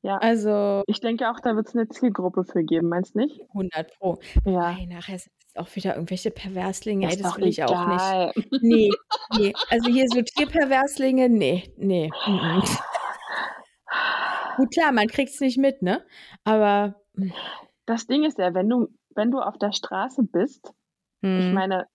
Ja. 0.04 0.18
Also 0.18 0.84
Ich 0.88 1.00
denke 1.00 1.30
auch, 1.32 1.40
da 1.40 1.56
wird 1.56 1.68
es 1.68 1.76
eine 1.76 1.88
Zielgruppe 1.88 2.44
für 2.44 2.64
geben, 2.64 2.90
meinst 2.90 3.16
du 3.16 3.20
nicht? 3.20 3.42
100 3.50 3.98
Pro. 3.98 4.20
Ja. 4.46 4.78
Ey, 4.78 4.86
nachher 4.86 5.18
sind 5.18 5.32
es 5.40 5.56
auch 5.56 5.74
wieder 5.76 5.96
irgendwelche 5.96 6.30
Perverslinge. 6.30 7.08
Ey, 7.08 7.14
ist 7.14 7.24
das 7.24 7.38
will 7.38 7.48
ich 7.48 7.64
auch 7.64 7.88
nicht. 7.88 7.96
egal. 7.96 8.34
Nee, 8.62 8.92
nee. 9.38 9.54
Also 9.70 9.90
hier 9.90 10.06
so 10.10 10.22
Tierperverslinge, 10.22 11.30
nee, 11.30 11.74
nee. 11.78 12.10
mhm. 12.28 12.64
Gut, 14.58 14.72
klar, 14.72 14.92
man 14.92 15.08
kriegt 15.08 15.32
es 15.32 15.40
nicht 15.40 15.58
mit, 15.58 15.82
ne? 15.82 16.06
Aber 16.44 16.96
Das 17.86 18.06
Ding 18.06 18.24
ist 18.24 18.38
ja, 18.38 18.54
wenn 18.54 18.70
du, 18.70 18.88
wenn 19.16 19.32
du 19.32 19.40
auf 19.40 19.58
der 19.58 19.72
Straße 19.72 20.24
bist, 20.24 20.74
ich 21.22 21.30
hm, 21.30 21.54
meine, 21.54 21.88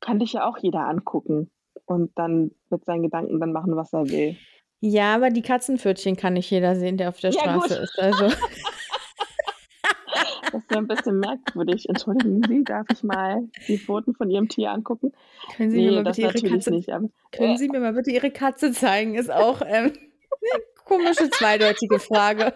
kann 0.00 0.18
dich 0.18 0.32
ja 0.32 0.48
auch 0.48 0.58
jeder 0.58 0.86
angucken 0.86 1.50
und 1.86 2.10
dann 2.18 2.50
mit 2.70 2.84
seinen 2.84 3.02
Gedanken 3.02 3.40
dann 3.40 3.52
machen, 3.52 3.76
was 3.76 3.92
er 3.92 4.08
will. 4.08 4.36
Ja, 4.80 5.14
aber 5.14 5.30
die 5.30 5.42
Katzenpfötchen 5.42 6.16
kann 6.16 6.34
nicht 6.34 6.50
jeder 6.50 6.76
sehen, 6.76 6.96
der 6.96 7.08
auf 7.08 7.20
der 7.20 7.32
Ja, 7.32 7.40
Straße 7.42 7.74
gut. 7.74 7.84
ist. 7.84 7.98
Also 7.98 8.28
Das 10.50 10.62
ist 10.62 10.70
ja 10.70 10.78
ein 10.78 10.86
bisschen 10.88 11.18
merkwürdig. 11.20 11.88
Entschuldigen 11.90 12.42
Sie, 12.48 12.64
darf 12.64 12.86
ich 12.90 13.02
mal 13.02 13.48
die 13.68 13.78
Pfoten 13.78 14.14
von 14.14 14.30
Ihrem 14.30 14.48
Tier 14.48 14.70
angucken? 14.70 15.12
können 15.56 15.70
Sie 15.70 15.76
mir 15.76 15.90
Nee, 15.90 15.96
mal 15.96 16.04
das 16.04 16.16
bitte 16.16 16.22
Ihre 16.28 16.32
natürlich 16.34 16.52
Katze, 16.64 16.70
nicht. 16.70 16.90
Aber, 16.90 17.08
können 17.32 17.56
Sie 17.58 17.68
mir 17.68 17.80
mal 17.80 17.92
bitte 17.92 18.10
Ihre 18.10 18.30
Katze 18.30 18.72
zeigen? 18.72 19.14
Ist 19.14 19.30
auch 19.30 19.60
ähm, 19.60 19.92
eine 19.92 19.92
komische 20.86 21.28
zweideutige 21.28 21.98
Frage. 21.98 22.54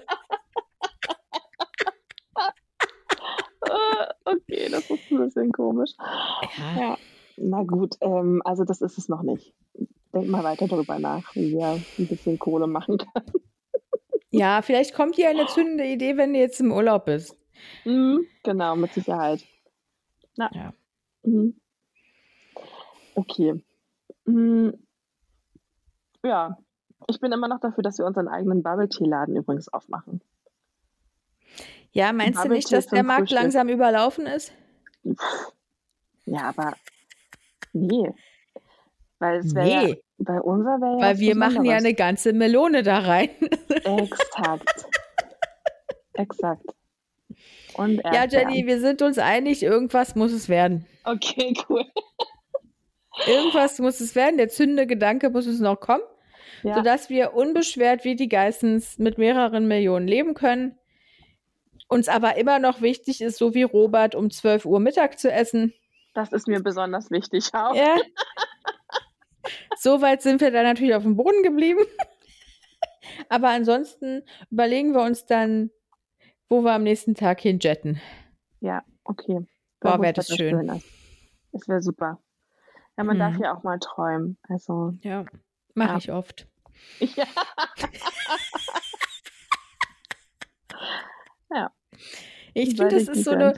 äh, 3.62 4.07
okay, 4.25 4.68
das 4.70 4.89
ist 4.89 5.11
ein 5.11 5.18
bisschen 5.18 5.53
komisch. 5.53 5.91
Ja, 5.99 6.81
Ja, 6.81 6.99
na 7.37 7.62
gut, 7.62 7.97
ähm, 8.01 8.41
also 8.45 8.64
das 8.64 8.81
ist 8.81 8.97
es 8.97 9.09
noch 9.11 9.23
nicht. 9.23 9.53
Denk 10.13 10.29
mal 10.29 10.45
weiter 10.45 10.69
darüber 10.69 10.99
nach, 10.99 11.35
wie 11.35 11.53
wir 11.53 11.81
ein 11.99 12.07
bisschen 12.07 12.39
Kohle 12.39 12.67
machen 12.67 12.99
können. 12.99 13.33
ja, 14.31 14.63
vielleicht 14.63 14.95
kommt 14.95 15.17
dir 15.17 15.29
eine 15.29 15.47
zündende 15.47 15.87
Idee, 15.87 16.17
wenn 16.17 16.35
du 16.35 16.39
jetzt 16.39 16.61
im 16.61 16.73
Urlaub 16.73 17.07
bist. 17.07 17.37
Mhm, 17.85 18.27
genau, 18.43 18.77
mit 18.77 18.93
Sicherheit. 18.93 19.45
Na. 20.37 20.51
Ja. 20.53 20.73
Mhm. 21.23 21.55
Okay. 23.15 23.63
Mhm. 24.25 24.75
Ja, 26.25 26.59
ich 27.09 27.21
bin 27.21 27.33
immer 27.33 27.49
noch 27.49 27.61
dafür, 27.61 27.83
dass 27.83 27.99
wir 27.99 28.07
unseren 28.07 28.29
eigenen 28.29 28.63
Bubble 28.63 28.89
Tea 28.89 29.07
Laden 29.07 29.37
übrigens 29.37 29.69
aufmachen. 29.69 30.21
Ja, 31.93 32.13
meinst 32.13 32.43
du 32.45 32.49
nicht, 32.49 32.73
dass 32.73 32.87
der 32.87 33.03
Markt 33.03 33.23
Frühstück. 33.23 33.39
langsam 33.41 33.69
überlaufen 33.69 34.27
ist? 34.27 34.53
Ja, 36.25 36.49
aber 36.49 36.75
nee. 37.73 38.15
Weil 39.23 39.39
es 39.39 39.55
wäre 39.55 39.70
ja, 39.70 39.83
Nee, 39.85 40.03
bei 40.18 40.41
unser 40.41 40.81
wäre 40.81 40.97
ja 40.99 41.01
weil 41.07 41.14
was 41.14 41.20
wir 41.20 41.37
machen 41.37 41.64
ja 41.64 41.77
eine 41.77 41.95
ganze 41.95 42.33
Melone 42.33 42.83
da 42.83 42.99
rein. 42.99 43.31
Exakt. 43.85 44.87
Exakt. 46.14 46.64
Und 47.75 48.03
Ja. 48.05 48.25
Jenny, 48.27 48.66
wir 48.66 48.81
sind 48.81 49.01
uns 49.01 49.18
einig, 49.18 49.62
irgendwas 49.62 50.16
muss 50.16 50.33
es 50.33 50.49
werden. 50.49 50.87
Okay, 51.05 51.55
cool. 51.68 51.85
Irgendwas 53.27 53.79
muss 53.79 54.01
es 54.01 54.14
werden. 54.16 54.39
Der 54.39 54.49
zündende 54.49 54.87
Gedanke 54.89 55.31
muss 55.31 55.47
es 55.47 55.61
noch 55.61 55.79
kommen, 55.79 56.03
Ja, 56.64 56.75
sodass 56.75 57.09
wir 57.09 57.35
unbeschwert 57.35 58.05
wie 58.05 58.16
die 58.16 58.29
Geissens 58.29 58.99
mit 58.99 59.18
mehreren 59.18 59.68
Millionen 59.68 60.09
leben 60.09 60.35
können. 60.35 60.77
Uns 61.89 62.09
aber 62.09 62.37
immer 62.39 62.59
noch 62.59 62.81
wichtig 62.81 63.20
ist, 63.20 63.39
so 63.39 63.55
wie 63.55 63.62
Robert, 63.62 64.14
um 64.16 64.31
12 64.31 64.64
Uhr 64.66 64.81
Mittag 64.81 65.18
zu 65.18 65.31
essen. 65.31 65.73
das 66.14 66.33
ist 66.33 66.49
mir 66.49 66.61
besonders 66.61 67.11
wichtig 67.12 67.55
auch. 67.55 67.75
Ja. 67.77 67.97
Soweit 69.78 70.22
sind 70.22 70.40
wir 70.40 70.51
dann 70.51 70.64
natürlich 70.64 70.95
auf 70.95 71.03
dem 71.03 71.16
Boden 71.16 71.43
geblieben. 71.43 71.80
Aber 73.28 73.49
ansonsten 73.51 74.22
überlegen 74.51 74.93
wir 74.95 75.03
uns 75.03 75.26
dann, 75.26 75.70
wo 76.49 76.62
wir 76.62 76.72
am 76.72 76.82
nächsten 76.84 77.14
Tag 77.14 77.40
hinjetten. 77.40 78.01
Ja, 78.61 78.82
okay. 79.05 79.40
Boah, 79.80 79.99
Wo 79.99 80.03
wär 80.03 80.11
es 80.16 80.26
das 80.28 80.36
schön. 80.36 80.68
ist. 80.68 80.86
Das 81.53 81.66
wäre 81.68 81.82
super. 81.82 82.22
Ja, 82.97 83.05
man 83.05 83.18
darf 83.18 83.34
Mhm. 83.34 83.43
ja 83.43 83.57
auch 83.57 83.62
mal 83.62 83.78
träumen. 83.78 84.38
Also, 84.49 84.93
Ja, 85.03 85.24
mache 85.74 85.93
Ja. 85.93 85.99
ich 85.99 86.12
oft. 86.12 86.47
ja. 91.51 91.70
Ich 92.55 92.78
Weil 92.78 92.90
finde, 92.90 92.95
das 92.95 93.03
ich 93.05 93.09
ist 93.11 93.24
so 93.24 93.30
eine. 93.32 93.55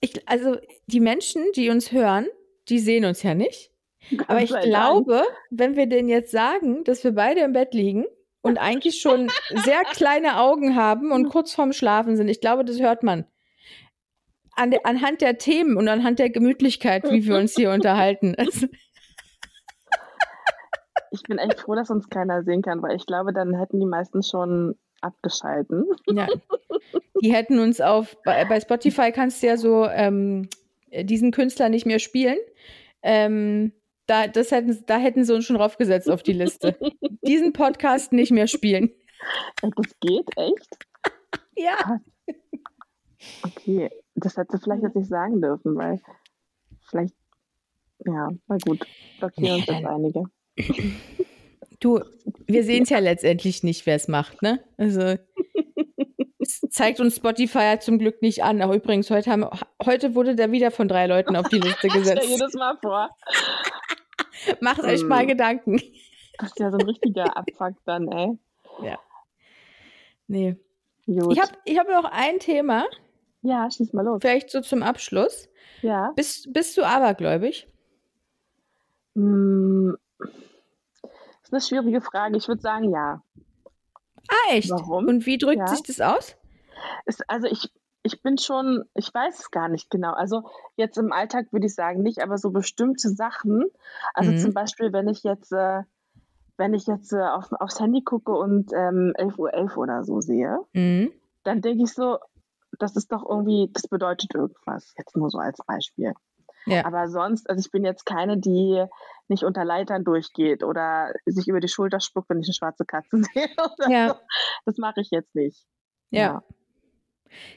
Ich, 0.00 0.28
also, 0.28 0.56
die 0.86 1.00
Menschen, 1.00 1.44
die 1.54 1.70
uns 1.70 1.92
hören, 1.92 2.26
die 2.68 2.78
sehen 2.78 3.04
uns 3.04 3.22
ja 3.22 3.34
nicht. 3.34 3.70
Aber 4.26 4.42
ich 4.42 4.50
sei 4.50 4.60
Dank. 4.60 4.70
glaube, 4.70 5.22
wenn 5.50 5.76
wir 5.76 5.86
denen 5.86 6.08
jetzt 6.08 6.30
sagen, 6.30 6.84
dass 6.84 7.04
wir 7.04 7.12
beide 7.12 7.40
im 7.40 7.52
Bett 7.52 7.74
liegen 7.74 8.04
und 8.42 8.58
eigentlich 8.60 9.00
schon 9.00 9.28
sehr 9.54 9.82
kleine 9.82 10.38
Augen 10.38 10.76
haben 10.76 11.12
und 11.12 11.28
kurz 11.28 11.54
vorm 11.54 11.72
Schlafen 11.72 12.16
sind, 12.16 12.28
ich 12.28 12.40
glaube, 12.40 12.64
das 12.64 12.80
hört 12.80 13.02
man. 13.02 13.24
An 14.54 14.72
der, 14.72 14.84
anhand 14.86 15.20
der 15.20 15.38
Themen 15.38 15.76
und 15.76 15.88
anhand 15.88 16.18
der 16.18 16.30
Gemütlichkeit, 16.30 17.04
wie 17.10 17.24
wir 17.26 17.36
uns 17.36 17.54
hier 17.54 17.70
unterhalten. 17.72 18.34
Ich 21.10 21.22
bin 21.22 21.38
echt 21.38 21.60
froh, 21.60 21.76
dass 21.76 21.90
uns 21.90 22.08
keiner 22.08 22.42
sehen 22.42 22.62
kann, 22.62 22.82
weil 22.82 22.96
ich 22.96 23.06
glaube, 23.06 23.32
dann 23.32 23.54
hätten 23.54 23.78
die 23.78 23.86
meisten 23.86 24.22
schon 24.22 24.74
abgeschalten. 25.00 25.86
ja. 26.06 26.26
Die 27.22 27.32
hätten 27.32 27.58
uns 27.58 27.80
auf, 27.80 28.16
bei, 28.24 28.44
bei 28.44 28.60
Spotify 28.60 29.12
kannst 29.12 29.42
du 29.42 29.46
ja 29.46 29.56
so 29.56 29.86
ähm, 29.86 30.48
diesen 30.92 31.30
Künstler 31.30 31.68
nicht 31.68 31.86
mehr 31.86 31.98
spielen. 31.98 32.38
Ähm, 33.02 33.72
da, 34.08 34.26
das 34.26 34.50
hätten, 34.50 34.82
da 34.86 34.96
hätten 34.98 35.24
sie 35.24 35.32
uns 35.34 35.44
schon 35.44 35.56
draufgesetzt 35.56 36.10
auf 36.10 36.22
die 36.24 36.32
Liste. 36.32 36.76
Diesen 37.26 37.52
Podcast 37.52 38.12
nicht 38.12 38.32
mehr 38.32 38.48
spielen. 38.48 38.90
Und 39.62 39.74
Das 39.78 39.92
geht 40.00 40.28
echt? 40.36 40.78
Ja. 41.60 42.00
Okay. 43.42 43.90
Das 44.14 44.36
hätte 44.36 44.56
sie 44.56 44.62
vielleicht 44.62 44.82
jetzt 44.84 44.94
nicht 44.96 45.08
sagen 45.08 45.40
dürfen, 45.40 45.74
weil 45.76 46.00
vielleicht, 46.88 47.14
ja, 48.06 48.28
na 48.46 48.56
gut, 48.64 48.86
blockieren 49.18 49.44
Nee, 49.54 49.56
uns 49.56 49.66
dann- 49.66 49.86
einige. 49.86 50.24
Du, 51.80 52.00
wir 52.48 52.64
sehen 52.64 52.82
es 52.82 52.88
ja 52.90 52.98
letztendlich 52.98 53.62
nicht, 53.62 53.86
wer 53.86 53.94
es 53.94 54.08
macht, 54.08 54.42
ne? 54.42 54.58
Also 54.78 55.14
es 56.40 56.60
zeigt 56.70 56.98
uns 56.98 57.14
Spotify 57.14 57.58
ja 57.58 57.78
zum 57.78 58.00
Glück 58.00 58.20
nicht 58.20 58.42
an. 58.42 58.60
Aber 58.62 58.74
übrigens, 58.74 59.08
heute, 59.10 59.30
haben, 59.30 59.44
heute 59.86 60.16
wurde 60.16 60.34
der 60.34 60.50
wieder 60.50 60.72
von 60.72 60.88
drei 60.88 61.06
Leuten 61.06 61.36
auf 61.36 61.48
die 61.48 61.60
Liste 61.60 61.88
Stell 61.88 61.90
dir 61.92 61.98
gesetzt. 62.00 62.40
das 62.40 62.54
mal 62.54 62.76
vor. 62.82 63.10
Macht 64.60 64.82
euch 64.84 65.02
mal 65.04 65.24
Mm. 65.24 65.28
Gedanken. 65.28 65.82
Das 66.38 66.50
ist 66.50 66.58
ja 66.58 66.70
so 66.70 66.78
ein 66.78 66.84
richtiger 66.86 67.36
Abfuck 67.36 67.74
dann, 67.84 68.08
ey. 68.12 68.38
Nee. 70.30 70.56
Gut. 71.06 71.32
Ich 71.32 71.40
habe 71.40 71.52
ich 71.64 71.78
hab 71.78 71.88
noch 71.88 72.04
ein 72.04 72.38
Thema, 72.38 72.84
ja, 73.42 73.70
schieß 73.70 73.92
mal 73.94 74.04
los. 74.04 74.18
vielleicht 74.20 74.50
so 74.50 74.60
zum 74.60 74.82
Abschluss. 74.82 75.48
Ja. 75.80 76.12
Bist, 76.16 76.52
bist 76.52 76.76
du 76.76 76.82
abergläubig? 76.84 77.66
Hm, 79.14 79.96
ist 81.42 81.52
eine 81.52 81.60
schwierige 81.62 82.00
Frage. 82.02 82.36
Ich 82.36 82.46
würde 82.46 82.60
sagen, 82.60 82.90
ja. 82.92 83.22
Ah, 84.28 84.52
echt? 84.52 84.68
Warum? 84.70 85.06
Und 85.08 85.24
wie 85.24 85.38
drückt 85.38 85.58
Ja. 85.60 85.66
sich 85.68 85.82
das 85.82 86.00
aus? 86.00 86.36
Ist, 87.06 87.28
also 87.30 87.46
ich, 87.46 87.70
ich 88.08 88.22
bin 88.22 88.38
schon, 88.38 88.84
ich 88.94 89.12
weiß 89.12 89.38
es 89.38 89.50
gar 89.50 89.68
nicht 89.68 89.90
genau. 89.90 90.12
Also 90.12 90.48
jetzt 90.76 90.96
im 90.98 91.12
Alltag 91.12 91.52
würde 91.52 91.66
ich 91.66 91.74
sagen 91.74 92.02
nicht, 92.02 92.20
aber 92.22 92.38
so 92.38 92.50
bestimmte 92.50 93.08
Sachen. 93.10 93.64
Also 94.14 94.32
Mhm. 94.32 94.38
zum 94.38 94.54
Beispiel, 94.54 94.92
wenn 94.92 95.08
ich 95.08 95.22
jetzt, 95.22 95.52
äh, 95.52 95.82
wenn 96.56 96.74
ich 96.74 96.86
jetzt 96.86 97.12
äh, 97.12 97.20
auf, 97.22 97.52
aufs 97.52 97.78
Handy 97.80 98.02
gucke 98.02 98.32
und 98.32 98.72
ähm, 98.72 99.12
11.11 99.16 99.38
Uhr 99.38 99.54
11 99.54 99.76
oder 99.76 100.04
so 100.04 100.20
sehe, 100.20 100.58
Mhm. 100.72 101.12
dann 101.44 101.60
denke 101.60 101.84
ich 101.84 101.92
so, 101.94 102.18
das 102.78 102.96
ist 102.96 103.12
doch 103.12 103.24
irgendwie, 103.28 103.70
das 103.72 103.82
bedeutet 103.88 104.34
irgendwas. 104.34 104.92
Jetzt 104.96 105.16
nur 105.16 105.30
so 105.30 105.38
als 105.38 105.58
Beispiel. 105.66 106.12
Ja. 106.66 106.84
Aber 106.84 107.08
sonst, 107.08 107.48
also 107.48 107.60
ich 107.60 107.70
bin 107.70 107.84
jetzt 107.84 108.04
keine, 108.04 108.38
die 108.38 108.84
nicht 109.28 109.42
unter 109.44 109.64
Leitern 109.64 110.04
durchgeht 110.04 110.62
oder 110.64 111.12
sich 111.26 111.48
über 111.48 111.60
die 111.60 111.68
Schulter 111.68 112.00
spuckt, 112.00 112.28
wenn 112.28 112.40
ich 112.40 112.46
eine 112.48 112.54
schwarze 112.54 112.84
Katze 112.84 113.22
sehe. 113.34 113.48
Ja. 113.88 114.08
so. 114.08 114.14
Das 114.66 114.76
mache 114.78 115.00
ich 115.00 115.10
jetzt 115.10 115.34
nicht. 115.34 115.64
Ja. 116.10 116.42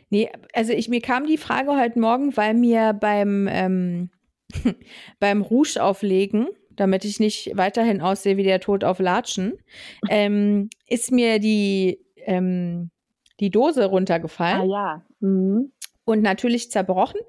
Nee, 0.09 0.29
also 0.53 0.73
ich, 0.73 0.89
mir 0.89 1.01
kam 1.01 1.25
die 1.25 1.37
Frage 1.37 1.77
heute 1.77 1.99
Morgen, 1.99 2.35
weil 2.37 2.53
mir 2.53 2.93
beim, 2.93 3.47
ähm, 3.49 4.09
beim 5.19 5.41
Rouge 5.41 5.77
auflegen, 5.81 6.47
damit 6.75 7.05
ich 7.05 7.19
nicht 7.19 7.51
weiterhin 7.55 8.01
aussehe 8.01 8.37
wie 8.37 8.43
der 8.43 8.59
Tod 8.59 8.83
auf 8.83 8.99
Latschen, 8.99 9.53
ähm, 10.09 10.69
ist 10.87 11.11
mir 11.11 11.39
die, 11.39 11.99
ähm, 12.25 12.91
die 13.39 13.49
Dose 13.49 13.85
runtergefallen. 13.85 14.61
Ah 14.61 14.65
ja. 14.65 15.05
Mhm. 15.19 15.71
Und 16.03 16.21
natürlich 16.23 16.71
zerbrochen, 16.71 17.21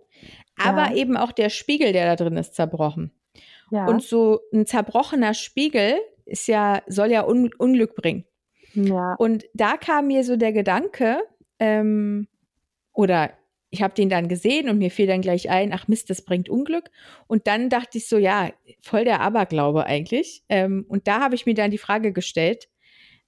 aber 0.57 0.91
ja. 0.91 0.95
eben 0.95 1.17
auch 1.17 1.33
der 1.33 1.51
Spiegel, 1.51 1.93
der 1.93 2.07
da 2.07 2.25
drin 2.25 2.37
ist, 2.37 2.55
zerbrochen. 2.55 3.13
Ja. 3.71 3.87
Und 3.87 4.03
so 4.03 4.41
ein 4.53 4.67
zerbrochener 4.67 5.35
Spiegel 5.35 5.95
ist 6.25 6.47
ja, 6.47 6.83
soll 6.87 7.11
ja 7.11 7.27
Un 7.27 7.51
Unglück 7.59 7.95
bringen. 7.95 8.25
Ja. 8.75 9.15
Und 9.19 9.45
da 9.55 9.77
kam 9.77 10.09
mir 10.09 10.25
so 10.25 10.37
der 10.37 10.53
Gedanke, 10.53 11.21
ähm, 11.59 12.29
oder 12.93 13.31
ich 13.71 13.83
habe 13.83 13.95
den 13.95 14.11
dann 14.11 14.29
gesehen 14.29 14.69
und 14.69 14.79
mir 14.79 14.91
fiel 14.91 15.07
dann 15.07 15.23
gleich 15.23 15.49
ein, 15.49 15.73
ach 15.73 15.89
Mist, 15.89 16.11
das 16.11 16.23
bringt 16.23 16.51
Unglück. 16.51 16.91
Und 17.27 17.47
dann 17.47 17.71
dachte 17.71 17.97
ich 17.97 18.07
so, 18.07 18.19
ja, 18.19 18.51
voll 18.83 19.05
der 19.05 19.23
Aberglaube 19.23 19.87
eigentlich. 19.87 20.45
Ähm, 20.51 20.85
und 20.89 21.09
da 21.09 21.21
habe 21.21 21.35
ich 21.35 21.47
mir 21.47 21.55
dann 21.55 21.71
die 21.71 21.79
Frage 21.79 22.13
gestellt, 22.13 22.69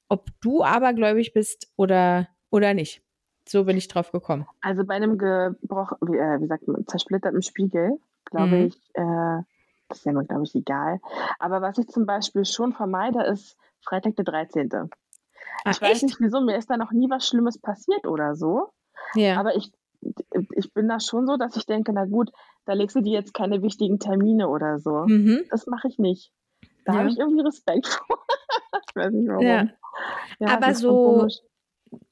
ob 0.08 0.28
du 0.42 0.62
abergläubig 0.62 1.32
bist 1.32 1.72
oder, 1.76 2.28
oder 2.50 2.74
nicht. 2.74 3.02
So 3.48 3.64
bin 3.64 3.78
ich 3.78 3.88
drauf 3.88 4.12
gekommen. 4.12 4.46
Also 4.60 4.84
bei 4.84 4.94
einem 4.94 5.16
gebrochen, 5.16 5.96
wie, 6.02 6.18
äh, 6.18 6.40
wie 6.40 6.46
sagt 6.46 6.68
man, 6.68 6.86
zersplitterten 6.86 7.42
Spiegel, 7.42 7.98
glaube 8.26 8.56
mhm. 8.56 8.66
ich, 8.66 8.76
äh, 8.92 9.42
das 9.88 9.98
ist 9.98 10.04
ja 10.04 10.12
mir, 10.12 10.24
glaube 10.24 10.44
ich, 10.44 10.54
egal. 10.54 11.00
Aber 11.38 11.62
was 11.62 11.78
ich 11.78 11.88
zum 11.88 12.04
Beispiel 12.04 12.44
schon 12.44 12.74
vermeide, 12.74 13.22
ist 13.24 13.56
Freitag 13.80 14.16
der 14.16 14.24
13. 14.26 14.70
Ach, 15.64 15.70
ich 15.70 15.80
weiß 15.80 15.90
echt? 15.90 16.02
nicht 16.02 16.20
wieso, 16.20 16.42
mir 16.42 16.56
ist 16.56 16.68
da 16.68 16.76
noch 16.76 16.92
nie 16.92 17.08
was 17.08 17.26
Schlimmes 17.26 17.58
passiert 17.58 18.06
oder 18.06 18.34
so. 18.34 18.72
Ja. 19.14 19.38
Aber 19.38 19.56
ich, 19.56 19.72
ich 20.56 20.72
bin 20.72 20.88
da 20.88 21.00
schon 21.00 21.26
so, 21.26 21.36
dass 21.36 21.56
ich 21.56 21.66
denke, 21.66 21.92
na 21.92 22.04
gut, 22.04 22.30
da 22.64 22.72
legst 22.72 22.96
du 22.96 23.00
dir 23.00 23.12
jetzt 23.12 23.34
keine 23.34 23.62
wichtigen 23.62 23.98
Termine 23.98 24.48
oder 24.48 24.78
so. 24.78 25.04
Mhm. 25.06 25.44
Das 25.50 25.66
mache 25.66 25.88
ich 25.88 25.98
nicht. 25.98 26.32
Da 26.84 26.92
ja. 26.92 26.98
habe 27.00 27.08
ich 27.08 27.18
irgendwie 27.18 27.42
Respekt 27.42 27.86
vor. 27.86 28.18
ich 28.88 28.96
weiß 28.96 29.12
nicht 29.12 29.28
warum. 29.28 29.46
Ja. 29.46 29.68
Aber 30.40 30.74
so 30.74 31.28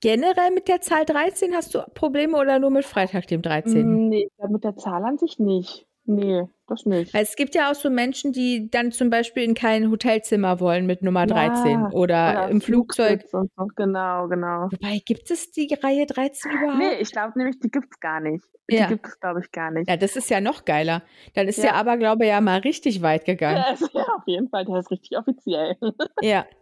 generell 0.01 0.51
mit 0.53 0.69
der 0.69 0.81
Zahl 0.81 1.05
13 1.05 1.55
hast 1.55 1.75
du 1.75 1.81
Probleme 1.95 2.39
oder 2.39 2.59
nur 2.59 2.71
mit 2.71 2.85
Freitag, 2.85 3.27
dem 3.27 3.43
13.? 3.43 4.09
Nee, 4.09 4.29
mit 4.49 4.65
der 4.65 4.77
Zahl 4.77 5.05
an 5.05 5.19
sich 5.19 5.39
nicht. 5.39 5.87
Nee, 6.05 6.43
das 6.67 6.85
nicht. 6.85 7.15
Es 7.15 7.37
gibt 7.37 7.55
ja 7.55 7.71
auch 7.71 7.75
so 7.75 7.89
Menschen, 7.89 8.33
die 8.33 8.69
dann 8.71 8.91
zum 8.91 9.09
Beispiel 9.09 9.45
in 9.45 9.55
kein 9.55 9.91
Hotelzimmer 9.91 10.59
wollen 10.59 10.87
mit 10.87 11.03
Nummer 11.03 11.27
13 11.27 11.71
ja, 11.71 11.91
oder, 11.91 12.33
oder, 12.33 12.49
im 12.49 12.61
Flugzeug. 12.61 13.23
So. 13.31 13.47
Genau, 13.77 14.27
genau. 14.29 14.69
Wobei, 14.71 15.01
gibt 15.05 15.31
es 15.31 15.53
die 15.53 15.73
Reihe 15.81 16.07
13 16.07 16.51
überhaupt? 16.51 16.79
Nee, 16.79 17.01
ich 17.01 17.13
glaube 17.13 17.39
nämlich, 17.39 17.61
die 17.61 17.71
gibt 17.71 17.89
es 17.93 18.01
gar 18.01 18.21
nicht. 18.21 18.45
Ja. 18.69 18.87
Die 18.87 18.95
gibt 18.95 19.07
es, 19.07 19.21
glaube 19.21 19.41
ich, 19.41 19.53
gar 19.53 19.71
nicht. 19.71 19.89
Ja, 19.89 19.97
das 19.97 20.17
ist 20.17 20.31
ja 20.31 20.41
noch 20.41 20.65
geiler. 20.65 21.03
Dann 21.35 21.47
ist 21.47 21.59
ja. 21.59 21.65
der 21.65 21.75
Aberglaube 21.77 22.27
ja 22.27 22.41
mal 22.41 22.61
richtig 22.61 23.03
weit 23.03 23.25
gegangen. 23.25 23.63
Ja, 23.93 24.05
auf 24.17 24.27
jeden 24.27 24.49
Fall. 24.49 24.65
Der 24.65 24.79
ist 24.79 24.91
richtig 24.91 25.17
offiziell. 25.17 25.77
Ja. 26.21 26.47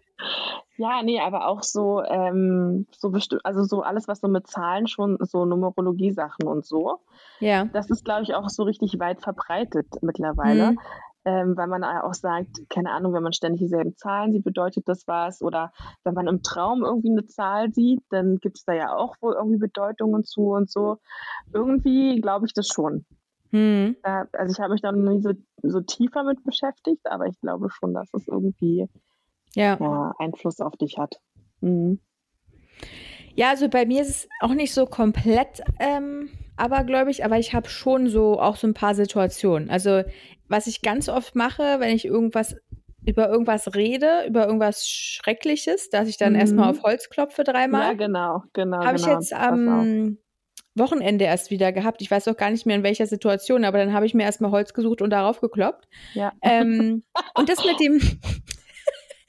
Ja, 0.77 1.03
nee, 1.03 1.21
aber 1.21 1.47
auch 1.47 1.63
so, 1.63 2.03
ähm, 2.03 2.87
so 2.97 3.11
bestimmt, 3.11 3.45
also 3.45 3.65
so 3.65 3.83
alles, 3.83 4.09
was 4.09 4.21
so 4.21 4.29
mit 4.29 4.47
Zahlen 4.47 4.87
schon, 4.87 5.19
so 5.21 5.45
Numerologie-Sachen 5.45 6.47
und 6.47 6.65
so. 6.65 7.01
Ja. 7.39 7.67
Das 7.67 7.91
ist, 7.91 8.05
glaube 8.05 8.23
ich, 8.23 8.35
auch 8.35 8.49
so 8.49 8.63
richtig 8.63 8.99
weit 8.99 9.21
verbreitet 9.21 9.87
mittlerweile. 10.01 10.73
Mhm. 10.73 10.79
Ähm, 11.27 11.55
weil 11.55 11.67
man 11.67 11.85
auch 11.85 12.15
sagt, 12.15 12.49
keine 12.71 12.93
Ahnung, 12.93 13.13
wenn 13.13 13.23
man 13.23 13.35
ständig 13.35 13.61
dieselben 13.61 13.95
Zahlen 13.95 14.33
sieht, 14.33 14.43
bedeutet 14.43 14.89
das 14.89 15.07
was. 15.07 15.43
Oder 15.43 15.71
wenn 16.03 16.15
man 16.15 16.27
im 16.27 16.43
Traum 16.43 16.83
irgendwie 16.83 17.11
eine 17.11 17.27
Zahl 17.27 17.71
sieht, 17.75 18.03
dann 18.09 18.39
gibt 18.39 18.57
es 18.57 18.65
da 18.65 18.73
ja 18.73 18.97
auch 18.97 19.17
wohl 19.21 19.35
irgendwie 19.35 19.59
Bedeutungen 19.59 20.25
zu 20.25 20.53
und 20.53 20.71
so. 20.71 20.97
Irgendwie 21.53 22.23
glaube 22.23 22.47
ich 22.47 22.55
das 22.55 22.69
schon. 22.69 23.05
Mhm. 23.51 23.97
Da, 24.03 24.25
also 24.33 24.53
ich 24.53 24.61
habe 24.61 24.73
mich 24.73 24.81
da 24.81 24.93
noch 24.93 25.13
nie 25.13 25.21
so, 25.21 25.33
so 25.63 25.83
tiefer 25.83 26.25
mit 26.25 26.43
beschäftigt, 26.43 27.05
aber 27.05 27.27
ich 27.27 27.39
glaube 27.41 27.69
schon, 27.69 27.93
dass 27.93 28.09
es 28.15 28.27
irgendwie 28.27 28.89
ja. 29.55 29.77
ja 29.81 30.15
Einfluss 30.19 30.61
auf 30.61 30.77
dich 30.77 30.99
hat. 30.99 31.21
Mhm. 31.61 32.01
Ja, 33.35 33.51
also 33.51 33.69
bei 33.69 33.87
mir 33.87 34.03
ist 34.03 34.11
es 34.11 34.29
auch 34.41 34.55
nicht 34.55 34.75
so 34.75 34.87
komplett 34.87 35.63
ähm, 35.79 36.31
abergläubig, 36.57 37.25
aber 37.25 37.39
ich 37.39 37.55
habe 37.55 37.69
schon 37.69 38.09
so 38.09 38.41
auch 38.41 38.57
so 38.57 38.67
ein 38.67 38.75
paar 38.75 38.95
Situationen. 38.95 39.71
Also 39.71 40.03
was 40.49 40.67
ich 40.67 40.83
ganz 40.83 41.09
oft 41.09 41.37
mache, 41.37 41.77
wenn 41.79 41.95
ich 41.95 42.05
irgendwas 42.05 42.57
über 43.07 43.31
irgendwas 43.31 43.75
rede, 43.75 44.25
über 44.27 44.47
irgendwas 44.47 44.87
Schreckliches, 44.89 45.89
dass 45.91 46.09
ich 46.09 46.19
dann 46.19 46.35
mhm. 46.35 46.41
erstmal 46.41 46.71
auf 46.71 46.83
Holz 46.83 47.09
klopfe 47.09 47.45
dreimal. 47.45 47.89
Ja, 47.89 47.93
genau, 47.95 48.43
genau. 48.53 48.85
Habe 48.85 48.97
ich 48.97 49.05
genau, 49.05 49.15
jetzt 49.15 49.33
am 49.33 50.19
Wochenende 50.75 51.25
erst 51.25 51.51
wieder 51.51 51.73
gehabt. 51.73 52.03
Ich 52.03 52.11
weiß 52.11 52.29
auch 52.29 52.37
gar 52.37 52.51
nicht 52.51 52.67
mehr 52.67 52.77
in 52.77 52.83
welcher 52.83 53.07
Situation, 53.07 53.65
aber 53.65 53.79
dann 53.79 53.93
habe 53.93 54.07
ich 54.07 54.15
mir 54.15 54.25
erstmal 54.25 54.51
Holz 54.51 54.75
gesucht 54.75 55.03
und 55.03 55.11
darauf 55.11 55.41
gekloppt. 55.41 55.89
Ja. 56.15 56.33
Ähm, 56.43 57.03
und 57.35 57.49
das 57.49 57.65
mit 57.65 57.81
dem 57.81 58.01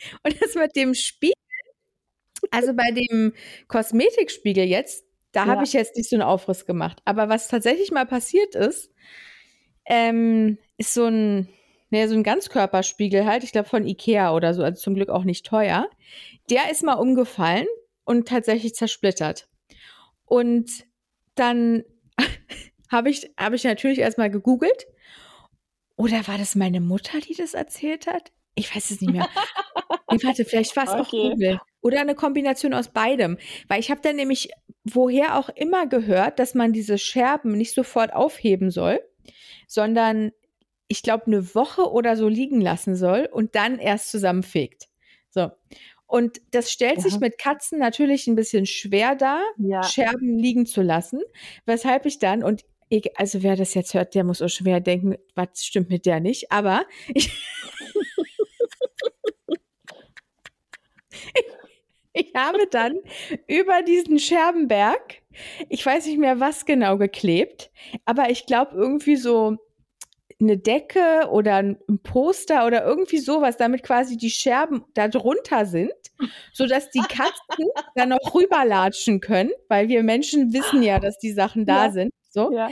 Und 0.23 0.41
das 0.41 0.55
mit 0.55 0.75
dem 0.75 0.93
Spiegel, 0.93 1.35
also 2.51 2.73
bei 2.73 2.91
dem 2.91 3.33
Kosmetikspiegel 3.67 4.65
jetzt, 4.65 5.05
da 5.31 5.45
ja. 5.45 5.51
habe 5.51 5.63
ich 5.63 5.73
jetzt 5.73 5.95
nicht 5.95 6.09
so 6.09 6.15
einen 6.15 6.23
Aufriss 6.23 6.65
gemacht. 6.65 7.01
Aber 7.05 7.29
was 7.29 7.47
tatsächlich 7.47 7.91
mal 7.91 8.05
passiert 8.05 8.55
ist, 8.55 8.91
ähm, 9.85 10.57
ist 10.77 10.93
so 10.93 11.05
ein, 11.05 11.47
ne, 11.89 12.07
so 12.07 12.15
ein 12.15 12.23
Ganzkörperspiegel 12.23 13.25
halt, 13.25 13.43
ich 13.43 13.51
glaube 13.51 13.69
von 13.69 13.85
Ikea 13.85 14.33
oder 14.33 14.53
so, 14.53 14.63
also 14.63 14.81
zum 14.81 14.95
Glück 14.95 15.09
auch 15.09 15.23
nicht 15.23 15.45
teuer. 15.45 15.89
Der 16.49 16.71
ist 16.71 16.83
mal 16.83 16.95
umgefallen 16.95 17.67
und 18.03 18.27
tatsächlich 18.27 18.75
zersplittert. 18.75 19.47
Und 20.25 20.85
dann 21.35 21.83
habe 22.91 23.09
ich, 23.09 23.31
hab 23.37 23.53
ich 23.53 23.63
natürlich 23.63 23.99
erstmal 23.99 24.29
gegoogelt. 24.29 24.87
Oder 25.95 26.27
war 26.27 26.37
das 26.37 26.55
meine 26.55 26.81
Mutter, 26.81 27.19
die 27.19 27.35
das 27.35 27.53
erzählt 27.53 28.07
hat? 28.07 28.31
Ich 28.55 28.75
weiß 28.75 28.91
es 28.91 29.01
nicht 29.01 29.11
mehr. 29.11 29.27
ich 30.11 30.23
warte, 30.23 30.45
vielleicht 30.45 30.75
war 30.75 30.83
es 30.83 30.89
okay. 30.91 30.99
auch 31.01 31.11
Google. 31.11 31.59
Oder 31.81 32.01
eine 32.01 32.15
Kombination 32.15 32.73
aus 32.73 32.89
beidem. 32.89 33.37
Weil 33.67 33.79
ich 33.79 33.89
habe 33.89 34.01
dann 34.01 34.15
nämlich 34.15 34.49
woher 34.83 35.37
auch 35.37 35.49
immer 35.49 35.87
gehört, 35.87 36.39
dass 36.39 36.53
man 36.53 36.73
diese 36.73 36.97
Scherben 36.97 37.53
nicht 37.53 37.73
sofort 37.73 38.13
aufheben 38.13 38.71
soll, 38.71 38.99
sondern 39.67 40.31
ich 40.87 41.03
glaube 41.03 41.27
eine 41.27 41.55
Woche 41.55 41.89
oder 41.89 42.17
so 42.17 42.27
liegen 42.27 42.59
lassen 42.59 42.95
soll 42.95 43.29
und 43.31 43.55
dann 43.55 43.79
erst 43.79 44.11
zusammenfegt. 44.11 44.89
So. 45.29 45.51
Und 46.05 46.41
das 46.51 46.69
stellt 46.69 46.97
ja. 46.97 47.03
sich 47.03 47.19
mit 47.19 47.37
Katzen 47.37 47.79
natürlich 47.79 48.27
ein 48.27 48.35
bisschen 48.35 48.65
schwer 48.65 49.15
dar, 49.15 49.41
ja. 49.57 49.81
Scherben 49.83 50.37
liegen 50.37 50.65
zu 50.65 50.81
lassen, 50.81 51.21
weshalb 51.65 52.05
ich 52.05 52.19
dann, 52.19 52.43
und 52.43 52.65
ich, 52.89 53.17
also 53.17 53.41
wer 53.41 53.55
das 53.55 53.73
jetzt 53.73 53.93
hört, 53.93 54.13
der 54.13 54.25
muss 54.25 54.41
auch 54.41 54.49
schwer 54.49 54.81
denken, 54.81 55.15
was 55.33 55.63
stimmt 55.63 55.89
mit 55.89 56.05
der 56.05 56.19
nicht, 56.19 56.51
aber 56.51 56.83
ich, 57.13 57.31
Ich 62.13 62.33
habe 62.35 62.67
dann 62.69 62.97
über 63.47 63.83
diesen 63.83 64.19
Scherbenberg, 64.19 65.21
ich 65.69 65.85
weiß 65.85 66.07
nicht 66.07 66.17
mehr 66.17 66.41
was 66.41 66.65
genau 66.65 66.97
geklebt, 66.97 67.71
aber 68.03 68.29
ich 68.29 68.45
glaube 68.45 68.75
irgendwie 68.75 69.15
so 69.15 69.57
eine 70.41 70.57
Decke 70.57 71.29
oder 71.29 71.57
ein 71.57 71.77
Poster 72.03 72.65
oder 72.65 72.83
irgendwie 72.83 73.19
sowas, 73.19 73.57
damit 73.57 73.83
quasi 73.83 74.17
die 74.17 74.29
Scherben 74.29 74.83
da 74.93 75.07
drunter 75.07 75.65
sind, 75.65 75.93
sodass 76.51 76.89
die 76.89 76.99
Katzen 76.99 77.69
dann 77.95 78.09
noch 78.09 78.33
rüberlatschen 78.33 79.21
können, 79.21 79.51
weil 79.69 79.87
wir 79.87 80.03
Menschen 80.03 80.51
wissen 80.51 80.83
ja, 80.83 80.99
dass 80.99 81.17
die 81.19 81.31
Sachen 81.31 81.65
da 81.65 81.85
ja. 81.85 81.91
sind. 81.91 82.13
So. 82.29 82.51
Ja. 82.53 82.69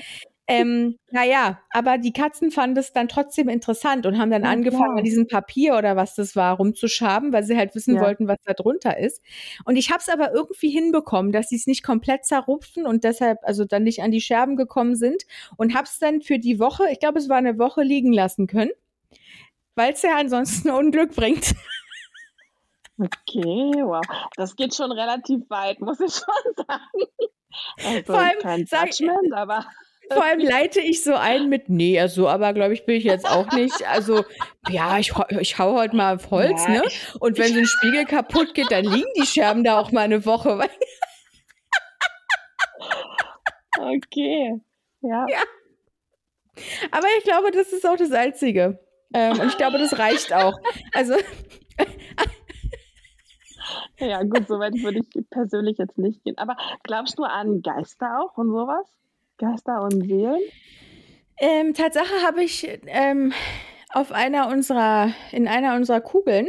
Ähm, 0.52 0.98
naja, 1.12 1.62
aber 1.70 2.00
die 2.00 2.12
Katzen 2.12 2.50
fanden 2.50 2.78
es 2.78 2.92
dann 2.92 3.08
trotzdem 3.08 3.50
interessant 3.50 4.08
und 4.08 4.18
haben 4.18 4.32
dann 4.32 4.44
ja, 4.44 4.50
angefangen, 4.50 4.98
an 4.98 5.04
diesem 5.04 5.28
Papier 5.28 5.78
oder 5.78 5.96
was 5.96 6.16
das 6.16 6.36
war, 6.36 6.58
rumzuschaben, 6.58 7.32
weil 7.32 7.44
sie 7.44 7.56
halt 7.56 7.76
wissen 7.76 7.96
ja. 7.96 8.02
wollten, 8.02 8.28
was 8.28 8.38
da 8.46 8.54
drunter 8.54 8.98
ist. 8.98 9.22
Und 9.66 9.76
ich 9.76 9.92
habe 9.92 10.00
es 10.00 10.10
aber 10.10 10.34
irgendwie 10.34 10.70
hinbekommen, 10.70 11.32
dass 11.32 11.50
sie 11.50 11.56
es 11.56 11.68
nicht 11.68 11.84
komplett 11.84 12.26
zerrupfen 12.26 12.88
und 12.88 13.04
deshalb 13.04 13.38
also 13.44 13.64
dann 13.64 13.84
nicht 13.84 14.02
an 14.02 14.10
die 14.10 14.22
Scherben 14.22 14.56
gekommen 14.56 14.96
sind 14.96 15.24
und 15.56 15.76
habe 15.76 15.86
es 15.86 16.00
dann 16.00 16.22
für 16.22 16.40
die 16.40 16.60
Woche, 16.60 16.86
ich 16.92 17.00
glaube, 17.00 17.20
es 17.20 17.30
war 17.30 17.38
eine 17.38 17.60
Woche 17.60 17.84
liegen 17.84 18.12
lassen 18.12 18.48
können, 18.48 18.72
weil 19.76 19.94
es 19.94 20.02
ja 20.02 20.18
ansonsten 20.18 20.70
Unglück 20.72 21.16
bringt. 21.16 21.54
Okay, 22.98 23.72
wow. 23.84 24.02
Das 24.36 24.56
geht 24.56 24.74
schon 24.74 24.92
relativ 24.92 25.48
weit, 25.50 25.80
muss 25.80 26.00
ich 26.00 26.14
schon 26.14 26.54
sagen. 26.68 27.30
Also 27.86 28.14
Vor 28.14 28.20
allem, 28.20 28.40
kein 28.40 28.66
Judgment, 28.66 29.34
aber 29.34 29.66
vor 30.12 30.24
allem 30.24 30.40
leite 30.40 30.80
ich 30.80 31.04
so 31.04 31.14
ein 31.14 31.50
mit, 31.50 31.70
nee, 31.70 32.00
also, 32.00 32.28
aber 32.28 32.54
glaube 32.54 32.74
ich, 32.74 32.86
bin 32.86 32.96
ich 32.96 33.04
jetzt 33.04 33.30
auch 33.30 33.52
nicht. 33.52 33.88
Also, 33.88 34.24
ja, 34.70 34.98
ich, 34.98 35.14
ich 35.40 35.58
hau 35.58 35.76
heute 35.76 35.96
mal 35.96 36.16
auf 36.16 36.32
Holz, 36.32 36.64
ja, 36.66 36.74
ne? 36.74 36.84
Und 37.20 37.38
wenn 37.38 37.54
so 37.54 37.60
ein 37.60 37.66
Spiegel 37.66 38.06
kaputt 38.06 38.54
geht, 38.54 38.72
dann 38.72 38.86
liegen 38.86 39.10
die 39.16 39.26
Scherben 39.26 39.64
da 39.64 39.80
auch 39.80 39.92
mal 39.92 40.02
eine 40.02 40.26
Woche. 40.26 40.60
okay. 43.80 44.60
Ja. 45.02 45.26
ja. 45.28 45.44
Aber 46.92 47.08
ich 47.18 47.24
glaube, 47.24 47.52
das 47.52 47.72
ist 47.72 47.86
auch 47.86 47.98
das 47.98 48.12
Einzige. 48.12 48.80
Ähm, 49.14 49.40
und 49.40 49.48
ich 49.48 49.58
glaube, 49.58 49.78
das 49.78 49.98
reicht 49.98 50.34
auch. 50.34 50.60
Also. 50.94 51.16
ja, 54.00 54.24
gut, 54.24 54.48
soweit 54.48 54.74
würde 54.74 55.00
ich 55.00 55.30
persönlich 55.30 55.78
jetzt 55.78 55.98
nicht 55.98 56.24
gehen. 56.24 56.38
Aber 56.38 56.58
glaubst 56.84 57.18
du 57.18 57.24
an 57.24 57.62
Geister 57.62 58.20
auch 58.20 58.38
und 58.38 58.50
sowas? 58.50 58.86
Geister 59.40 59.82
und 59.82 60.08
Seelen? 60.08 60.42
Ähm, 61.40 61.74
Tatsache 61.74 62.22
habe 62.26 62.44
ich 62.44 62.68
ähm, 62.86 63.34
auf 63.92 64.12
einer 64.12 64.50
unserer, 64.50 65.14
in 65.32 65.48
einer 65.48 65.76
unserer 65.76 66.02
Kugeln 66.02 66.48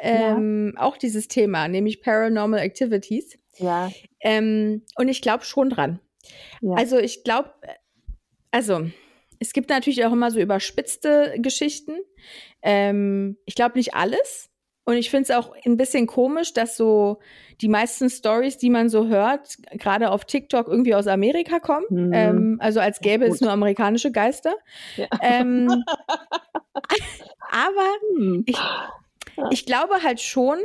ähm, 0.00 0.74
ja. 0.74 0.82
auch 0.82 0.96
dieses 0.96 1.28
Thema, 1.28 1.68
nämlich 1.68 2.02
Paranormal 2.02 2.60
Activities. 2.60 3.38
Ja. 3.58 3.90
Ähm, 4.20 4.82
und 4.96 5.08
ich 5.08 5.22
glaube 5.22 5.44
schon 5.44 5.70
dran. 5.70 6.00
Ja. 6.60 6.74
Also 6.74 6.98
ich 6.98 7.24
glaube, 7.24 7.52
also 8.50 8.90
es 9.38 9.52
gibt 9.52 9.70
natürlich 9.70 10.04
auch 10.04 10.12
immer 10.12 10.30
so 10.30 10.40
überspitzte 10.40 11.34
Geschichten. 11.38 11.98
Ähm, 12.62 13.36
ich 13.44 13.54
glaube 13.54 13.78
nicht 13.78 13.94
alles. 13.94 14.50
Und 14.86 14.96
ich 14.96 15.10
finde 15.10 15.24
es 15.24 15.30
auch 15.32 15.52
ein 15.66 15.76
bisschen 15.76 16.06
komisch, 16.06 16.52
dass 16.54 16.76
so 16.76 17.18
die 17.60 17.68
meisten 17.68 18.08
Stories, 18.08 18.56
die 18.56 18.70
man 18.70 18.88
so 18.88 19.08
hört, 19.08 19.56
gerade 19.72 20.12
auf 20.12 20.24
TikTok 20.24 20.68
irgendwie 20.68 20.94
aus 20.94 21.08
Amerika 21.08 21.58
kommen. 21.58 21.86
Mhm. 21.90 22.12
Ähm, 22.14 22.56
also 22.60 22.78
als 22.78 23.00
gäbe 23.00 23.24
es 23.24 23.40
nur 23.40 23.50
amerikanische 23.50 24.12
Geister. 24.12 24.54
Ja. 24.96 25.08
Ähm, 25.20 25.68
aber 27.50 27.88
hm. 28.16 28.44
ich, 28.46 28.58
ich 29.50 29.66
glaube 29.66 30.04
halt 30.04 30.20
schon, 30.20 30.58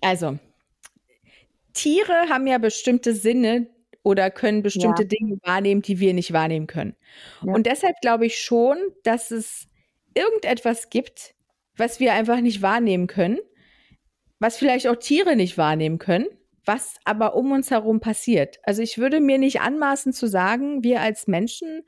also 0.00 0.38
Tiere 1.74 2.30
haben 2.30 2.46
ja 2.46 2.56
bestimmte 2.56 3.12
Sinne 3.12 3.66
oder 4.02 4.30
können 4.30 4.62
bestimmte 4.62 5.02
ja. 5.02 5.08
Dinge 5.08 5.38
wahrnehmen, 5.42 5.82
die 5.82 6.00
wir 6.00 6.14
nicht 6.14 6.32
wahrnehmen 6.32 6.66
können. 6.66 6.96
Ja. 7.44 7.52
Und 7.52 7.66
deshalb 7.66 8.00
glaube 8.00 8.24
ich 8.24 8.40
schon, 8.40 8.78
dass 9.02 9.30
es 9.30 9.68
irgendetwas 10.14 10.88
gibt, 10.88 11.33
was 11.76 12.00
wir 12.00 12.12
einfach 12.12 12.40
nicht 12.40 12.62
wahrnehmen 12.62 13.06
können, 13.06 13.38
was 14.38 14.56
vielleicht 14.56 14.88
auch 14.88 14.96
Tiere 14.96 15.36
nicht 15.36 15.58
wahrnehmen 15.58 15.98
können, 15.98 16.26
was 16.64 16.96
aber 17.04 17.34
um 17.34 17.52
uns 17.52 17.70
herum 17.70 18.00
passiert. 18.00 18.58
Also 18.62 18.82
ich 18.82 18.98
würde 18.98 19.20
mir 19.20 19.38
nicht 19.38 19.60
anmaßen 19.60 20.12
zu 20.12 20.26
sagen, 20.26 20.82
wir 20.82 21.00
als 21.00 21.26
Menschen 21.26 21.84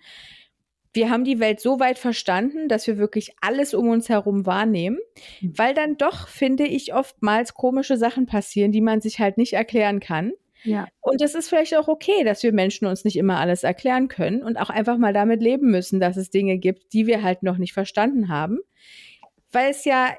wir 0.96 1.10
haben 1.10 1.24
die 1.24 1.38
Welt 1.38 1.60
so 1.60 1.78
weit 1.78 1.98
verstanden, 1.98 2.68
dass 2.68 2.86
wir 2.88 2.98
wirklich 2.98 3.32
alles 3.40 3.74
um 3.74 3.88
uns 3.88 4.08
herum 4.08 4.46
wahrnehmen, 4.46 4.98
hm. 5.38 5.52
weil 5.56 5.74
dann 5.74 5.96
doch, 5.96 6.26
finde 6.26 6.66
ich, 6.66 6.94
oftmals 6.94 7.54
komische 7.54 7.96
Sachen 7.96 8.26
passieren, 8.26 8.72
die 8.72 8.80
man 8.80 9.00
sich 9.00 9.20
halt 9.20 9.38
nicht 9.38 9.52
erklären 9.52 10.00
kann. 10.00 10.32
Ja. 10.64 10.88
Und 11.00 11.22
es 11.22 11.36
ist 11.36 11.48
vielleicht 11.48 11.76
auch 11.76 11.86
okay, 11.86 12.24
dass 12.24 12.42
wir 12.42 12.52
Menschen 12.52 12.86
uns 12.86 13.04
nicht 13.04 13.16
immer 13.16 13.38
alles 13.38 13.62
erklären 13.62 14.08
können 14.08 14.42
und 14.42 14.56
auch 14.56 14.70
einfach 14.70 14.96
mal 14.96 15.12
damit 15.12 15.40
leben 15.40 15.70
müssen, 15.70 16.00
dass 16.00 16.16
es 16.16 16.30
Dinge 16.30 16.58
gibt, 16.58 16.92
die 16.92 17.06
wir 17.06 17.22
halt 17.22 17.44
noch 17.44 17.58
nicht 17.58 17.72
verstanden 17.72 18.28
haben. 18.28 18.58
Weil 19.56 19.70
es 19.70 19.86
ja, 19.86 20.14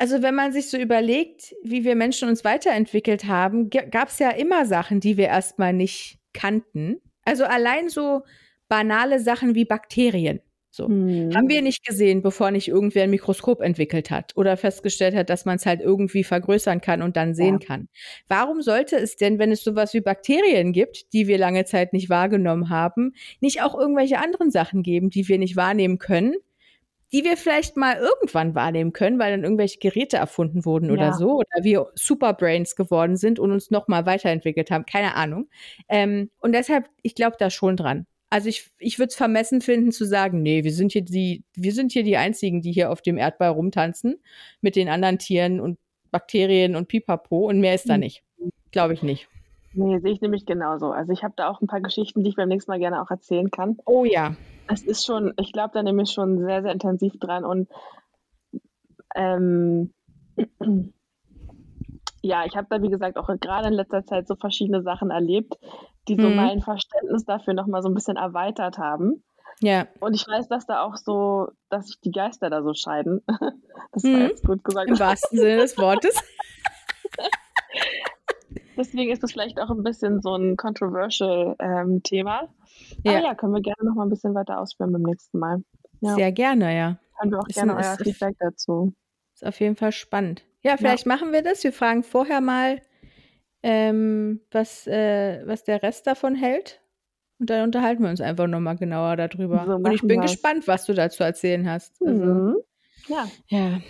also 0.00 0.22
wenn 0.22 0.34
man 0.34 0.52
sich 0.52 0.70
so 0.70 0.76
überlegt, 0.76 1.54
wie 1.62 1.84
wir 1.84 1.94
Menschen 1.94 2.28
uns 2.28 2.42
weiterentwickelt 2.42 3.26
haben, 3.26 3.70
gab 3.70 4.08
es 4.08 4.18
ja 4.18 4.30
immer 4.30 4.66
Sachen, 4.66 4.98
die 4.98 5.16
wir 5.16 5.26
erstmal 5.26 5.72
nicht 5.72 6.18
kannten. 6.32 6.96
Also 7.24 7.44
allein 7.44 7.88
so 7.88 8.22
banale 8.68 9.20
Sachen 9.20 9.54
wie 9.54 9.64
Bakterien. 9.64 10.40
So. 10.70 10.88
Hm. 10.88 11.30
Haben 11.32 11.48
wir 11.48 11.62
nicht 11.62 11.86
gesehen, 11.86 12.22
bevor 12.22 12.50
nicht 12.50 12.66
irgendwer 12.66 13.04
ein 13.04 13.10
Mikroskop 13.10 13.60
entwickelt 13.60 14.10
hat 14.10 14.32
oder 14.34 14.56
festgestellt 14.56 15.14
hat, 15.14 15.30
dass 15.30 15.44
man 15.44 15.54
es 15.54 15.64
halt 15.64 15.80
irgendwie 15.80 16.24
vergrößern 16.24 16.80
kann 16.80 17.02
und 17.02 17.16
dann 17.16 17.36
sehen 17.36 17.60
ja. 17.60 17.66
kann. 17.68 17.88
Warum 18.26 18.62
sollte 18.62 18.96
es 18.96 19.14
denn, 19.14 19.38
wenn 19.38 19.52
es 19.52 19.62
sowas 19.62 19.94
wie 19.94 20.00
Bakterien 20.00 20.72
gibt, 20.72 21.12
die 21.12 21.28
wir 21.28 21.38
lange 21.38 21.66
Zeit 21.66 21.92
nicht 21.92 22.10
wahrgenommen 22.10 22.68
haben, 22.68 23.12
nicht 23.38 23.62
auch 23.62 23.78
irgendwelche 23.78 24.18
anderen 24.18 24.50
Sachen 24.50 24.82
geben, 24.82 25.10
die 25.10 25.28
wir 25.28 25.38
nicht 25.38 25.54
wahrnehmen 25.54 25.98
können, 25.98 26.34
die 27.14 27.22
wir 27.22 27.36
vielleicht 27.36 27.76
mal 27.76 27.96
irgendwann 27.96 28.56
wahrnehmen 28.56 28.92
können, 28.92 29.20
weil 29.20 29.30
dann 29.30 29.44
irgendwelche 29.44 29.78
Geräte 29.78 30.16
erfunden 30.16 30.64
wurden 30.64 30.86
ja. 30.86 30.94
oder 30.94 31.12
so, 31.12 31.36
oder 31.36 31.62
wir 31.62 31.86
Superbrains 31.94 32.74
geworden 32.74 33.16
sind 33.16 33.38
und 33.38 33.52
uns 33.52 33.70
nochmal 33.70 34.04
weiterentwickelt 34.04 34.72
haben, 34.72 34.84
keine 34.84 35.14
Ahnung. 35.14 35.48
Ähm, 35.88 36.32
und 36.40 36.52
deshalb, 36.52 36.88
ich 37.02 37.14
glaube 37.14 37.36
da 37.38 37.50
schon 37.50 37.76
dran. 37.76 38.06
Also 38.30 38.48
ich, 38.48 38.68
ich 38.80 38.98
würde 38.98 39.10
es 39.10 39.14
vermessen 39.14 39.60
finden 39.60 39.92
zu 39.92 40.04
sagen, 40.04 40.42
nee, 40.42 40.64
wir 40.64 40.72
sind 40.72 40.90
hier 40.90 41.02
die, 41.02 41.44
wir 41.54 41.72
sind 41.72 41.92
hier 41.92 42.02
die 42.02 42.16
einzigen, 42.16 42.62
die 42.62 42.72
hier 42.72 42.90
auf 42.90 43.00
dem 43.00 43.16
Erdball 43.16 43.50
rumtanzen 43.50 44.16
mit 44.60 44.74
den 44.74 44.88
anderen 44.88 45.20
Tieren 45.20 45.60
und 45.60 45.78
Bakterien 46.10 46.74
und 46.74 46.88
Pipapo 46.88 47.48
und 47.48 47.60
mehr 47.60 47.76
ist 47.76 47.88
da 47.88 47.94
hm. 47.94 48.00
nicht. 48.00 48.24
Glaube 48.72 48.92
ich 48.92 49.04
nicht. 49.04 49.28
Nee, 49.74 49.98
sehe 49.98 50.12
ich 50.12 50.20
nämlich 50.20 50.46
genauso. 50.46 50.92
Also 50.92 51.12
ich 51.12 51.24
habe 51.24 51.34
da 51.36 51.48
auch 51.48 51.60
ein 51.60 51.66
paar 51.66 51.80
Geschichten, 51.80 52.22
die 52.22 52.30
ich 52.30 52.36
beim 52.36 52.48
nächsten 52.48 52.70
Mal 52.70 52.78
gerne 52.78 53.02
auch 53.02 53.10
erzählen 53.10 53.50
kann. 53.50 53.78
Oh 53.84 54.04
ja. 54.04 54.36
Es 54.68 54.82
ist 54.82 55.04
schon, 55.04 55.34
ich 55.36 55.52
glaube 55.52 55.70
da 55.74 55.82
nämlich 55.82 56.10
schon 56.10 56.38
sehr, 56.38 56.62
sehr 56.62 56.72
intensiv 56.72 57.12
dran 57.18 57.44
und 57.44 57.68
ähm, 59.14 59.92
ja, 62.22 62.44
ich 62.46 62.56
habe 62.56 62.68
da, 62.70 62.80
wie 62.82 62.88
gesagt, 62.88 63.18
auch 63.18 63.28
gerade 63.40 63.68
in 63.68 63.74
letzter 63.74 64.04
Zeit 64.04 64.28
so 64.28 64.36
verschiedene 64.36 64.82
Sachen 64.82 65.10
erlebt, 65.10 65.54
die 66.08 66.16
so 66.16 66.28
mhm. 66.28 66.36
mein 66.36 66.60
Verständnis 66.60 67.24
dafür 67.24 67.54
nochmal 67.54 67.82
so 67.82 67.88
ein 67.88 67.94
bisschen 67.94 68.16
erweitert 68.16 68.78
haben. 68.78 69.22
Ja. 69.60 69.86
Und 70.00 70.14
ich 70.14 70.26
weiß, 70.26 70.48
dass 70.48 70.66
da 70.66 70.82
auch 70.82 70.96
so, 70.96 71.48
dass 71.68 71.86
sich 71.86 72.00
die 72.00 72.10
Geister 72.10 72.50
da 72.50 72.62
so 72.62 72.74
scheiden. 72.74 73.22
Das 73.92 74.02
war 74.02 74.10
mhm. 74.10 74.22
jetzt 74.22 74.44
gut 74.44 74.64
gesagt. 74.64 74.88
Im 74.88 74.98
wahrsten 74.98 75.38
Sinne 75.38 75.58
des 75.58 75.78
Wortes. 75.78 76.16
Deswegen 78.76 79.12
ist 79.12 79.22
das 79.22 79.32
vielleicht 79.32 79.60
auch 79.60 79.70
ein 79.70 79.82
bisschen 79.82 80.20
so 80.20 80.34
ein 80.34 80.56
controversial 80.56 81.56
ähm, 81.60 82.02
Thema. 82.02 82.48
Ja. 83.02 83.12
Aber 83.12 83.22
ja, 83.22 83.34
können 83.34 83.52
wir 83.52 83.60
gerne 83.60 83.84
noch 83.84 83.94
mal 83.94 84.04
ein 84.04 84.10
bisschen 84.10 84.34
weiter 84.34 84.60
ausführen 84.60 84.92
beim 84.92 85.02
nächsten 85.02 85.38
Mal. 85.38 85.62
Ja. 86.00 86.14
Sehr 86.14 86.32
gerne, 86.32 86.76
ja. 86.76 86.98
Können 87.18 87.32
wir 87.32 87.40
auch 87.40 87.48
ist 87.48 87.54
gerne 87.54 87.76
euer 87.76 87.96
Feedback 87.96 88.36
dazu. 88.38 88.92
Ist 89.34 89.46
auf 89.46 89.60
jeden 89.60 89.76
Fall 89.76 89.92
spannend. 89.92 90.44
Ja, 90.62 90.76
vielleicht 90.76 91.06
ja. 91.06 91.12
machen 91.12 91.32
wir 91.32 91.42
das. 91.42 91.62
Wir 91.62 91.72
fragen 91.72 92.02
vorher 92.02 92.40
mal, 92.40 92.80
ähm, 93.62 94.40
was, 94.50 94.86
äh, 94.86 95.42
was 95.46 95.64
der 95.64 95.82
Rest 95.82 96.06
davon 96.06 96.34
hält. 96.34 96.80
Und 97.38 97.50
dann 97.50 97.64
unterhalten 97.64 98.02
wir 98.02 98.10
uns 98.10 98.20
einfach 98.20 98.46
nochmal 98.46 98.76
genauer 98.76 99.16
darüber. 99.16 99.64
So 99.66 99.74
und 99.74 99.92
ich 99.92 100.02
bin 100.02 100.20
wir's. 100.20 100.32
gespannt, 100.32 100.66
was 100.68 100.86
du 100.86 100.94
dazu 100.94 101.22
erzählen 101.22 101.68
hast. 101.68 102.00
Also, 102.00 102.24
mhm. 102.24 102.56
Ja. 103.08 103.26
Ja. 103.48 103.80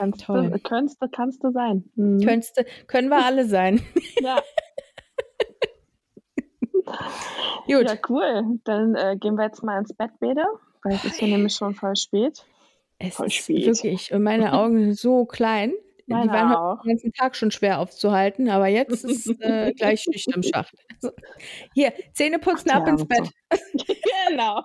Kannst 0.00 0.22
Toll. 0.24 0.50
Du, 0.50 0.58
kannst, 0.60 0.98
kannst 1.12 1.44
du 1.44 1.50
sein. 1.50 1.84
Mhm. 1.94 2.24
Könntest, 2.24 2.64
können 2.86 3.10
wir 3.10 3.22
alle 3.22 3.44
sein. 3.44 3.82
Ja. 4.22 4.42
Gut. 7.66 7.86
Ja, 7.86 7.94
cool. 8.08 8.58
Dann 8.64 8.94
äh, 8.94 9.16
gehen 9.18 9.34
wir 9.34 9.44
jetzt 9.44 9.62
mal 9.62 9.78
ins 9.78 9.92
Bett, 9.92 10.18
Bede, 10.18 10.42
weil 10.82 10.94
es 10.94 11.04
ist 11.04 11.16
hier 11.16 11.28
nämlich 11.28 11.54
schon 11.54 11.74
voll 11.74 11.94
spät. 11.96 12.46
Es 12.98 13.16
voll 13.16 13.26
ist 13.26 13.34
spät. 13.34 13.66
wirklich. 13.66 14.10
Und 14.12 14.22
meine 14.22 14.52
Augen 14.58 14.78
sind 14.78 14.98
so 14.98 15.26
klein. 15.26 15.74
Die 16.06 16.14
waren 16.14 16.54
auch. 16.54 16.80
den 16.82 16.88
ganzen 16.92 17.12
Tag 17.12 17.36
schon 17.36 17.50
schwer 17.50 17.78
aufzuhalten, 17.78 18.48
aber 18.48 18.66
jetzt 18.68 19.04
ist 19.04 19.28
äh, 19.40 19.72
gleich 19.74 20.00
Schicht 20.00 20.34
im 20.34 20.42
Schacht. 20.42 20.74
Also, 20.94 21.14
hier, 21.74 21.92
Zähne 22.14 22.38
putzen, 22.38 22.70
ab 22.70 22.88
ins 22.88 23.06
Bett. 23.06 23.30
genau. 24.28 24.64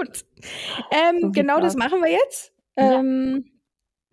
Gut. 0.00 0.24
Ähm, 0.90 1.32
genau 1.32 1.60
das 1.60 1.76
machen 1.76 2.00
wir 2.00 2.10
jetzt. 2.10 2.52
Ähm, 2.76 3.44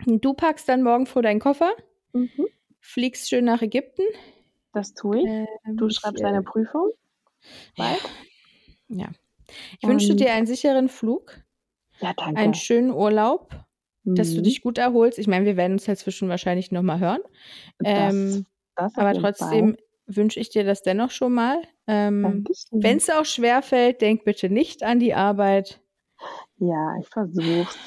ja. 0.05 0.17
Du 0.17 0.33
packst 0.33 0.67
dann 0.67 0.83
morgen 0.83 1.05
vor 1.05 1.21
deinen 1.21 1.39
Koffer, 1.39 1.71
mhm. 2.13 2.47
fliegst 2.79 3.29
schön 3.29 3.45
nach 3.45 3.61
Ägypten. 3.61 4.03
Das 4.73 4.93
tue 4.93 5.19
ich. 5.19 5.25
Ähm, 5.25 5.47
du 5.77 5.89
schreibst 5.89 6.23
deine 6.23 6.43
Prüfung. 6.43 6.91
Bald. 7.75 8.01
Ja. 8.89 9.09
Ich 9.79 9.83
Und 9.83 9.91
wünsche 9.91 10.15
dir 10.15 10.33
einen 10.33 10.45
sicheren 10.45 10.89
Flug. 10.89 11.41
Ja, 11.99 12.13
danke. 12.13 12.39
Einen 12.39 12.53
schönen 12.53 12.91
Urlaub 12.91 13.67
dass 14.15 14.31
du 14.31 14.37
mhm. 14.37 14.43
dich 14.43 14.61
gut 14.61 14.77
erholst. 14.77 15.19
Ich 15.19 15.27
meine, 15.27 15.45
wir 15.45 15.57
werden 15.57 15.73
uns 15.73 15.85
dazwischen 15.85 16.29
wahrscheinlich 16.29 16.71
nochmal 16.71 16.99
hören. 16.99 17.19
Ähm, 17.83 18.45
das, 18.75 18.93
das 18.93 18.97
aber 18.97 19.13
trotzdem 19.19 19.75
wünsche 20.07 20.39
ich 20.39 20.49
dir 20.49 20.63
das 20.63 20.81
dennoch 20.81 21.11
schon 21.11 21.33
mal. 21.33 21.61
Ähm, 21.85 22.45
Wenn 22.71 22.97
es 22.97 23.09
auch 23.09 23.25
schwer 23.25 23.61
fällt, 23.61 24.01
denk 24.01 24.23
bitte 24.23 24.49
nicht 24.49 24.83
an 24.83 24.99
die 24.99 25.13
Arbeit. 25.13 25.79
Ja, 26.57 26.95
ich 26.99 27.07
versuch's. 27.09 27.77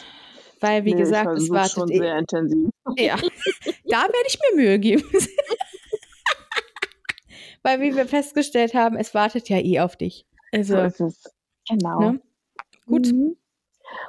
Weil, 0.61 0.85
wie 0.85 0.93
nee, 0.95 1.01
gesagt, 1.01 1.39
es 1.39 1.49
wartet 1.51 1.73
schon 1.73 1.91
eh 1.91 1.99
sehr 1.99 2.18
intensiv. 2.18 2.68
Ja, 2.97 3.16
da 3.16 4.03
werde 4.03 4.27
ich 4.29 4.39
mir 4.39 4.57
Mühe 4.57 4.79
geben. 4.79 5.03
Weil, 7.62 7.81
wie 7.81 7.97
wir 7.97 8.07
festgestellt 8.07 8.75
haben, 8.75 8.97
es 8.97 9.14
wartet 9.14 9.49
ja 9.49 9.59
eh 9.59 9.81
auf 9.81 9.97
dich. 9.97 10.27
Also, 10.53 10.77
so 10.77 10.83
ist 10.83 11.01
es. 11.01 11.35
Genau. 11.68 12.01
Ne? 12.01 12.21
Gut. 12.87 13.07
Mhm. 13.07 13.37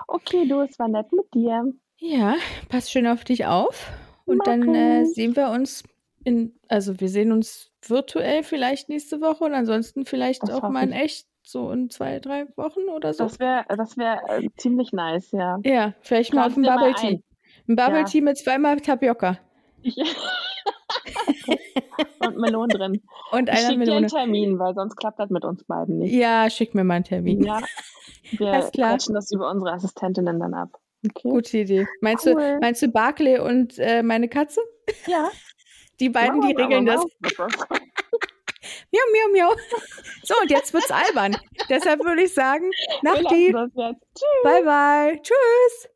Okay, 0.07 0.47
du, 0.47 0.62
es 0.62 0.78
war 0.78 0.88
nett 0.89 1.12
mit 1.14 1.34
dir. 1.34 1.74
Ja, 1.97 2.36
pass 2.70 2.91
schön 2.91 3.07
auf 3.07 3.24
dich 3.24 3.45
auf. 3.45 3.89
Und 4.26 4.38
Mach 4.38 4.45
dann 4.45 4.76
äh, 4.76 5.05
sehen 5.05 5.36
wir 5.36 5.49
uns 5.49 5.84
in, 6.24 6.53
also 6.67 6.99
wir 6.99 7.09
sehen 7.09 7.32
uns 7.32 7.72
virtuell 7.86 8.43
vielleicht 8.43 8.89
nächste 8.89 9.22
Woche 9.22 9.43
und 9.43 9.53
ansonsten 9.53 10.05
vielleicht 10.05 10.43
das 10.43 10.51
auch 10.51 10.69
mal 10.69 10.84
in 10.84 10.91
echt 10.91 11.28
so 11.43 11.72
in 11.72 11.89
zwei, 11.89 12.19
drei 12.19 12.45
Wochen 12.55 12.82
oder 12.95 13.13
so. 13.13 13.24
Das 13.24 13.39
wäre 13.39 13.65
das 13.69 13.97
wär, 13.97 14.22
äh, 14.30 14.47
ziemlich 14.57 14.93
nice, 14.93 15.32
ja. 15.32 15.57
Ja, 15.63 15.93
vielleicht 16.01 16.34
mal 16.34 16.47
auf 16.47 16.53
dem 16.53 16.63
Bubble 16.63 16.93
Tea. 16.93 17.24
Ein 17.67 17.76
Bubble 17.76 17.99
ja. 17.99 18.03
Tea 18.05 18.22
mit 18.22 18.38
zweimal 18.38 18.80
Tapioca. 18.80 19.39
und 22.26 22.38
Melonen 22.38 22.69
drin. 22.69 23.01
Und 23.32 23.49
einer 23.49 23.78
Melone. 23.78 23.86
dir 23.86 23.95
einen 23.95 24.07
Termin, 24.07 24.59
weil 24.59 24.74
sonst 24.74 24.95
klappt 24.95 25.19
das 25.19 25.30
mit 25.30 25.45
uns 25.45 25.63
beiden 25.63 25.99
nicht. 25.99 26.13
Ja, 26.13 26.49
schick 26.49 26.76
mir 26.76 26.84
mal 26.84 26.95
einen 26.95 27.05
Termin. 27.05 27.43
Ja, 27.43 27.61
wir 28.32 28.69
quatschen 28.74 29.15
das 29.15 29.32
über 29.32 29.49
unsere 29.49 29.72
Assistentinnen 29.72 30.39
dann 30.39 30.53
ab. 30.53 30.80
Okay. 31.03 31.30
Gute 31.30 31.57
Idee. 31.59 31.88
Meinst, 32.01 32.28
cool. 32.28 32.36
du, 32.36 32.59
meinst 32.59 32.82
du 32.82 32.89
Barclay 32.89 33.39
und 33.39 33.80
äh, 33.80 34.03
meine 34.03 34.28
Katze? 34.28 34.61
Ja. 35.07 35.30
Die 36.02 36.10
beiden, 36.10 36.41
die 36.41 36.54
regeln 36.54 36.86
das. 36.88 37.06
Wir 38.89 39.02
miau, 39.14 39.30
miau. 39.32 39.56
So, 40.24 40.34
und 40.41 40.49
jetzt 40.49 40.74
wird's 40.74 40.89
albern. 40.89 41.38
Deshalb 41.70 42.04
würde 42.04 42.24
ich 42.24 42.34
sagen, 42.34 42.72
Nachti. 43.04 43.52
Bye, 44.43 44.64
bye. 44.64 45.22
Tschüss. 45.22 45.91